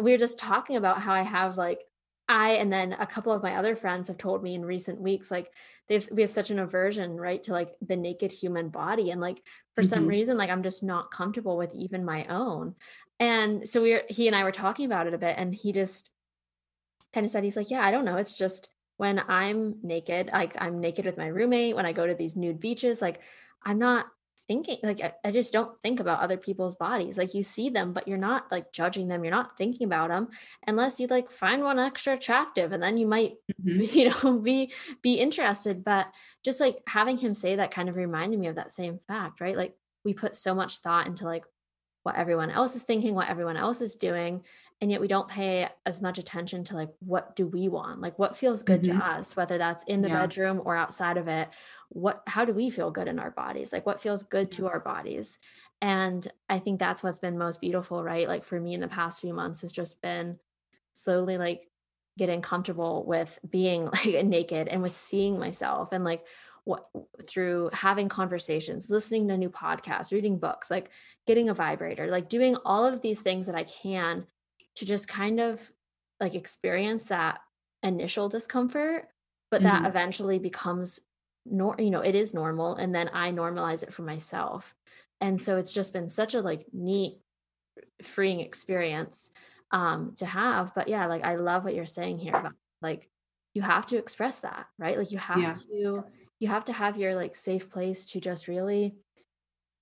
we 0.00 0.12
were 0.12 0.18
just 0.18 0.38
talking 0.38 0.76
about 0.76 1.00
how 1.00 1.14
I 1.14 1.22
have 1.22 1.56
like 1.56 1.82
I 2.28 2.52
and 2.52 2.72
then 2.72 2.92
a 2.92 3.06
couple 3.06 3.32
of 3.32 3.42
my 3.42 3.56
other 3.56 3.76
friends 3.76 4.08
have 4.08 4.18
told 4.18 4.42
me 4.42 4.54
in 4.54 4.64
recent 4.64 5.00
weeks 5.00 5.30
like 5.30 5.50
they've 5.88 6.06
we 6.12 6.22
have 6.22 6.30
such 6.30 6.50
an 6.50 6.58
aversion 6.58 7.16
right 7.16 7.42
to 7.44 7.52
like 7.52 7.70
the 7.80 7.96
naked 7.96 8.32
human 8.32 8.68
body 8.68 9.10
and 9.10 9.20
like 9.20 9.42
for 9.74 9.82
mm-hmm. 9.82 9.88
some 9.88 10.06
reason 10.06 10.36
like 10.36 10.50
I'm 10.50 10.62
just 10.62 10.82
not 10.82 11.10
comfortable 11.10 11.56
with 11.56 11.74
even 11.74 12.04
my 12.04 12.26
own. 12.26 12.74
And 13.18 13.66
so 13.68 13.82
we 13.82 13.94
are 13.94 14.02
he 14.08 14.26
and 14.26 14.36
I 14.36 14.44
were 14.44 14.52
talking 14.52 14.84
about 14.84 15.06
it 15.06 15.14
a 15.14 15.18
bit 15.18 15.36
and 15.38 15.54
he 15.54 15.72
just 15.72 16.10
kind 17.14 17.24
of 17.24 17.30
said 17.30 17.44
he's 17.44 17.56
like 17.56 17.70
yeah, 17.70 17.80
I 17.80 17.90
don't 17.90 18.04
know, 18.04 18.16
it's 18.16 18.36
just 18.36 18.68
when 18.96 19.20
I'm 19.28 19.76
naked, 19.82 20.30
like 20.32 20.56
I'm 20.60 20.80
naked 20.80 21.04
with 21.04 21.18
my 21.18 21.26
roommate, 21.26 21.76
when 21.76 21.86
I 21.86 21.92
go 21.92 22.06
to 22.06 22.14
these 22.14 22.36
nude 22.36 22.60
beaches, 22.60 23.02
like 23.02 23.20
I'm 23.64 23.78
not 23.78 24.06
thinking, 24.46 24.78
like 24.82 25.00
I, 25.00 25.14
I, 25.24 25.30
just 25.30 25.52
don't 25.52 25.80
think 25.82 26.00
about 26.00 26.20
other 26.20 26.36
people's 26.36 26.74
bodies. 26.74 27.16
Like 27.16 27.34
you 27.34 27.42
see 27.42 27.70
them, 27.70 27.92
but 27.92 28.06
you're 28.06 28.18
not 28.18 28.50
like 28.52 28.72
judging 28.72 29.08
them. 29.08 29.24
You're 29.24 29.34
not 29.34 29.56
thinking 29.56 29.86
about 29.86 30.10
them 30.10 30.28
unless 30.66 31.00
you 31.00 31.06
like 31.06 31.30
find 31.30 31.62
one 31.62 31.78
extra 31.78 32.14
attractive 32.14 32.72
and 32.72 32.82
then 32.82 32.96
you 32.96 33.06
might, 33.06 33.34
mm-hmm. 33.64 33.98
you 33.98 34.10
know, 34.10 34.38
be, 34.38 34.72
be 35.02 35.14
interested. 35.14 35.82
But 35.82 36.08
just 36.44 36.60
like 36.60 36.82
having 36.86 37.18
him 37.18 37.34
say 37.34 37.56
that 37.56 37.70
kind 37.70 37.88
of 37.88 37.96
reminded 37.96 38.38
me 38.38 38.48
of 38.48 38.56
that 38.56 38.72
same 38.72 38.98
fact, 39.08 39.40
right? 39.40 39.56
Like 39.56 39.74
we 40.04 40.12
put 40.12 40.36
so 40.36 40.54
much 40.54 40.78
thought 40.78 41.06
into 41.06 41.24
like 41.24 41.44
what 42.02 42.16
everyone 42.16 42.50
else 42.50 42.76
is 42.76 42.82
thinking, 42.82 43.14
what 43.14 43.30
everyone 43.30 43.56
else 43.56 43.80
is 43.80 43.96
doing 43.96 44.42
and 44.80 44.90
yet 44.90 45.00
we 45.00 45.08
don't 45.08 45.28
pay 45.28 45.68
as 45.86 46.02
much 46.02 46.18
attention 46.18 46.64
to 46.64 46.74
like 46.74 46.90
what 47.00 47.36
do 47.36 47.46
we 47.46 47.68
want? 47.68 48.00
Like 48.00 48.18
what 48.18 48.36
feels 48.36 48.62
good 48.62 48.82
mm-hmm. 48.82 48.98
to 48.98 49.04
us 49.04 49.36
whether 49.36 49.58
that's 49.58 49.84
in 49.84 50.02
the 50.02 50.08
yeah. 50.08 50.20
bedroom 50.20 50.60
or 50.64 50.76
outside 50.76 51.16
of 51.16 51.28
it. 51.28 51.48
What 51.88 52.22
how 52.26 52.44
do 52.44 52.52
we 52.52 52.70
feel 52.70 52.90
good 52.90 53.08
in 53.08 53.18
our 53.18 53.30
bodies? 53.30 53.72
Like 53.72 53.86
what 53.86 54.02
feels 54.02 54.22
good 54.22 54.50
to 54.52 54.68
our 54.68 54.80
bodies? 54.80 55.38
And 55.80 56.26
i 56.48 56.58
think 56.58 56.78
that's 56.78 57.02
what's 57.02 57.18
been 57.18 57.38
most 57.38 57.60
beautiful 57.60 58.02
right? 58.02 58.28
Like 58.28 58.44
for 58.44 58.58
me 58.58 58.74
in 58.74 58.80
the 58.80 58.88
past 58.88 59.20
few 59.20 59.32
months 59.32 59.62
has 59.62 59.72
just 59.72 60.02
been 60.02 60.38
slowly 60.92 61.38
like 61.38 61.68
getting 62.16 62.42
comfortable 62.42 63.04
with 63.06 63.38
being 63.48 63.86
like 63.92 64.24
naked 64.24 64.68
and 64.68 64.82
with 64.82 64.96
seeing 64.96 65.38
myself 65.38 65.92
and 65.92 66.04
like 66.04 66.24
what 66.64 66.88
through 67.26 67.68
having 67.72 68.08
conversations 68.08 68.88
listening 68.88 69.28
to 69.28 69.36
new 69.36 69.50
podcasts 69.50 70.12
reading 70.12 70.38
books 70.38 70.70
like 70.70 70.90
getting 71.26 71.50
a 71.50 71.54
vibrator 71.54 72.08
like 72.08 72.28
doing 72.28 72.56
all 72.64 72.86
of 72.86 73.02
these 73.02 73.20
things 73.20 73.46
that 73.46 73.54
i 73.54 73.64
can 73.64 74.26
to 74.76 74.84
just 74.84 75.08
kind 75.08 75.40
of 75.40 75.72
like 76.20 76.34
experience 76.34 77.04
that 77.04 77.40
initial 77.82 78.28
discomfort 78.28 79.08
but 79.50 79.62
that 79.62 79.78
mm-hmm. 79.78 79.86
eventually 79.86 80.38
becomes 80.38 81.00
nor 81.46 81.76
you 81.78 81.90
know 81.90 82.00
it 82.00 82.14
is 82.14 82.34
normal 82.34 82.76
and 82.76 82.94
then 82.94 83.10
i 83.12 83.30
normalize 83.30 83.82
it 83.82 83.92
for 83.92 84.02
myself 84.02 84.74
and 85.20 85.40
so 85.40 85.56
it's 85.58 85.72
just 85.72 85.92
been 85.92 86.08
such 86.08 86.34
a 86.34 86.40
like 86.40 86.66
neat 86.72 87.20
freeing 88.02 88.40
experience 88.40 89.30
um 89.70 90.12
to 90.16 90.24
have 90.24 90.74
but 90.74 90.88
yeah 90.88 91.06
like 91.06 91.24
i 91.24 91.36
love 91.36 91.64
what 91.64 91.74
you're 91.74 91.86
saying 91.86 92.18
here 92.18 92.34
about 92.34 92.52
like 92.80 93.08
you 93.54 93.62
have 93.62 93.86
to 93.86 93.98
express 93.98 94.40
that 94.40 94.66
right 94.78 94.96
like 94.96 95.12
you 95.12 95.18
have 95.18 95.38
yeah. 95.38 95.52
to 95.52 96.04
you 96.40 96.48
have 96.48 96.64
to 96.64 96.72
have 96.72 96.96
your 96.96 97.14
like 97.14 97.36
safe 97.36 97.70
place 97.70 98.04
to 98.06 98.20
just 98.20 98.48
really 98.48 98.94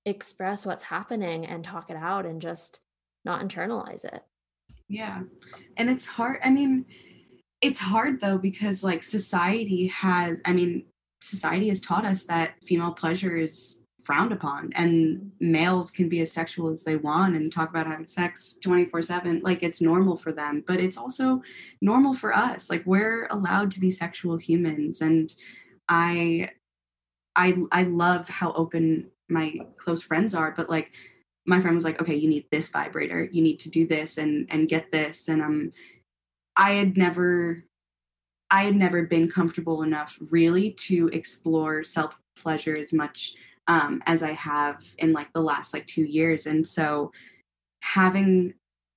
express 0.05 0.67
what's 0.67 0.83
happening 0.83 1.47
and 1.47 1.65
talk 1.65 1.91
it 1.91 1.97
out 1.97 2.27
and 2.27 2.43
just 2.43 2.81
not 3.25 3.41
internalize 3.41 4.05
it 4.05 4.23
yeah. 4.93 5.23
And 5.79 5.89
it's 5.89 6.07
hard. 6.07 6.39
I 6.45 6.51
mean, 6.51 6.85
it's 7.63 7.79
hard 7.79 8.21
though 8.21 8.37
because 8.37 8.85
like 8.85 9.03
society 9.03 9.87
has, 9.87 10.37
I 10.45 10.53
mean, 10.53 10.85
society 11.23 11.69
has 11.69 11.81
taught 11.81 12.05
us 12.05 12.25
that 12.27 12.55
female 12.67 12.93
pleasure 12.93 13.37
is 13.37 13.83
frowned 14.05 14.33
upon 14.33 14.71
and 14.75 15.31
males 15.41 15.91
can 15.91 16.09
be 16.09 16.21
as 16.21 16.31
sexual 16.31 16.69
as 16.69 16.83
they 16.83 16.97
want 16.97 17.37
and 17.37 17.53
talk 17.53 17.71
about 17.71 17.87
having 17.87 18.07
sex 18.07 18.59
24/7 18.65 19.41
like 19.45 19.63
it's 19.63 19.81
normal 19.81 20.17
for 20.17 20.33
them 20.33 20.65
but 20.67 20.81
it's 20.81 20.99
also 20.99 21.41
normal 21.81 22.13
for 22.13 22.35
us 22.35 22.69
like 22.69 22.83
we're 22.85 23.29
allowed 23.31 23.71
to 23.71 23.79
be 23.79 23.93
sexual 23.93 24.37
humans 24.37 25.03
and 25.03 25.35
I 25.89 26.51
I 27.37 27.57
I 27.71 27.85
love 27.85 28.29
how 28.29 28.53
open 28.55 29.13
my 29.29 29.61
close 29.79 30.03
friends 30.03 30.35
are 30.35 30.51
but 30.51 30.69
like 30.69 30.91
my 31.47 31.61
friend 31.61 31.75
was 31.75 31.85
like, 31.85 32.01
okay, 32.01 32.15
you 32.15 32.29
need 32.29 32.47
this 32.51 32.69
vibrator, 32.69 33.29
you 33.31 33.43
need 33.43 33.59
to 33.61 33.71
do 33.71 33.87
this 33.87 34.19
and 34.19 34.47
and 34.51 34.69
get 34.69 34.91
this. 34.93 35.29
And 35.29 35.43
um 35.43 35.73
I 36.57 36.73
had 36.73 36.97
never 36.97 37.65
I 38.51 38.65
had 38.65 38.77
never 38.77 39.05
been 39.05 39.31
comfortable 39.31 39.83
enough 39.83 40.19
really 40.31 40.73
to 40.73 41.09
explore 41.09 41.83
self 41.85 42.21
pleasure 42.37 42.77
as 42.79 42.93
much 42.93 43.35
um, 43.67 44.03
as 44.07 44.23
I 44.23 44.33
have 44.33 44.85
in 44.99 45.13
like 45.13 45.33
the 45.33 45.41
last 45.41 45.73
like 45.73 45.87
two 45.87 46.05
years. 46.05 46.47
And 46.47 46.67
so 46.67 47.13
having 47.81 48.55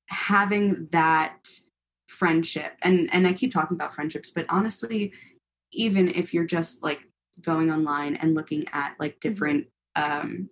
having 0.07 0.87
that 0.91 1.49
friendship 2.07 2.73
and 2.81 3.09
and 3.13 3.25
I 3.25 3.33
keep 3.33 3.53
talking 3.53 3.75
about 3.75 3.93
friendships, 3.95 4.29
but 4.29 4.45
honestly, 4.49 5.13
even 5.71 6.09
if 6.09 6.33
you're 6.33 6.45
just 6.45 6.83
like 6.83 7.01
going 7.41 7.71
online 7.71 8.15
and 8.17 8.35
looking 8.35 8.65
at 8.73 8.95
like 8.99 9.13
mm-hmm. 9.19 9.29
different 9.29 9.67
um 9.95 10.49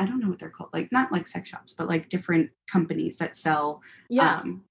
I 0.00 0.06
don't 0.06 0.18
know 0.18 0.30
what 0.30 0.38
they're 0.38 0.48
called, 0.48 0.70
like 0.72 0.90
not 0.90 1.12
like 1.12 1.26
sex 1.26 1.50
shops, 1.50 1.74
but 1.76 1.86
like 1.86 2.08
different 2.08 2.50
companies 2.72 3.18
that 3.18 3.36
sell 3.36 3.82
yeah. 4.08 4.38
um, 4.38 4.64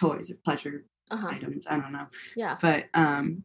toys 0.00 0.30
or 0.30 0.36
pleasure 0.42 0.86
uh-huh. 1.10 1.28
items. 1.28 1.66
I 1.68 1.78
don't 1.78 1.92
know. 1.92 2.06
Yeah. 2.34 2.56
But 2.58 2.84
um, 2.94 3.44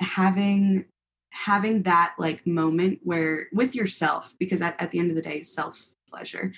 having 0.00 0.86
having 1.30 1.84
that 1.84 2.14
like 2.18 2.44
moment 2.44 2.98
where 3.04 3.46
with 3.52 3.76
yourself, 3.76 4.34
because 4.40 4.60
at, 4.60 4.74
at 4.80 4.90
the 4.90 4.98
end 4.98 5.10
of 5.10 5.16
the 5.16 5.22
day, 5.22 5.42
self 5.42 5.90
pleasure, 6.10 6.52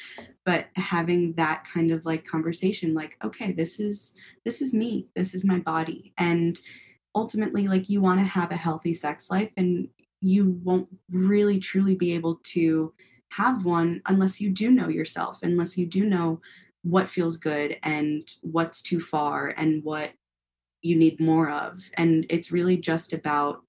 but 0.46 0.68
having 0.76 1.34
that 1.34 1.64
kind 1.72 1.92
of 1.92 2.06
like 2.06 2.24
conversation, 2.24 2.94
like, 2.94 3.18
okay, 3.22 3.52
this 3.52 3.78
is 3.78 4.14
this 4.46 4.62
is 4.62 4.72
me, 4.72 5.08
this 5.14 5.34
is 5.34 5.44
my 5.44 5.58
body, 5.58 6.14
and 6.16 6.58
ultimately, 7.14 7.68
like 7.68 7.90
you 7.90 8.00
want 8.00 8.18
to 8.18 8.24
have 8.24 8.50
a 8.50 8.56
healthy 8.56 8.94
sex 8.94 9.30
life, 9.30 9.50
and 9.58 9.88
you 10.22 10.58
won't 10.64 10.88
really 11.10 11.60
truly 11.60 11.94
be 11.94 12.14
able 12.14 12.40
to 12.44 12.94
have 13.36 13.64
one 13.64 14.00
unless 14.06 14.40
you 14.40 14.50
do 14.50 14.70
know 14.70 14.88
yourself, 14.88 15.40
unless 15.42 15.76
you 15.76 15.86
do 15.86 16.04
know 16.06 16.40
what 16.82 17.08
feels 17.08 17.36
good 17.36 17.76
and 17.82 18.28
what's 18.42 18.82
too 18.82 19.00
far 19.00 19.48
and 19.56 19.82
what 19.82 20.12
you 20.82 20.96
need 20.96 21.18
more 21.18 21.50
of. 21.50 21.82
And 21.94 22.26
it's 22.28 22.52
really 22.52 22.76
just 22.76 23.12
about 23.12 23.62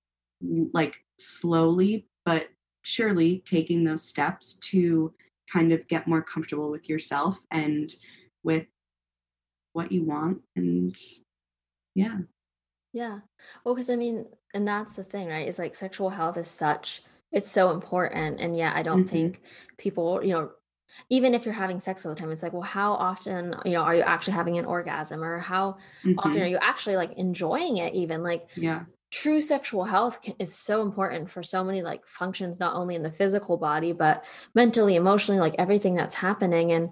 like 0.73 0.97
slowly 1.17 2.07
but 2.25 2.49
surely 2.81 3.41
taking 3.45 3.83
those 3.83 4.03
steps 4.03 4.53
to 4.59 5.13
kind 5.51 5.71
of 5.71 5.87
get 5.87 6.07
more 6.07 6.21
comfortable 6.21 6.69
with 6.69 6.89
yourself 6.89 7.41
and 7.51 7.93
with 8.43 8.65
what 9.73 9.91
you 9.91 10.03
want 10.03 10.39
and 10.55 10.95
yeah. 11.95 12.17
Yeah. 12.93 13.19
Well 13.63 13.75
because 13.75 13.89
i 13.89 13.95
mean 13.95 14.25
and 14.53 14.67
that's 14.67 14.95
the 14.95 15.03
thing 15.03 15.27
right? 15.27 15.47
Is 15.47 15.59
like 15.59 15.75
sexual 15.75 16.09
health 16.09 16.37
is 16.37 16.47
such 16.49 17.01
it's 17.35 17.51
so 17.51 17.69
important 17.69 18.39
and 18.39 18.57
yeah 18.57 18.71
i 18.73 18.81
don't 18.81 19.01
mm-hmm. 19.01 19.09
think 19.09 19.41
people 19.77 20.23
you 20.23 20.33
know 20.33 20.49
even 21.09 21.33
if 21.35 21.45
you're 21.45 21.53
having 21.53 21.79
sex 21.79 22.05
all 22.05 22.13
the 22.13 22.19
time 22.19 22.31
it's 22.31 22.41
like 22.41 22.53
well 22.53 22.61
how 22.61 22.93
often 22.93 23.53
you 23.65 23.73
know 23.73 23.81
are 23.81 23.93
you 23.93 24.01
actually 24.01 24.33
having 24.33 24.57
an 24.57 24.65
orgasm 24.65 25.23
or 25.23 25.37
how 25.37 25.77
mm-hmm. 26.03 26.17
often 26.19 26.41
are 26.41 26.47
you 26.47 26.57
actually 26.61 26.95
like 26.95 27.11
enjoying 27.17 27.77
it 27.77 27.93
even 27.93 28.23
like 28.23 28.47
yeah 28.55 28.85
true 29.11 29.39
sexual 29.39 29.85
health 29.85 30.19
is 30.39 30.53
so 30.53 30.81
important 30.81 31.29
for 31.29 31.43
so 31.43 31.63
many 31.63 31.81
like 31.81 32.05
functions 32.07 32.59
not 32.59 32.75
only 32.75 32.95
in 32.95 33.03
the 33.03 33.11
physical 33.11 33.55
body 33.55 33.91
but 33.91 34.25
mentally 34.55 34.95
emotionally 34.95 35.39
like 35.39 35.55
everything 35.59 35.93
that's 35.93 36.15
happening 36.15 36.71
and 36.71 36.89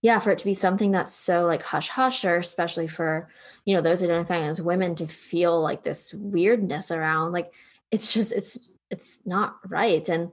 yeah 0.00 0.18
for 0.18 0.30
it 0.30 0.38
to 0.38 0.44
be 0.44 0.54
something 0.54 0.90
that's 0.90 1.14
so 1.14 1.44
like 1.44 1.62
hush 1.62 1.88
hush 1.88 2.24
or 2.24 2.36
especially 2.36 2.86
for 2.86 3.28
you 3.64 3.74
know 3.74 3.82
those 3.82 4.02
identifying 4.02 4.44
as 4.44 4.62
women 4.62 4.94
to 4.94 5.06
feel 5.06 5.60
like 5.60 5.82
this 5.82 6.14
weirdness 6.14 6.90
around 6.90 7.32
like 7.32 7.52
it's 7.90 8.12
just 8.12 8.32
it's 8.32 8.70
it's 8.90 9.22
not 9.26 9.56
right 9.68 10.08
and 10.08 10.32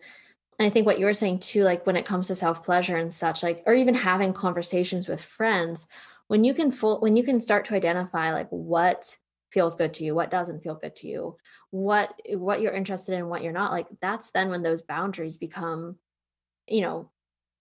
and 0.60 0.68
I 0.68 0.70
think 0.70 0.86
what 0.86 1.00
you 1.00 1.06
were 1.06 1.14
saying 1.14 1.40
too, 1.40 1.64
like 1.64 1.86
when 1.86 1.96
it 1.96 2.06
comes 2.06 2.28
to 2.28 2.36
self 2.36 2.64
pleasure 2.64 2.96
and 2.96 3.12
such, 3.12 3.44
like, 3.44 3.64
or 3.66 3.74
even 3.74 3.96
having 3.96 4.34
conversations 4.34 5.08
with 5.08 5.22
friends, 5.22 5.88
when 6.28 6.44
you 6.44 6.54
can 6.54 6.72
full, 6.72 7.00
when 7.00 7.16
you 7.16 7.24
can 7.24 7.40
start 7.40 7.66
to 7.66 7.76
identify 7.76 8.34
like 8.34 8.50
what 8.50 9.18
feels 9.52 9.76
good 9.76 9.94
to 9.96 10.04
you, 10.04 10.16
what 10.16 10.32
doesn't 10.32 10.64
feel 10.64 10.76
good 10.76 10.96
to 10.98 11.08
you, 11.08 11.38
what, 11.72 12.14
what 12.30 12.62
you're 12.62 12.72
interested 12.72 13.16
in, 13.16 13.28
what 13.28 13.44
you're 13.44 13.52
not 13.52 13.72
like, 13.72 13.88
that's 14.00 14.32
then 14.32 14.50
when 14.50 14.64
those 14.64 14.82
boundaries 14.82 15.38
become, 15.38 15.98
you 16.68 16.82
know, 16.82 17.10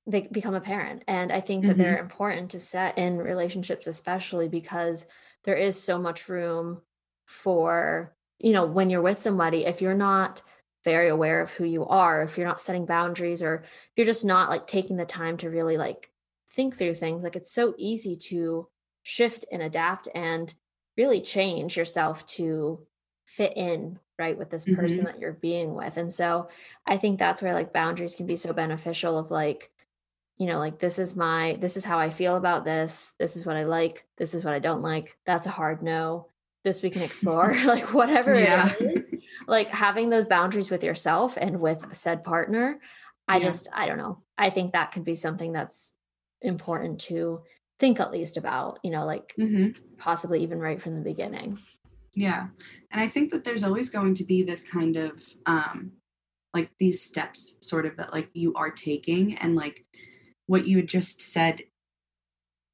they 0.07 0.23
become 0.23 0.55
apparent. 0.55 1.05
And 1.07 1.33
I 1.33 1.41
think 1.41 1.63
that 1.63 1.73
mm-hmm. 1.73 1.83
they're 1.83 1.99
important 1.99 2.51
to 2.53 2.61
set 2.61 2.99
in 2.99 3.19
relationships, 3.19 3.87
especially 3.87 4.49
because 4.49 5.07
there 5.45 5.57
is 5.57 5.83
so 5.83 5.99
much 5.99 6.29
room 6.29 6.81
for, 7.27 8.15
you 8.39 8.53
know, 8.53 8.67
when 8.67 8.91
you're 8.91 9.03
with 9.03 9.19
somebody, 9.19 9.65
if 9.65 9.81
you're 9.81 9.95
not, 9.95 10.43
very 10.85 11.09
aware 11.09 11.41
of 11.41 11.51
who 11.51 11.65
you 11.65 11.87
are 11.87 12.23
if 12.23 12.37
you're 12.37 12.47
not 12.47 12.61
setting 12.61 12.87
boundaries 12.87 13.43
or 13.43 13.57
if 13.65 13.93
you're 13.97 14.07
just 14.07 14.25
not 14.25 14.51
like 14.51 14.67
taking 14.67 14.97
the 14.97 15.05
time 15.05 15.37
to 15.37 15.51
really 15.51 15.77
like 15.77 16.11
think 16.53 16.77
through 16.77 16.95
things 16.95 17.23
like 17.23 17.37
it's 17.37 17.53
so 17.53 17.75
easy 17.79 18.17
to 18.17 18.67
shift 19.03 19.45
and 19.51 19.63
adapt 19.63 20.09
and 20.15 20.55
really 20.97 21.21
change 21.21 21.77
yourself 21.77 22.25
to 22.27 22.81
fit 23.25 23.57
in 23.57 23.99
right 24.19 24.37
with 24.37 24.51
this 24.51 24.65
person 24.65 24.99
mm-hmm. 24.99 25.07
that 25.07 25.19
you're 25.19 25.33
being 25.33 25.75
with 25.75 25.97
and 25.97 26.13
so 26.13 26.49
i 26.87 26.97
think 26.97 27.19
that's 27.19 27.41
where 27.41 27.55
like 27.55 27.73
boundaries 27.73 28.15
can 28.15 28.27
be 28.27 28.37
so 28.37 28.53
beneficial 28.53 29.19
of 29.19 29.31
like 29.31 29.71
you 30.39 30.47
know 30.47 30.59
like 30.59 30.79
this 30.79 30.99
is 30.99 31.17
my 31.17 31.57
this 31.61 31.77
is 31.77 31.85
how 31.85 31.99
i 31.99 32.11
feel 32.11 32.37
about 32.37 32.65
this 32.65 33.15
this 33.19 33.37
is 33.37 33.47
what 33.47 33.57
i 33.57 33.65
like 33.65 34.05
this 34.19 34.35
is 34.35 34.45
what 34.45 34.55
i 34.55 34.59
don't 34.59 34.83
like 34.83 35.17
that's 35.25 35.47
a 35.47 35.51
hard 35.51 35.83
no 35.83 36.27
this 36.65 36.83
we 36.83 36.91
can 36.91 37.03
explore 37.03 37.55
like 37.65 37.93
whatever 37.93 38.39
yeah. 38.39 38.73
it 38.81 38.97
is 38.97 39.11
like 39.47 39.69
having 39.69 40.11
those 40.11 40.27
boundaries 40.27 40.71
with 40.71 40.85
yourself 40.85 41.37
and 41.41 41.61
with 41.61 41.85
said 41.93 42.23
partner 42.23 42.79
i 43.29 43.37
yeah. 43.37 43.45
just 43.45 43.69
i 43.75 43.87
don't 43.87 43.99
know 43.99 44.19
i 44.39 44.51
think 44.51 44.73
that 44.73 44.93
could 44.93 45.05
be 45.05 45.15
something 45.15 45.53
that's 45.53 45.95
important 46.41 47.01
to 47.01 47.41
think 47.79 48.01
at 48.01 48.13
least 48.13 48.37
about 48.37 48.79
you 48.83 48.91
know 48.91 49.05
like 49.05 49.35
mm-hmm. 49.39 49.71
possibly 49.99 50.43
even 50.43 50.59
right 50.59 50.81
from 50.83 50.95
the 50.95 51.01
beginning 51.01 51.59
yeah 52.15 52.47
and 52.91 53.01
i 53.01 53.09
think 53.09 53.31
that 53.31 53.45
there's 53.45 53.65
always 53.65 53.91
going 53.91 54.15
to 54.15 54.25
be 54.25 54.43
this 54.43 54.69
kind 54.69 54.97
of 54.97 55.23
um 55.47 55.93
like 56.55 56.71
these 56.79 57.03
steps 57.03 57.57
sort 57.61 57.87
of 57.87 57.97
that 57.97 58.13
like 58.13 58.29
you 58.35 58.53
are 58.55 58.71
taking 58.71 59.37
and 59.39 59.57
like 59.57 59.85
what 60.47 60.67
you 60.67 60.77
had 60.77 60.87
just 60.87 61.21
said 61.21 61.63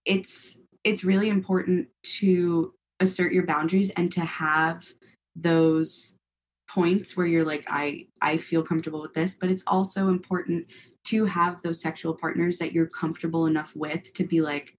it's 0.05 0.59
it's 0.85 1.05
really 1.05 1.29
important 1.29 1.89
to 2.03 2.73
assert 3.01 3.33
your 3.33 3.47
boundaries 3.47 3.91
and 3.91 4.11
to 4.13 4.21
have 4.21 4.87
those 5.37 6.17
points 6.69 7.17
where 7.17 7.27
you're 7.27 7.45
like 7.45 7.65
i 7.69 8.07
i 8.21 8.37
feel 8.37 8.63
comfortable 8.63 9.01
with 9.01 9.15
this 9.15 9.37
but 9.37 9.51
it's 9.51 9.63
also 9.67 10.09
important 10.09 10.67
to 11.05 11.25
have 11.25 11.63
those 11.63 11.81
sexual 11.81 12.15
partners 12.15 12.59
that 12.59 12.73
you're 12.73 12.87
comfortable 12.87 13.47
enough 13.47 13.75
with 13.75 14.13
to 14.13 14.25
be 14.25 14.41
like 14.41 14.77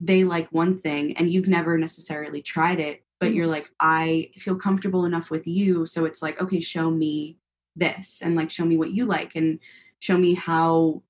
they 0.00 0.22
like 0.24 0.48
one 0.52 0.78
thing 0.78 1.16
and 1.16 1.30
you've 1.30 1.48
never 1.48 1.76
necessarily 1.76 2.40
tried 2.42 2.78
it 2.78 3.02
but 3.18 3.26
mm-hmm. 3.26 3.36
you're 3.36 3.46
like 3.46 3.68
i 3.80 4.30
feel 4.36 4.54
comfortable 4.54 5.04
enough 5.04 5.30
with 5.30 5.46
you 5.46 5.84
so 5.86 6.04
it's 6.04 6.22
like 6.22 6.40
okay 6.40 6.60
show 6.60 6.90
me 6.90 7.36
this 7.74 8.22
and 8.22 8.36
like 8.36 8.50
show 8.50 8.64
me 8.64 8.76
what 8.76 8.92
you 8.92 9.04
like 9.04 9.34
and 9.34 9.58
show 9.98 10.16
me 10.16 10.34
how 10.34 11.02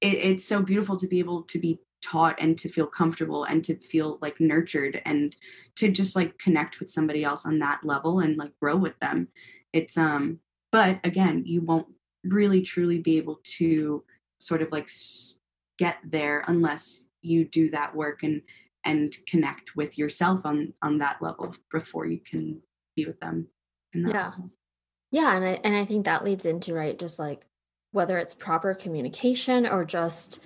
it, 0.00 0.14
it's 0.14 0.44
so 0.44 0.62
beautiful 0.62 0.96
to 0.96 1.08
be 1.08 1.18
able 1.18 1.42
to 1.42 1.58
be 1.58 1.80
taught 2.04 2.36
and 2.38 2.58
to 2.58 2.68
feel 2.68 2.86
comfortable 2.86 3.44
and 3.44 3.64
to 3.64 3.74
feel 3.76 4.18
like 4.20 4.38
nurtured 4.38 5.00
and 5.06 5.34
to 5.76 5.90
just 5.90 6.14
like 6.14 6.36
connect 6.38 6.78
with 6.78 6.90
somebody 6.90 7.24
else 7.24 7.46
on 7.46 7.58
that 7.58 7.80
level 7.82 8.20
and 8.20 8.36
like 8.36 8.52
grow 8.60 8.76
with 8.76 8.98
them 9.00 9.28
it's 9.72 9.96
um 9.96 10.38
but 10.70 11.00
again 11.02 11.42
you 11.46 11.62
won't 11.62 11.86
really 12.24 12.60
truly 12.60 12.98
be 12.98 13.16
able 13.16 13.40
to 13.42 14.04
sort 14.38 14.60
of 14.60 14.70
like 14.70 14.90
get 15.78 15.96
there 16.04 16.44
unless 16.46 17.06
you 17.22 17.44
do 17.46 17.70
that 17.70 17.94
work 17.94 18.22
and 18.22 18.42
and 18.84 19.16
connect 19.26 19.74
with 19.74 19.96
yourself 19.96 20.40
on 20.44 20.72
on 20.82 20.98
that 20.98 21.16
level 21.22 21.54
before 21.72 22.06
you 22.06 22.18
can 22.18 22.60
be 22.96 23.06
with 23.06 23.18
them 23.20 23.48
yeah 23.94 24.26
level. 24.26 24.50
yeah 25.10 25.36
and 25.36 25.44
I, 25.44 25.58
and 25.64 25.74
I 25.74 25.84
think 25.86 26.04
that 26.04 26.24
leads 26.24 26.44
into 26.44 26.74
right 26.74 26.98
just 26.98 27.18
like 27.18 27.46
whether 27.92 28.18
it's 28.18 28.34
proper 28.34 28.74
communication 28.74 29.66
or 29.66 29.84
just 29.84 30.40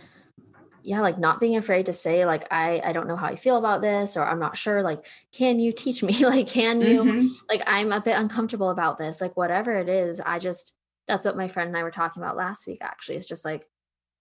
yeah 0.88 1.02
like 1.02 1.18
not 1.18 1.38
being 1.38 1.56
afraid 1.56 1.84
to 1.84 1.92
say 1.92 2.24
like 2.24 2.50
i 2.50 2.80
i 2.82 2.92
don't 2.92 3.06
know 3.06 3.14
how 3.14 3.26
i 3.26 3.36
feel 3.36 3.58
about 3.58 3.82
this 3.82 4.16
or 4.16 4.24
i'm 4.24 4.38
not 4.38 4.56
sure 4.56 4.82
like 4.82 5.04
can 5.32 5.60
you 5.60 5.70
teach 5.70 6.02
me? 6.02 6.16
Like 6.24 6.48
can 6.48 6.80
you? 6.80 7.04
Mm-hmm. 7.04 7.26
like 7.50 7.62
i'm 7.66 7.92
a 7.92 8.00
bit 8.00 8.18
uncomfortable 8.18 8.70
about 8.70 8.98
this 8.98 9.20
like 9.20 9.36
whatever 9.36 9.76
it 9.76 9.90
is 9.90 10.18
i 10.18 10.38
just 10.38 10.72
that's 11.06 11.26
what 11.26 11.36
my 11.36 11.46
friend 11.46 11.68
and 11.68 11.76
i 11.76 11.82
were 11.82 11.90
talking 11.90 12.22
about 12.22 12.38
last 12.38 12.66
week 12.66 12.78
actually 12.80 13.16
it's 13.16 13.28
just 13.28 13.44
like 13.44 13.66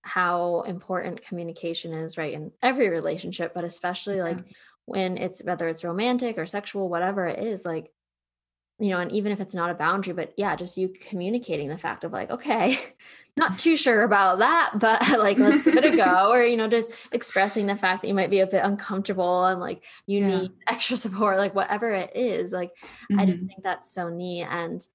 how 0.02 0.62
important 0.64 1.22
communication 1.22 1.94
is 1.94 2.18
right 2.18 2.34
in 2.34 2.52
every 2.62 2.90
relationship 2.90 3.54
but 3.56 3.64
especially 3.64 4.22
like 4.22 4.40
when 4.86 5.18
it's 5.18 5.42
whether 5.44 5.70
it's 5.70 5.86
romantic 5.86 6.38
or 6.38 6.46
sexual 6.46 6.90
whatever 6.90 7.28
it 7.28 7.40
is 7.40 7.64
like 7.64 7.90
you 8.80 8.90
know, 8.90 9.00
and 9.00 9.12
even 9.12 9.32
if 9.32 9.40
it's 9.40 9.56
not 9.56 9.72
a 9.72 9.74
boundary, 9.74 10.14
but 10.14 10.34
yeah, 10.38 10.56
just 10.56 10.78
you 10.78 10.90
communicating 10.90 11.68
the 11.68 11.78
fact 11.78 12.04
of 12.04 12.12
like, 12.12 12.30
okay, 12.30 12.78
not 13.38 13.58
too 13.58 13.76
sure 13.76 14.04
about 14.04 14.40
that, 14.40 14.74
but 14.80 15.02
like, 15.20 15.40
let's 15.40 15.64
give 15.64 15.78
it 15.78 15.94
a 15.94 15.98
go. 15.98 16.30
Or, 16.32 16.44
you 16.44 16.58
know, 16.58 16.68
just 16.68 16.92
expressing 17.12 17.66
the 17.66 17.76
fact 17.76 18.02
that 18.02 18.08
you 18.08 18.14
might 18.14 18.30
be 18.30 18.42
a 18.42 18.48
bit 18.48 18.64
uncomfortable 18.64 19.46
and 19.46 19.60
like 19.60 19.84
you 20.06 20.20
yeah. 20.20 20.28
need 20.28 20.52
extra 20.68 20.96
support, 20.96 21.38
like 21.38 21.56
whatever 21.56 21.92
it 21.92 22.16
is. 22.16 22.52
Like, 22.52 22.72
mm-hmm. 23.12 23.20
I 23.20 23.26
just 23.26 23.42
mm-hmm. 23.42 23.48
think 23.48 23.64
that's 23.64 23.92
so 23.92 24.10
neat. 24.10 24.44
And 24.44 24.86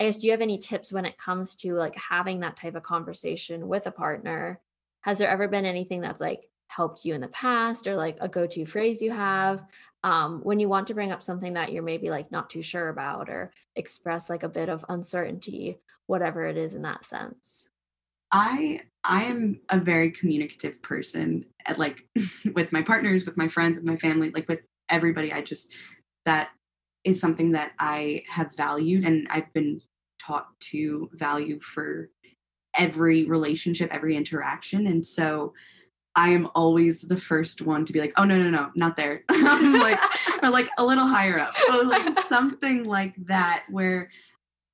I 0.00 0.04
guess, 0.04 0.18
do 0.18 0.26
you 0.26 0.32
have 0.32 0.42
any 0.42 0.58
tips 0.58 0.92
when 0.92 1.04
it 1.04 1.18
comes 1.18 1.54
to 1.56 1.74
like 1.74 1.94
having 1.96 2.40
that 2.40 2.56
type 2.56 2.74
of 2.74 2.82
conversation 2.82 3.68
with 3.68 3.86
a 3.86 3.92
partner? 3.92 4.60
Has 5.02 5.18
there 5.18 5.28
ever 5.28 5.46
been 5.46 5.64
anything 5.64 6.00
that's 6.00 6.20
like 6.20 6.48
helped 6.68 7.04
you 7.04 7.14
in 7.14 7.20
the 7.20 7.28
past 7.28 7.86
or 7.86 7.96
like 7.96 8.16
a 8.20 8.28
go 8.28 8.46
to 8.46 8.64
phrase 8.64 9.02
you 9.02 9.10
have? 9.10 9.64
um, 10.04 10.40
when 10.42 10.60
you 10.60 10.68
want 10.68 10.86
to 10.88 10.94
bring 10.94 11.12
up 11.12 11.22
something 11.22 11.54
that 11.54 11.72
you're 11.72 11.82
maybe 11.82 12.10
like 12.10 12.30
not 12.30 12.48
too 12.48 12.62
sure 12.62 12.88
about 12.88 13.28
or 13.28 13.52
express 13.76 14.30
like 14.30 14.42
a 14.42 14.48
bit 14.48 14.68
of 14.68 14.84
uncertainty 14.88 15.78
whatever 16.06 16.46
it 16.46 16.56
is 16.56 16.74
in 16.74 16.82
that 16.82 17.04
sense 17.04 17.66
i 18.32 18.80
i 19.04 19.24
am 19.24 19.60
a 19.70 19.78
very 19.78 20.10
communicative 20.10 20.80
person 20.82 21.44
at 21.66 21.78
like 21.78 22.06
with 22.54 22.72
my 22.72 22.82
partners 22.82 23.24
with 23.24 23.36
my 23.36 23.48
friends 23.48 23.76
with 23.76 23.84
my 23.84 23.96
family 23.96 24.30
like 24.30 24.48
with 24.48 24.60
everybody 24.88 25.32
i 25.32 25.42
just 25.42 25.72
that 26.24 26.50
is 27.04 27.20
something 27.20 27.52
that 27.52 27.72
i 27.78 28.22
have 28.28 28.50
valued 28.56 29.04
and 29.04 29.26
i've 29.30 29.52
been 29.52 29.80
taught 30.24 30.48
to 30.60 31.10
value 31.14 31.60
for 31.60 32.10
every 32.74 33.24
relationship 33.24 33.90
every 33.92 34.16
interaction 34.16 34.86
and 34.86 35.04
so 35.04 35.52
I 36.18 36.30
am 36.30 36.48
always 36.56 37.02
the 37.02 37.16
first 37.16 37.62
one 37.62 37.84
to 37.84 37.92
be 37.92 38.00
like, 38.00 38.12
oh 38.16 38.24
no, 38.24 38.36
no, 38.36 38.50
no, 38.50 38.70
not 38.74 38.96
there. 38.96 39.22
like 39.30 40.00
or 40.42 40.50
like 40.50 40.68
a 40.76 40.84
little 40.84 41.06
higher 41.06 41.38
up. 41.38 41.54
Or 41.72 41.84
like 41.84 42.12
something 42.26 42.82
like 42.84 43.14
that 43.26 43.64
where 43.70 44.10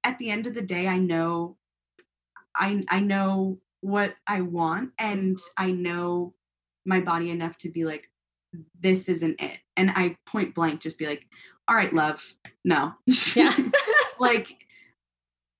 at 0.02 0.16
the 0.16 0.30
end 0.30 0.46
of 0.46 0.54
the 0.54 0.62
day 0.62 0.88
I 0.88 0.96
know 0.96 1.58
I 2.56 2.86
I 2.88 3.00
know 3.00 3.58
what 3.82 4.14
I 4.26 4.40
want 4.40 4.92
and 4.98 5.38
I 5.58 5.70
know 5.70 6.32
my 6.86 7.00
body 7.00 7.28
enough 7.28 7.58
to 7.58 7.68
be 7.68 7.84
like, 7.84 8.08
this 8.80 9.10
isn't 9.10 9.38
it. 9.38 9.58
And 9.76 9.90
I 9.90 10.16
point 10.24 10.54
blank 10.54 10.80
just 10.80 10.96
be 10.96 11.06
like, 11.06 11.26
all 11.68 11.76
right, 11.76 11.92
love, 11.92 12.36
no. 12.64 12.94
Yeah. 13.34 13.54
like 14.18 14.56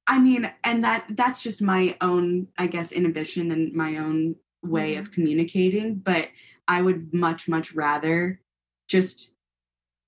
I 0.07 0.19
mean, 0.19 0.51
and 0.63 0.83
that 0.85 1.05
that's 1.11 1.43
just 1.43 1.61
my 1.61 1.95
own, 2.01 2.49
I 2.57 2.69
guess, 2.69 2.91
inhibition 2.91 3.51
and 3.51 3.75
my 3.75 3.99
own 3.99 4.37
way 4.65 4.95
mm-hmm. 4.95 5.03
of 5.03 5.13
communicating 5.13 5.97
but 5.97 6.29
i 6.69 6.81
would 6.81 7.13
much 7.13 7.49
much 7.49 7.73
rather 7.73 8.41
just 8.89 9.35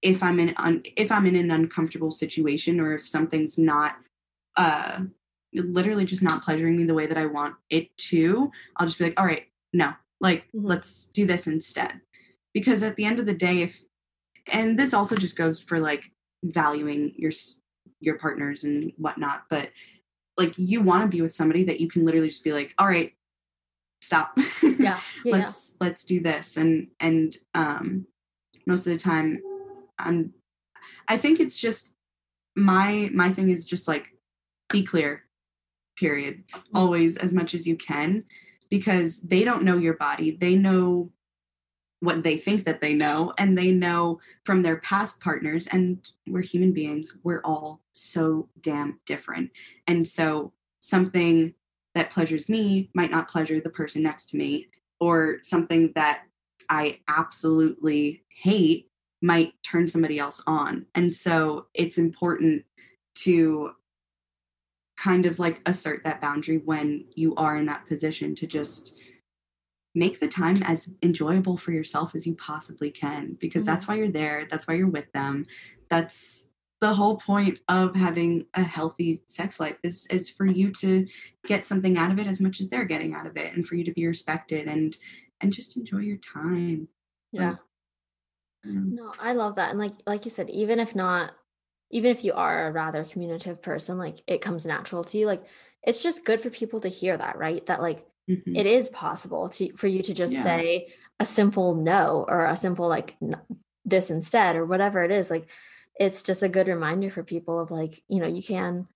if 0.03 0.23
i'm 0.23 0.39
in 0.39 0.55
un, 0.57 0.83
if 0.97 1.11
i'm 1.11 1.27
in 1.27 1.37
an 1.37 1.51
uncomfortable 1.51 2.11
situation 2.11 2.81
or 2.81 2.95
if 2.95 3.09
something's 3.09 3.59
not 3.59 3.97
uh 4.57 5.01
literally 5.53 6.05
just 6.05 6.23
not 6.23 6.43
pleasuring 6.43 6.77
me 6.77 6.85
the 6.85 6.95
way 6.95 7.07
that 7.07 7.19
i 7.19 7.27
want 7.27 7.55
it 7.71 7.95
to 7.97 8.51
i'll 8.77 8.87
just 8.87 8.99
be 8.99 9.05
like 9.05 9.19
all 9.19 9.27
right 9.27 9.47
no 9.73 9.93
like 10.21 10.47
mm-hmm. 10.49 10.67
let's 10.67 11.07
do 11.07 11.27
this 11.27 11.47
instead 11.47 12.01
because 12.53 12.83
at 12.83 12.97
the 12.97 13.05
end 13.05 13.19
of 13.19 13.27
the 13.27 13.35
day 13.35 13.63
if 13.63 13.83
and 14.53 14.79
this 14.79 14.95
also 14.95 15.17
just 15.17 15.37
goes 15.37 15.61
for 15.61 15.79
like 15.79 16.11
valuing 16.45 17.13
your 17.17 17.33
your 18.01 18.19
partners 18.19 18.65
and 18.65 18.93
whatnot 18.97 19.45
but 19.51 19.71
like 20.39 20.57
you 20.59 20.81
want 20.81 21.03
to 21.03 21.09
be 21.09 21.23
with 21.23 21.35
somebody 21.35 21.65
that 21.65 21.81
you 21.81 21.89
can 21.89 22.05
literally 22.05 22.29
just 22.29 22.45
be 22.45 22.53
like 22.53 22.75
all 22.79 22.87
right 22.87 23.13
stop. 24.01 24.37
Yeah, 24.63 25.01
yeah 25.25 25.33
let's 25.33 25.77
yeah. 25.81 25.87
let's 25.87 26.05
do 26.05 26.21
this. 26.21 26.57
And 26.57 26.89
and 27.01 27.35
um 27.55 28.07
most 28.67 28.87
of 28.87 28.93
the 28.93 28.99
time 28.99 29.41
i'm 29.99 30.35
i 31.07 31.17
think 31.17 31.39
it's 31.39 31.57
just 31.57 31.93
my 32.57 33.09
my 33.15 33.33
thing 33.33 33.49
is 33.49 33.65
just 33.65 33.87
like 33.87 34.09
be 34.71 34.83
clear 34.83 35.23
period. 35.97 36.45
Mm-hmm. 36.53 36.77
always 36.77 37.17
as 37.17 37.33
much 37.33 37.55
as 37.55 37.67
you 37.67 37.77
can 37.77 38.25
because 38.71 39.21
they 39.21 39.45
don't 39.45 39.65
know 39.65 39.79
your 39.79 39.95
body. 39.95 40.37
They 40.39 40.55
know 40.55 41.11
what 42.01 42.23
they 42.23 42.37
think 42.37 42.67
that 42.67 42.81
they 42.81 42.93
know 42.93 43.33
and 43.39 43.57
they 43.57 43.73
know 43.73 44.21
from 44.45 44.63
their 44.63 44.77
past 44.77 45.21
partners. 45.21 45.67
And 45.67 46.07
we're 46.27 46.43
human 46.43 46.73
beings. 46.73 47.17
We're 47.23 47.41
all 47.41 47.81
so 47.93 48.49
damn 48.61 49.01
different. 49.07 49.51
And 49.87 50.07
so 50.07 50.53
something 50.81 51.55
that 51.97 52.11
pleasures 52.11 52.49
me 52.49 52.91
might 52.95 53.11
not 53.11 53.29
pleasure 53.29 53.59
the 53.59 53.71
person 53.71 54.03
next 54.03 54.29
to 54.31 54.37
me 54.37 54.69
or 55.01 55.39
something 55.43 55.91
that 55.95 56.23
i 56.69 56.99
absolutely 57.09 58.23
hate 58.29 58.89
might 59.23 59.55
turn 59.63 59.89
somebody 59.89 60.19
else 60.19 60.43
on 60.47 60.85
and 60.95 61.15
so 61.15 61.67
it's 61.75 61.97
important 61.99 62.63
to 63.15 63.71
kind 64.99 65.27
of 65.27 65.39
like 65.39 65.61
assert 65.67 66.05
that 66.05 66.21
boundary 66.21 66.59
when 66.59 67.05
you 67.15 67.35
are 67.37 67.57
in 67.57 67.67
that 67.67 67.87
position 67.87 68.35
to 68.35 68.47
just 68.47 68.95
make 69.95 70.21
the 70.21 70.29
time 70.29 70.63
as 70.65 70.91
enjoyable 71.03 71.57
for 71.57 71.73
yourself 71.73 72.15
as 72.15 72.27
you 72.27 72.35
possibly 72.35 72.91
can 72.91 73.37
because 73.41 73.63
mm-hmm. 73.63 73.73
that's 73.73 73.89
why 73.89 73.95
you're 73.95 74.11
there 74.11 74.47
that's 74.51 74.69
why 74.69 74.75
you're 74.75 74.87
with 74.87 75.11
them 75.13 75.47
that's 75.89 76.49
the 76.81 76.93
whole 76.93 77.17
point 77.17 77.59
of 77.69 77.95
having 77.95 78.47
a 78.55 78.63
healthy 78.63 79.23
sex 79.27 79.59
life 79.59 79.77
is 79.83 80.07
is 80.09 80.29
for 80.29 80.47
you 80.47 80.71
to 80.71 81.07
get 81.47 81.65
something 81.65 81.97
out 81.97 82.11
of 82.11 82.19
it 82.19 82.27
as 82.27 82.41
much 82.41 82.61
as 82.61 82.69
they're 82.69 82.85
getting 82.85 83.15
out 83.15 83.27
of 83.27 83.37
it 83.37 83.55
and 83.55 83.67
for 83.67 83.77
you 83.77 83.85
to 83.85 83.93
be 83.93 84.07
respected 84.07 84.69
and 84.69 84.97
and 85.41 85.53
just 85.53 85.77
enjoy 85.77 85.99
your 85.99 86.19
time 86.19 86.89
yeah 87.33 87.55
um, 88.65 88.95
no 88.95 89.13
i 89.19 89.33
love 89.33 89.57
that 89.57 89.71
and 89.71 89.79
like 89.79 89.95
like 90.07 90.25
you 90.25 90.31
said 90.31 90.51
even 90.51 90.79
if 90.79 90.95
not 90.95 91.33
even 91.91 92.11
if 92.11 92.25
you 92.25 92.33
are 92.33 92.69
a 92.69 92.73
rather 92.73 93.05
communicative 93.05 93.63
person 93.63 93.97
like 93.97 94.19
it 94.27 94.41
comes 94.41 94.67
natural 94.67 95.05
to 95.05 95.19
you 95.19 95.27
like 95.27 95.45
it's 95.83 96.03
just 96.03 96.25
good 96.25 96.41
for 96.41 96.51
people 96.51 96.81
to 96.81 96.89
hear 96.89 97.17
that 97.17 97.39
right 97.39 97.65
that 97.67 97.81
like 97.81 98.05
mm-hmm. 98.29 98.57
it 98.57 98.67
is 98.67 98.89
possible 98.91 99.49
to 99.49 99.73
for 99.77 99.87
you 99.87 100.03
to 100.03 100.13
just 100.13 100.35
yeah. 100.35 100.43
say 100.43 100.89
a 101.21 101.25
simple 101.25 101.75
no 101.75 102.25
or 102.29 102.45
a 102.45 102.57
simple 102.57 102.89
like 102.89 103.17
this 103.85 104.11
instead 104.11 104.57
or 104.57 104.67
whatever 104.67 105.05
it 105.05 105.11
is 105.11 105.31
like 105.31 105.49
it's 105.99 106.23
just 106.23 106.43
a 106.43 106.49
good 106.49 106.69
reminder 106.69 107.11
for 107.11 107.23
people 107.23 107.59
of 107.59 107.71
like 107.71 108.03
you 108.09 108.21
know 108.21 108.27
you 108.27 108.43
can 108.43 108.87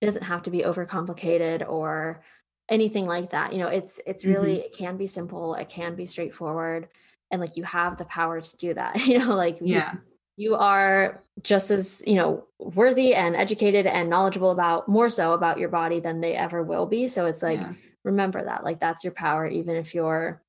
it 0.00 0.06
doesn't 0.06 0.22
have 0.22 0.42
to 0.42 0.50
be 0.50 0.62
overcomplicated 0.62 1.68
or 1.68 2.22
anything 2.68 3.06
like 3.06 3.30
that 3.30 3.52
you 3.52 3.58
know 3.58 3.68
it's 3.68 4.00
it's 4.06 4.24
really 4.24 4.56
mm-hmm. 4.56 4.66
it 4.66 4.76
can 4.76 4.96
be 4.96 5.06
simple 5.06 5.54
it 5.54 5.68
can 5.68 5.94
be 5.94 6.06
straightforward 6.06 6.88
and 7.30 7.40
like 7.40 7.56
you 7.56 7.62
have 7.62 7.96
the 7.96 8.04
power 8.06 8.40
to 8.40 8.56
do 8.56 8.74
that 8.74 8.96
you 9.06 9.18
know 9.18 9.34
like 9.34 9.58
yeah 9.60 9.94
you, 10.36 10.50
you 10.50 10.54
are 10.54 11.20
just 11.42 11.70
as 11.70 12.02
you 12.06 12.14
know 12.14 12.44
worthy 12.58 13.14
and 13.14 13.34
educated 13.34 13.86
and 13.86 14.10
knowledgeable 14.10 14.50
about 14.50 14.88
more 14.88 15.08
so 15.08 15.32
about 15.32 15.58
your 15.58 15.68
body 15.68 16.00
than 16.00 16.20
they 16.20 16.34
ever 16.34 16.62
will 16.62 16.86
be 16.86 17.08
so 17.08 17.26
it's 17.26 17.42
like 17.42 17.60
yeah 17.60 17.72
remember 18.04 18.44
that 18.44 18.64
like 18.64 18.80
that's 18.80 19.04
your 19.04 19.12
power 19.12 19.46
even 19.46 19.76
if 19.76 19.94
you're 19.94 20.42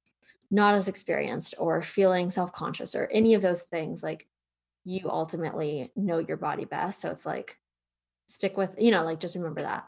not 0.52 0.76
as 0.76 0.88
experienced 0.88 1.54
or 1.58 1.82
feeling 1.82 2.32
self-conscious 2.32 2.96
or 2.96 3.08
any 3.12 3.34
of 3.34 3.42
those 3.42 3.64
things 3.64 4.02
like 4.02 4.28
you 4.90 5.08
ultimately 5.10 5.92
know 5.96 6.18
your 6.18 6.38
body 6.38 6.66
best 6.66 7.00
so 7.00 7.12
it's 7.12 7.26
like 7.26 7.58
stick 8.28 8.58
with 8.58 8.72
you 8.78 8.90
know 8.90 9.04
like 9.04 9.20
just 9.20 9.36
remember 9.36 9.62
that 9.62 9.86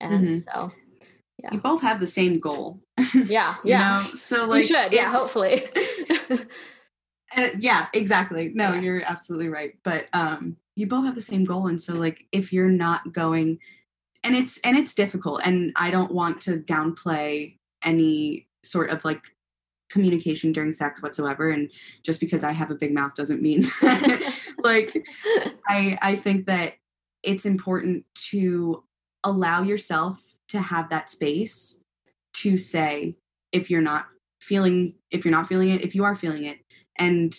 and 0.00 0.24
mm-hmm. 0.24 0.38
so 0.38 0.72
yeah 1.42 1.50
you 1.52 1.60
both 1.60 1.80
have 1.80 2.00
the 2.00 2.06
same 2.06 2.40
goal 2.40 2.80
yeah 3.26 3.54
yeah 3.62 4.02
know? 4.04 4.14
so 4.16 4.44
like 4.46 4.62
you 4.68 4.76
should 4.76 4.92
yeah 4.92 5.10
hopefully 5.10 5.64
uh, 7.36 7.48
yeah 7.58 7.86
exactly 7.94 8.50
no 8.52 8.72
yeah. 8.72 8.80
you're 8.80 9.02
absolutely 9.04 9.48
right 9.48 9.74
but 9.84 10.06
um 10.12 10.56
you 10.74 10.88
both 10.88 11.04
have 11.04 11.14
the 11.14 11.20
same 11.20 11.44
goal 11.44 11.68
and 11.68 11.80
so 11.80 11.94
like 11.94 12.26
if 12.32 12.52
you're 12.52 12.68
not 12.68 13.12
going 13.12 13.58
and 14.24 14.34
it's 14.34 14.58
and 14.64 14.76
it's 14.76 14.94
difficult 14.94 15.40
and 15.44 15.72
i 15.76 15.90
don't 15.90 16.12
want 16.12 16.40
to 16.40 16.58
downplay 16.58 17.56
any 17.84 18.48
sort 18.64 18.90
of 18.90 19.04
like 19.04 19.22
communication 19.92 20.52
during 20.52 20.72
sex 20.72 21.02
whatsoever 21.02 21.50
and 21.50 21.70
just 22.02 22.20
because 22.20 22.42
i 22.42 22.52
have 22.52 22.70
a 22.70 22.74
big 22.74 22.92
mouth 22.92 23.14
doesn't 23.14 23.42
mean 23.42 23.66
like 24.62 25.04
i 25.68 25.98
i 26.02 26.16
think 26.16 26.46
that 26.46 26.74
it's 27.22 27.46
important 27.46 28.04
to 28.14 28.82
allow 29.24 29.62
yourself 29.62 30.18
to 30.48 30.60
have 30.60 30.90
that 30.90 31.10
space 31.10 31.80
to 32.32 32.58
say 32.58 33.14
if 33.52 33.70
you're 33.70 33.80
not 33.80 34.06
feeling 34.40 34.94
if 35.10 35.24
you're 35.24 35.32
not 35.32 35.48
feeling 35.48 35.70
it 35.70 35.82
if 35.82 35.94
you 35.94 36.04
are 36.04 36.16
feeling 36.16 36.44
it 36.44 36.58
and 36.98 37.36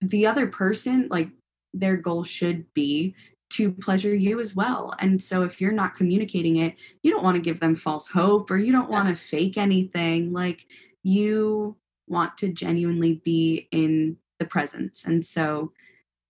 the 0.00 0.26
other 0.26 0.46
person 0.46 1.06
like 1.10 1.28
their 1.74 1.96
goal 1.96 2.24
should 2.24 2.64
be 2.74 3.14
to 3.52 3.70
pleasure 3.70 4.14
you 4.14 4.40
as 4.40 4.56
well. 4.56 4.94
And 4.98 5.22
so 5.22 5.42
if 5.42 5.60
you're 5.60 5.72
not 5.72 5.94
communicating 5.94 6.56
it, 6.56 6.74
you 7.02 7.10
don't 7.10 7.22
want 7.22 7.36
to 7.36 7.42
give 7.42 7.60
them 7.60 7.76
false 7.76 8.08
hope 8.08 8.50
or 8.50 8.56
you 8.56 8.72
don't 8.72 8.90
want 8.90 9.08
to 9.08 9.14
fake 9.14 9.58
anything. 9.58 10.32
Like 10.32 10.66
you 11.02 11.76
want 12.06 12.36
to 12.38 12.48
genuinely 12.48 13.20
be 13.24 13.68
in 13.72 14.16
the 14.38 14.44
presence. 14.44 15.04
And 15.04 15.24
so 15.24 15.70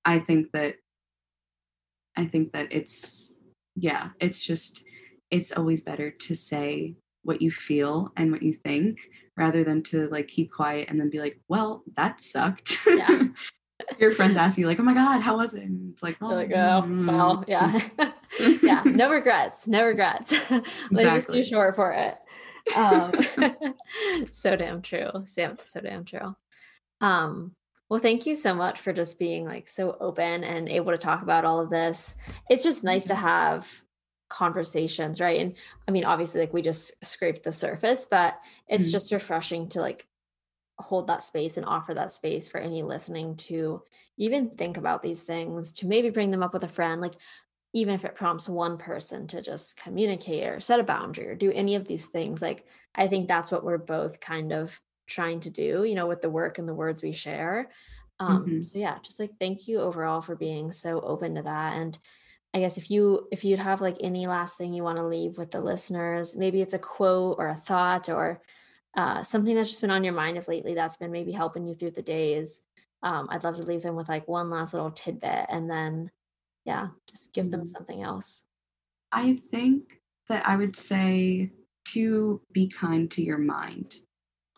I 0.04 0.18
think 0.18 0.52
that 0.52 0.76
I 2.16 2.26
think 2.26 2.52
that 2.52 2.72
it's 2.72 3.40
yeah, 3.74 4.10
it's 4.20 4.42
just 4.42 4.84
it's 5.30 5.52
always 5.52 5.80
better 5.80 6.10
to 6.10 6.34
say 6.34 6.94
what 7.22 7.40
you 7.40 7.50
feel 7.50 8.12
and 8.16 8.30
what 8.30 8.42
you 8.42 8.52
think 8.52 8.98
rather 9.36 9.64
than 9.64 9.82
to 9.82 10.08
like 10.08 10.28
keep 10.28 10.52
quiet 10.52 10.90
and 10.90 11.00
then 11.00 11.08
be 11.08 11.20
like, 11.20 11.40
well, 11.48 11.82
that 11.96 12.20
sucked. 12.20 12.78
Yeah. 12.86 13.24
your 13.98 14.12
friends 14.12 14.36
ask 14.36 14.58
you 14.58 14.66
like, 14.66 14.80
"Oh 14.80 14.82
my 14.82 14.94
god, 14.94 15.20
how 15.20 15.36
was 15.36 15.54
it?" 15.54 15.62
And 15.62 15.92
it's 15.92 16.02
like, 16.02 16.16
"Oh, 16.20 16.28
like, 16.28 16.50
oh 16.50 16.82
mm-hmm. 16.82 17.06
well, 17.06 17.44
yeah, 17.46 17.80
yeah, 18.62 18.82
no 18.86 19.10
regrets, 19.10 19.66
no 19.66 19.84
regrets. 19.84 20.32
Life 20.90 21.18
is 21.18 21.26
too 21.26 21.42
short 21.42 21.76
for 21.76 21.92
it." 21.92 22.16
Um, 22.76 23.12
so 24.30 24.56
damn 24.56 24.82
true. 24.82 25.10
So 25.26 25.56
so 25.64 25.80
damn 25.80 26.04
true. 26.04 26.34
Um, 27.00 27.54
well, 27.88 28.00
thank 28.00 28.24
you 28.24 28.34
so 28.34 28.54
much 28.54 28.80
for 28.80 28.92
just 28.92 29.18
being 29.18 29.44
like 29.44 29.68
so 29.68 29.96
open 30.00 30.44
and 30.44 30.68
able 30.68 30.92
to 30.92 30.98
talk 30.98 31.22
about 31.22 31.44
all 31.44 31.60
of 31.60 31.68
this. 31.68 32.16
It's 32.48 32.64
just 32.64 32.84
nice 32.84 33.04
to 33.06 33.14
have 33.14 33.70
conversations, 34.30 35.20
right? 35.20 35.40
And 35.40 35.54
I 35.86 35.90
mean, 35.90 36.04
obviously, 36.04 36.40
like 36.40 36.54
we 36.54 36.62
just 36.62 36.92
scraped 37.04 37.42
the 37.42 37.52
surface, 37.52 38.06
but 38.10 38.38
it's 38.66 38.86
mm-hmm. 38.86 38.92
just 38.92 39.12
refreshing 39.12 39.68
to 39.70 39.80
like 39.80 40.06
hold 40.78 41.08
that 41.08 41.22
space 41.22 41.58
and 41.58 41.66
offer 41.66 41.92
that 41.92 42.12
space 42.12 42.48
for 42.48 42.58
any 42.58 42.82
listening 42.82 43.36
to 43.36 43.82
even 44.16 44.50
think 44.50 44.78
about 44.78 45.02
these 45.02 45.22
things, 45.22 45.72
to 45.72 45.86
maybe 45.86 46.08
bring 46.08 46.30
them 46.30 46.42
up 46.42 46.54
with 46.54 46.64
a 46.64 46.68
friend, 46.68 47.00
like 47.00 47.14
even 47.72 47.94
if 47.94 48.04
it 48.04 48.14
prompts 48.14 48.48
one 48.48 48.76
person 48.76 49.26
to 49.28 49.40
just 49.40 49.76
communicate 49.76 50.44
or 50.44 50.60
set 50.60 50.80
a 50.80 50.84
boundary 50.84 51.28
or 51.28 51.34
do 51.34 51.50
any 51.52 51.74
of 51.74 51.86
these 51.86 52.06
things, 52.06 52.42
like 52.42 52.66
I 52.94 53.08
think 53.08 53.28
that's 53.28 53.50
what 53.50 53.64
we're 53.64 53.78
both 53.78 54.20
kind 54.20 54.52
of 54.52 54.78
trying 55.06 55.40
to 55.40 55.50
do, 55.50 55.84
you 55.84 55.94
know, 55.94 56.06
with 56.06 56.22
the 56.22 56.30
work 56.30 56.58
and 56.58 56.68
the 56.68 56.74
words 56.74 57.02
we 57.02 57.12
share. 57.12 57.70
Um, 58.20 58.44
mm-hmm. 58.44 58.62
So 58.62 58.78
yeah, 58.78 58.98
just 59.02 59.18
like 59.18 59.32
thank 59.40 59.68
you 59.68 59.80
overall 59.80 60.22
for 60.22 60.36
being 60.36 60.72
so 60.72 61.00
open 61.00 61.34
to 61.36 61.42
that. 61.42 61.76
And 61.76 61.98
I 62.54 62.60
guess 62.60 62.76
if 62.76 62.90
you 62.90 63.28
if 63.32 63.44
you'd 63.44 63.58
have 63.58 63.80
like 63.80 63.96
any 64.00 64.26
last 64.26 64.58
thing 64.58 64.74
you 64.74 64.82
want 64.82 64.98
to 64.98 65.06
leave 65.06 65.38
with 65.38 65.50
the 65.50 65.60
listeners, 65.60 66.36
maybe 66.36 66.60
it's 66.60 66.74
a 66.74 66.78
quote 66.78 67.36
or 67.38 67.48
a 67.48 67.56
thought 67.56 68.10
or 68.10 68.42
uh, 68.96 69.22
something 69.22 69.54
that's 69.54 69.70
just 69.70 69.80
been 69.80 69.90
on 69.90 70.04
your 70.04 70.12
mind 70.12 70.36
of 70.36 70.48
lately 70.48 70.74
that's 70.74 70.96
been 70.96 71.10
maybe 71.10 71.32
helping 71.32 71.66
you 71.66 71.74
through 71.74 71.90
the 71.90 72.02
days 72.02 72.60
um, 73.02 73.28
i'd 73.30 73.44
love 73.44 73.56
to 73.56 73.62
leave 73.62 73.82
them 73.82 73.96
with 73.96 74.08
like 74.08 74.28
one 74.28 74.50
last 74.50 74.74
little 74.74 74.90
tidbit 74.90 75.46
and 75.48 75.70
then 75.70 76.10
yeah 76.64 76.88
just 77.08 77.32
give 77.32 77.50
them 77.50 77.60
mm-hmm. 77.60 77.68
something 77.68 78.02
else 78.02 78.44
i 79.10 79.34
think 79.50 80.00
that 80.28 80.46
i 80.46 80.56
would 80.56 80.76
say 80.76 81.50
to 81.84 82.40
be 82.52 82.68
kind 82.68 83.10
to 83.10 83.22
your 83.22 83.38
mind 83.38 83.96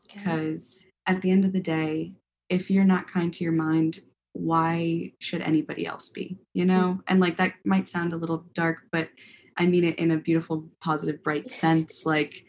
because 0.03 0.85
okay. 0.85 1.17
at 1.17 1.23
the 1.23 1.31
end 1.31 1.45
of 1.45 1.53
the 1.53 1.61
day 1.61 2.13
if 2.49 2.71
you're 2.71 2.85
not 2.85 3.11
kind 3.11 3.33
to 3.33 3.45
your 3.45 3.53
mind 3.53 4.01
why 4.33 5.13
should 5.21 5.41
anybody 5.43 5.87
else 5.87 6.09
be 6.09 6.37
you 6.53 6.65
know 6.65 6.95
mm-hmm. 6.95 7.01
and 7.09 7.21
like 7.21 7.37
that 7.37 7.55
might 7.65 7.89
sound 7.89 8.13
a 8.13 8.17
little 8.17 8.45
dark 8.53 8.79
but 8.93 9.09
i 9.57 9.67
mean 9.67 9.85
it 9.85 9.99
in 9.99 10.11
a 10.11 10.17
beautiful 10.17 10.69
positive 10.81 11.23
bright 11.23 11.51
sense 11.51 12.03
like 12.07 12.45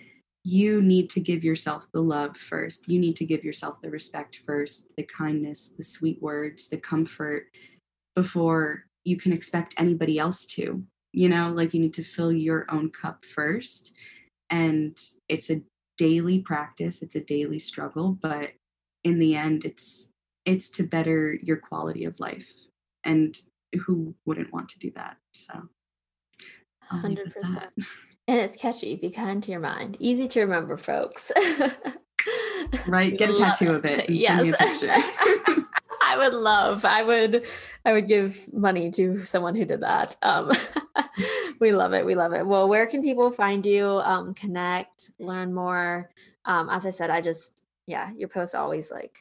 you 0.46 0.80
need 0.80 1.10
to 1.10 1.20
give 1.20 1.44
yourself 1.44 1.88
the 1.92 2.02
love 2.02 2.38
first. 2.38 2.88
You 2.88 3.00
need 3.00 3.16
to 3.16 3.26
give 3.26 3.44
yourself 3.44 3.82
the 3.82 3.90
respect 3.90 4.42
first, 4.46 4.88
the 4.96 5.02
kindness, 5.02 5.74
the 5.76 5.84
sweet 5.84 6.22
words, 6.22 6.70
the 6.70 6.78
comfort 6.78 7.48
before 8.16 8.85
you 9.06 9.18
can 9.18 9.32
expect 9.32 9.76
anybody 9.78 10.20
else 10.20 10.46
to. 10.48 10.84
You 11.14 11.30
know, 11.30 11.52
like 11.54 11.74
you 11.74 11.80
need 11.80 11.94
to 11.94 12.04
fill 12.04 12.34
your 12.34 12.66
own 12.70 12.92
cup 12.92 13.24
first. 13.24 13.94
And 14.50 15.00
it's 15.30 15.50
a 15.50 15.62
daily 15.98 16.40
practice, 16.40 17.02
it's 17.02 17.16
a 17.16 17.22
daily 17.22 17.60
struggle, 17.60 18.18
but 18.22 18.52
in 19.06 19.20
the 19.20 19.36
end 19.36 19.64
it's 19.64 20.10
it's 20.46 20.70
to 20.70 20.84
better 20.84 21.40
your 21.42 21.58
quality 21.58 22.04
of 22.04 22.20
life. 22.20 22.52
And 23.04 23.38
who 23.86 24.14
wouldn't 24.26 24.52
want 24.52 24.70
to 24.70 24.80
do 24.80 24.92
that? 24.96 25.18
So 25.34 25.70
100%. 26.92 27.68
And 28.28 28.40
it's 28.40 28.60
catchy. 28.60 28.96
Be 28.96 29.12
kind 29.12 29.44
to 29.44 29.52
your 29.52 29.60
mind. 29.60 29.98
Easy 30.00 30.28
to 30.30 30.42
remember, 30.42 30.78
folks. 30.78 31.32
right. 32.88 33.16
Get 33.16 33.30
a 33.30 33.38
tattoo 33.38 33.74
of 33.74 33.86
it 33.86 34.10
and 34.10 34.18
yes. 34.18 34.38
send 34.38 34.48
me 34.48 34.54
a 34.54 34.58
picture. 34.58 35.66
I 36.16 36.18
would 36.18 36.34
love. 36.34 36.86
I 36.86 37.04
would. 37.04 37.46
I 37.84 37.92
would 37.92 38.08
give 38.08 38.52
money 38.54 38.90
to 38.92 39.26
someone 39.26 39.54
who 39.54 39.66
did 39.66 39.82
that. 39.82 40.16
Um, 40.22 40.52
we 41.60 41.74
love 41.74 41.94
it. 41.94 42.06
We 42.06 42.16
love 42.16 42.32
it. 42.32 42.46
Well, 42.46 42.70
where 42.70 42.88
can 42.88 43.02
people 43.02 43.32
find 43.32 43.66
you? 43.66 43.86
Um, 43.86 44.34
connect, 44.34 45.12
learn 45.20 45.54
more. 45.54 46.10
Um, 46.46 46.70
as 46.70 46.86
I 46.86 46.92
said, 46.92 47.10
I 47.10 47.20
just 47.20 47.64
yeah, 47.86 48.12
your 48.16 48.30
posts 48.30 48.56
always 48.56 48.92
like 48.92 49.20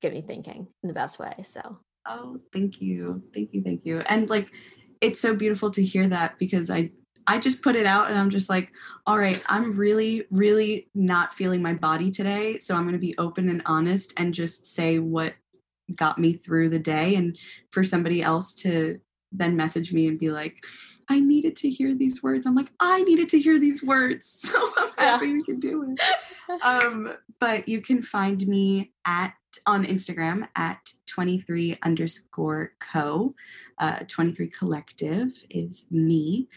get 0.00 0.14
me 0.14 0.22
thinking 0.22 0.66
in 0.82 0.88
the 0.88 0.94
best 0.94 1.18
way. 1.18 1.44
So. 1.46 1.78
Oh, 2.08 2.40
thank 2.54 2.80
you, 2.80 3.22
thank 3.34 3.52
you, 3.52 3.62
thank 3.62 3.84
you. 3.84 4.00
And 4.00 4.30
like, 4.30 4.50
it's 5.02 5.20
so 5.20 5.34
beautiful 5.34 5.70
to 5.72 5.84
hear 5.84 6.08
that 6.08 6.38
because 6.38 6.70
I 6.70 6.90
I 7.26 7.38
just 7.38 7.62
put 7.62 7.76
it 7.76 7.84
out 7.84 8.08
and 8.08 8.18
I'm 8.18 8.30
just 8.30 8.48
like, 8.48 8.72
all 9.06 9.18
right, 9.18 9.42
I'm 9.46 9.76
really, 9.76 10.24
really 10.30 10.88
not 10.94 11.34
feeling 11.34 11.60
my 11.60 11.74
body 11.74 12.10
today. 12.10 12.58
So 12.58 12.74
I'm 12.74 12.84
going 12.84 12.94
to 12.94 12.98
be 12.98 13.14
open 13.18 13.50
and 13.50 13.62
honest 13.66 14.14
and 14.16 14.32
just 14.32 14.66
say 14.66 14.98
what 14.98 15.34
got 15.94 16.18
me 16.18 16.34
through 16.34 16.68
the 16.68 16.78
day 16.78 17.14
and 17.14 17.36
for 17.70 17.84
somebody 17.84 18.22
else 18.22 18.54
to 18.54 19.00
then 19.32 19.56
message 19.56 19.92
me 19.92 20.08
and 20.08 20.18
be 20.18 20.30
like 20.30 20.64
i 21.08 21.20
needed 21.20 21.56
to 21.56 21.70
hear 21.70 21.94
these 21.94 22.22
words. 22.22 22.46
I'm 22.46 22.54
like 22.54 22.70
i 22.80 23.02
needed 23.02 23.28
to 23.30 23.38
hear 23.38 23.58
these 23.58 23.82
words. 23.82 24.26
So 24.52 24.72
i'm 24.76 24.90
happy 24.98 25.26
yeah. 25.26 25.32
we 25.32 25.44
can 25.44 25.60
do 25.60 25.92
it. 25.92 26.00
Um 26.62 27.14
but 27.38 27.68
you 27.68 27.80
can 27.80 28.02
find 28.02 28.46
me 28.46 28.92
at 29.06 29.34
on 29.66 29.84
instagram 29.84 30.48
at 30.56 30.92
23 31.06 31.76
underscore 31.82 32.72
co. 32.80 33.32
Uh 33.78 34.00
23 34.08 34.48
collective 34.48 35.32
is 35.48 35.86
me. 35.90 36.48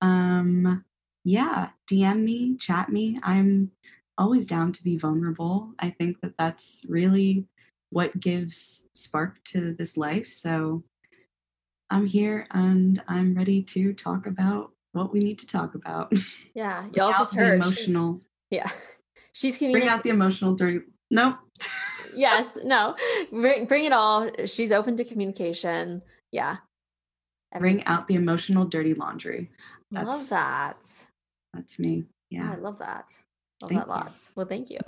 Um 0.00 0.84
yeah 1.24 1.70
dm 1.90 2.22
me 2.22 2.56
chat 2.56 2.88
me. 2.88 3.18
I'm 3.22 3.70
always 4.18 4.46
down 4.46 4.72
to 4.72 4.82
be 4.82 4.96
vulnerable. 4.96 5.72
I 5.78 5.90
think 5.90 6.20
that 6.20 6.34
that's 6.38 6.84
really 6.88 7.46
what 7.92 8.18
gives 8.18 8.88
spark 8.94 9.44
to 9.44 9.74
this 9.74 9.96
life. 9.98 10.32
So 10.32 10.82
I'm 11.90 12.06
here 12.06 12.46
and 12.50 13.02
I'm 13.06 13.34
ready 13.34 13.62
to 13.64 13.92
talk 13.92 14.26
about 14.26 14.72
what 14.92 15.12
we 15.12 15.20
need 15.20 15.38
to 15.40 15.46
talk 15.46 15.74
about. 15.74 16.12
Yeah, 16.54 16.86
y'all 16.92 17.12
just 17.12 17.34
heard 17.34 17.54
emotional. 17.54 18.18
She's, 18.18 18.58
yeah, 18.58 18.70
she's 19.32 19.56
communicating. 19.56 19.88
bring 19.88 19.98
out 19.98 20.02
the 20.02 20.10
emotional 20.10 20.54
dirty. 20.54 20.80
Nope. 21.10 21.36
yes, 22.14 22.58
no, 22.62 22.94
bring, 23.30 23.64
bring 23.64 23.84
it 23.84 23.92
all. 23.92 24.28
She's 24.44 24.70
open 24.70 24.98
to 24.98 25.04
communication. 25.04 26.02
Yeah. 26.30 26.58
Bring 27.58 27.84
out 27.86 28.06
the 28.06 28.16
emotional 28.16 28.66
dirty 28.66 28.92
laundry. 28.92 29.50
That's, 29.90 30.06
love 30.06 30.28
that. 30.28 31.06
That's 31.54 31.78
me. 31.78 32.04
Yeah, 32.28 32.50
oh, 32.50 32.52
I 32.52 32.56
love 32.56 32.78
that. 32.80 33.14
Love 33.62 33.70
thank 33.70 33.80
that 33.80 33.88
lots. 33.88 34.30
Well, 34.34 34.46
thank 34.46 34.68
you. 34.68 34.78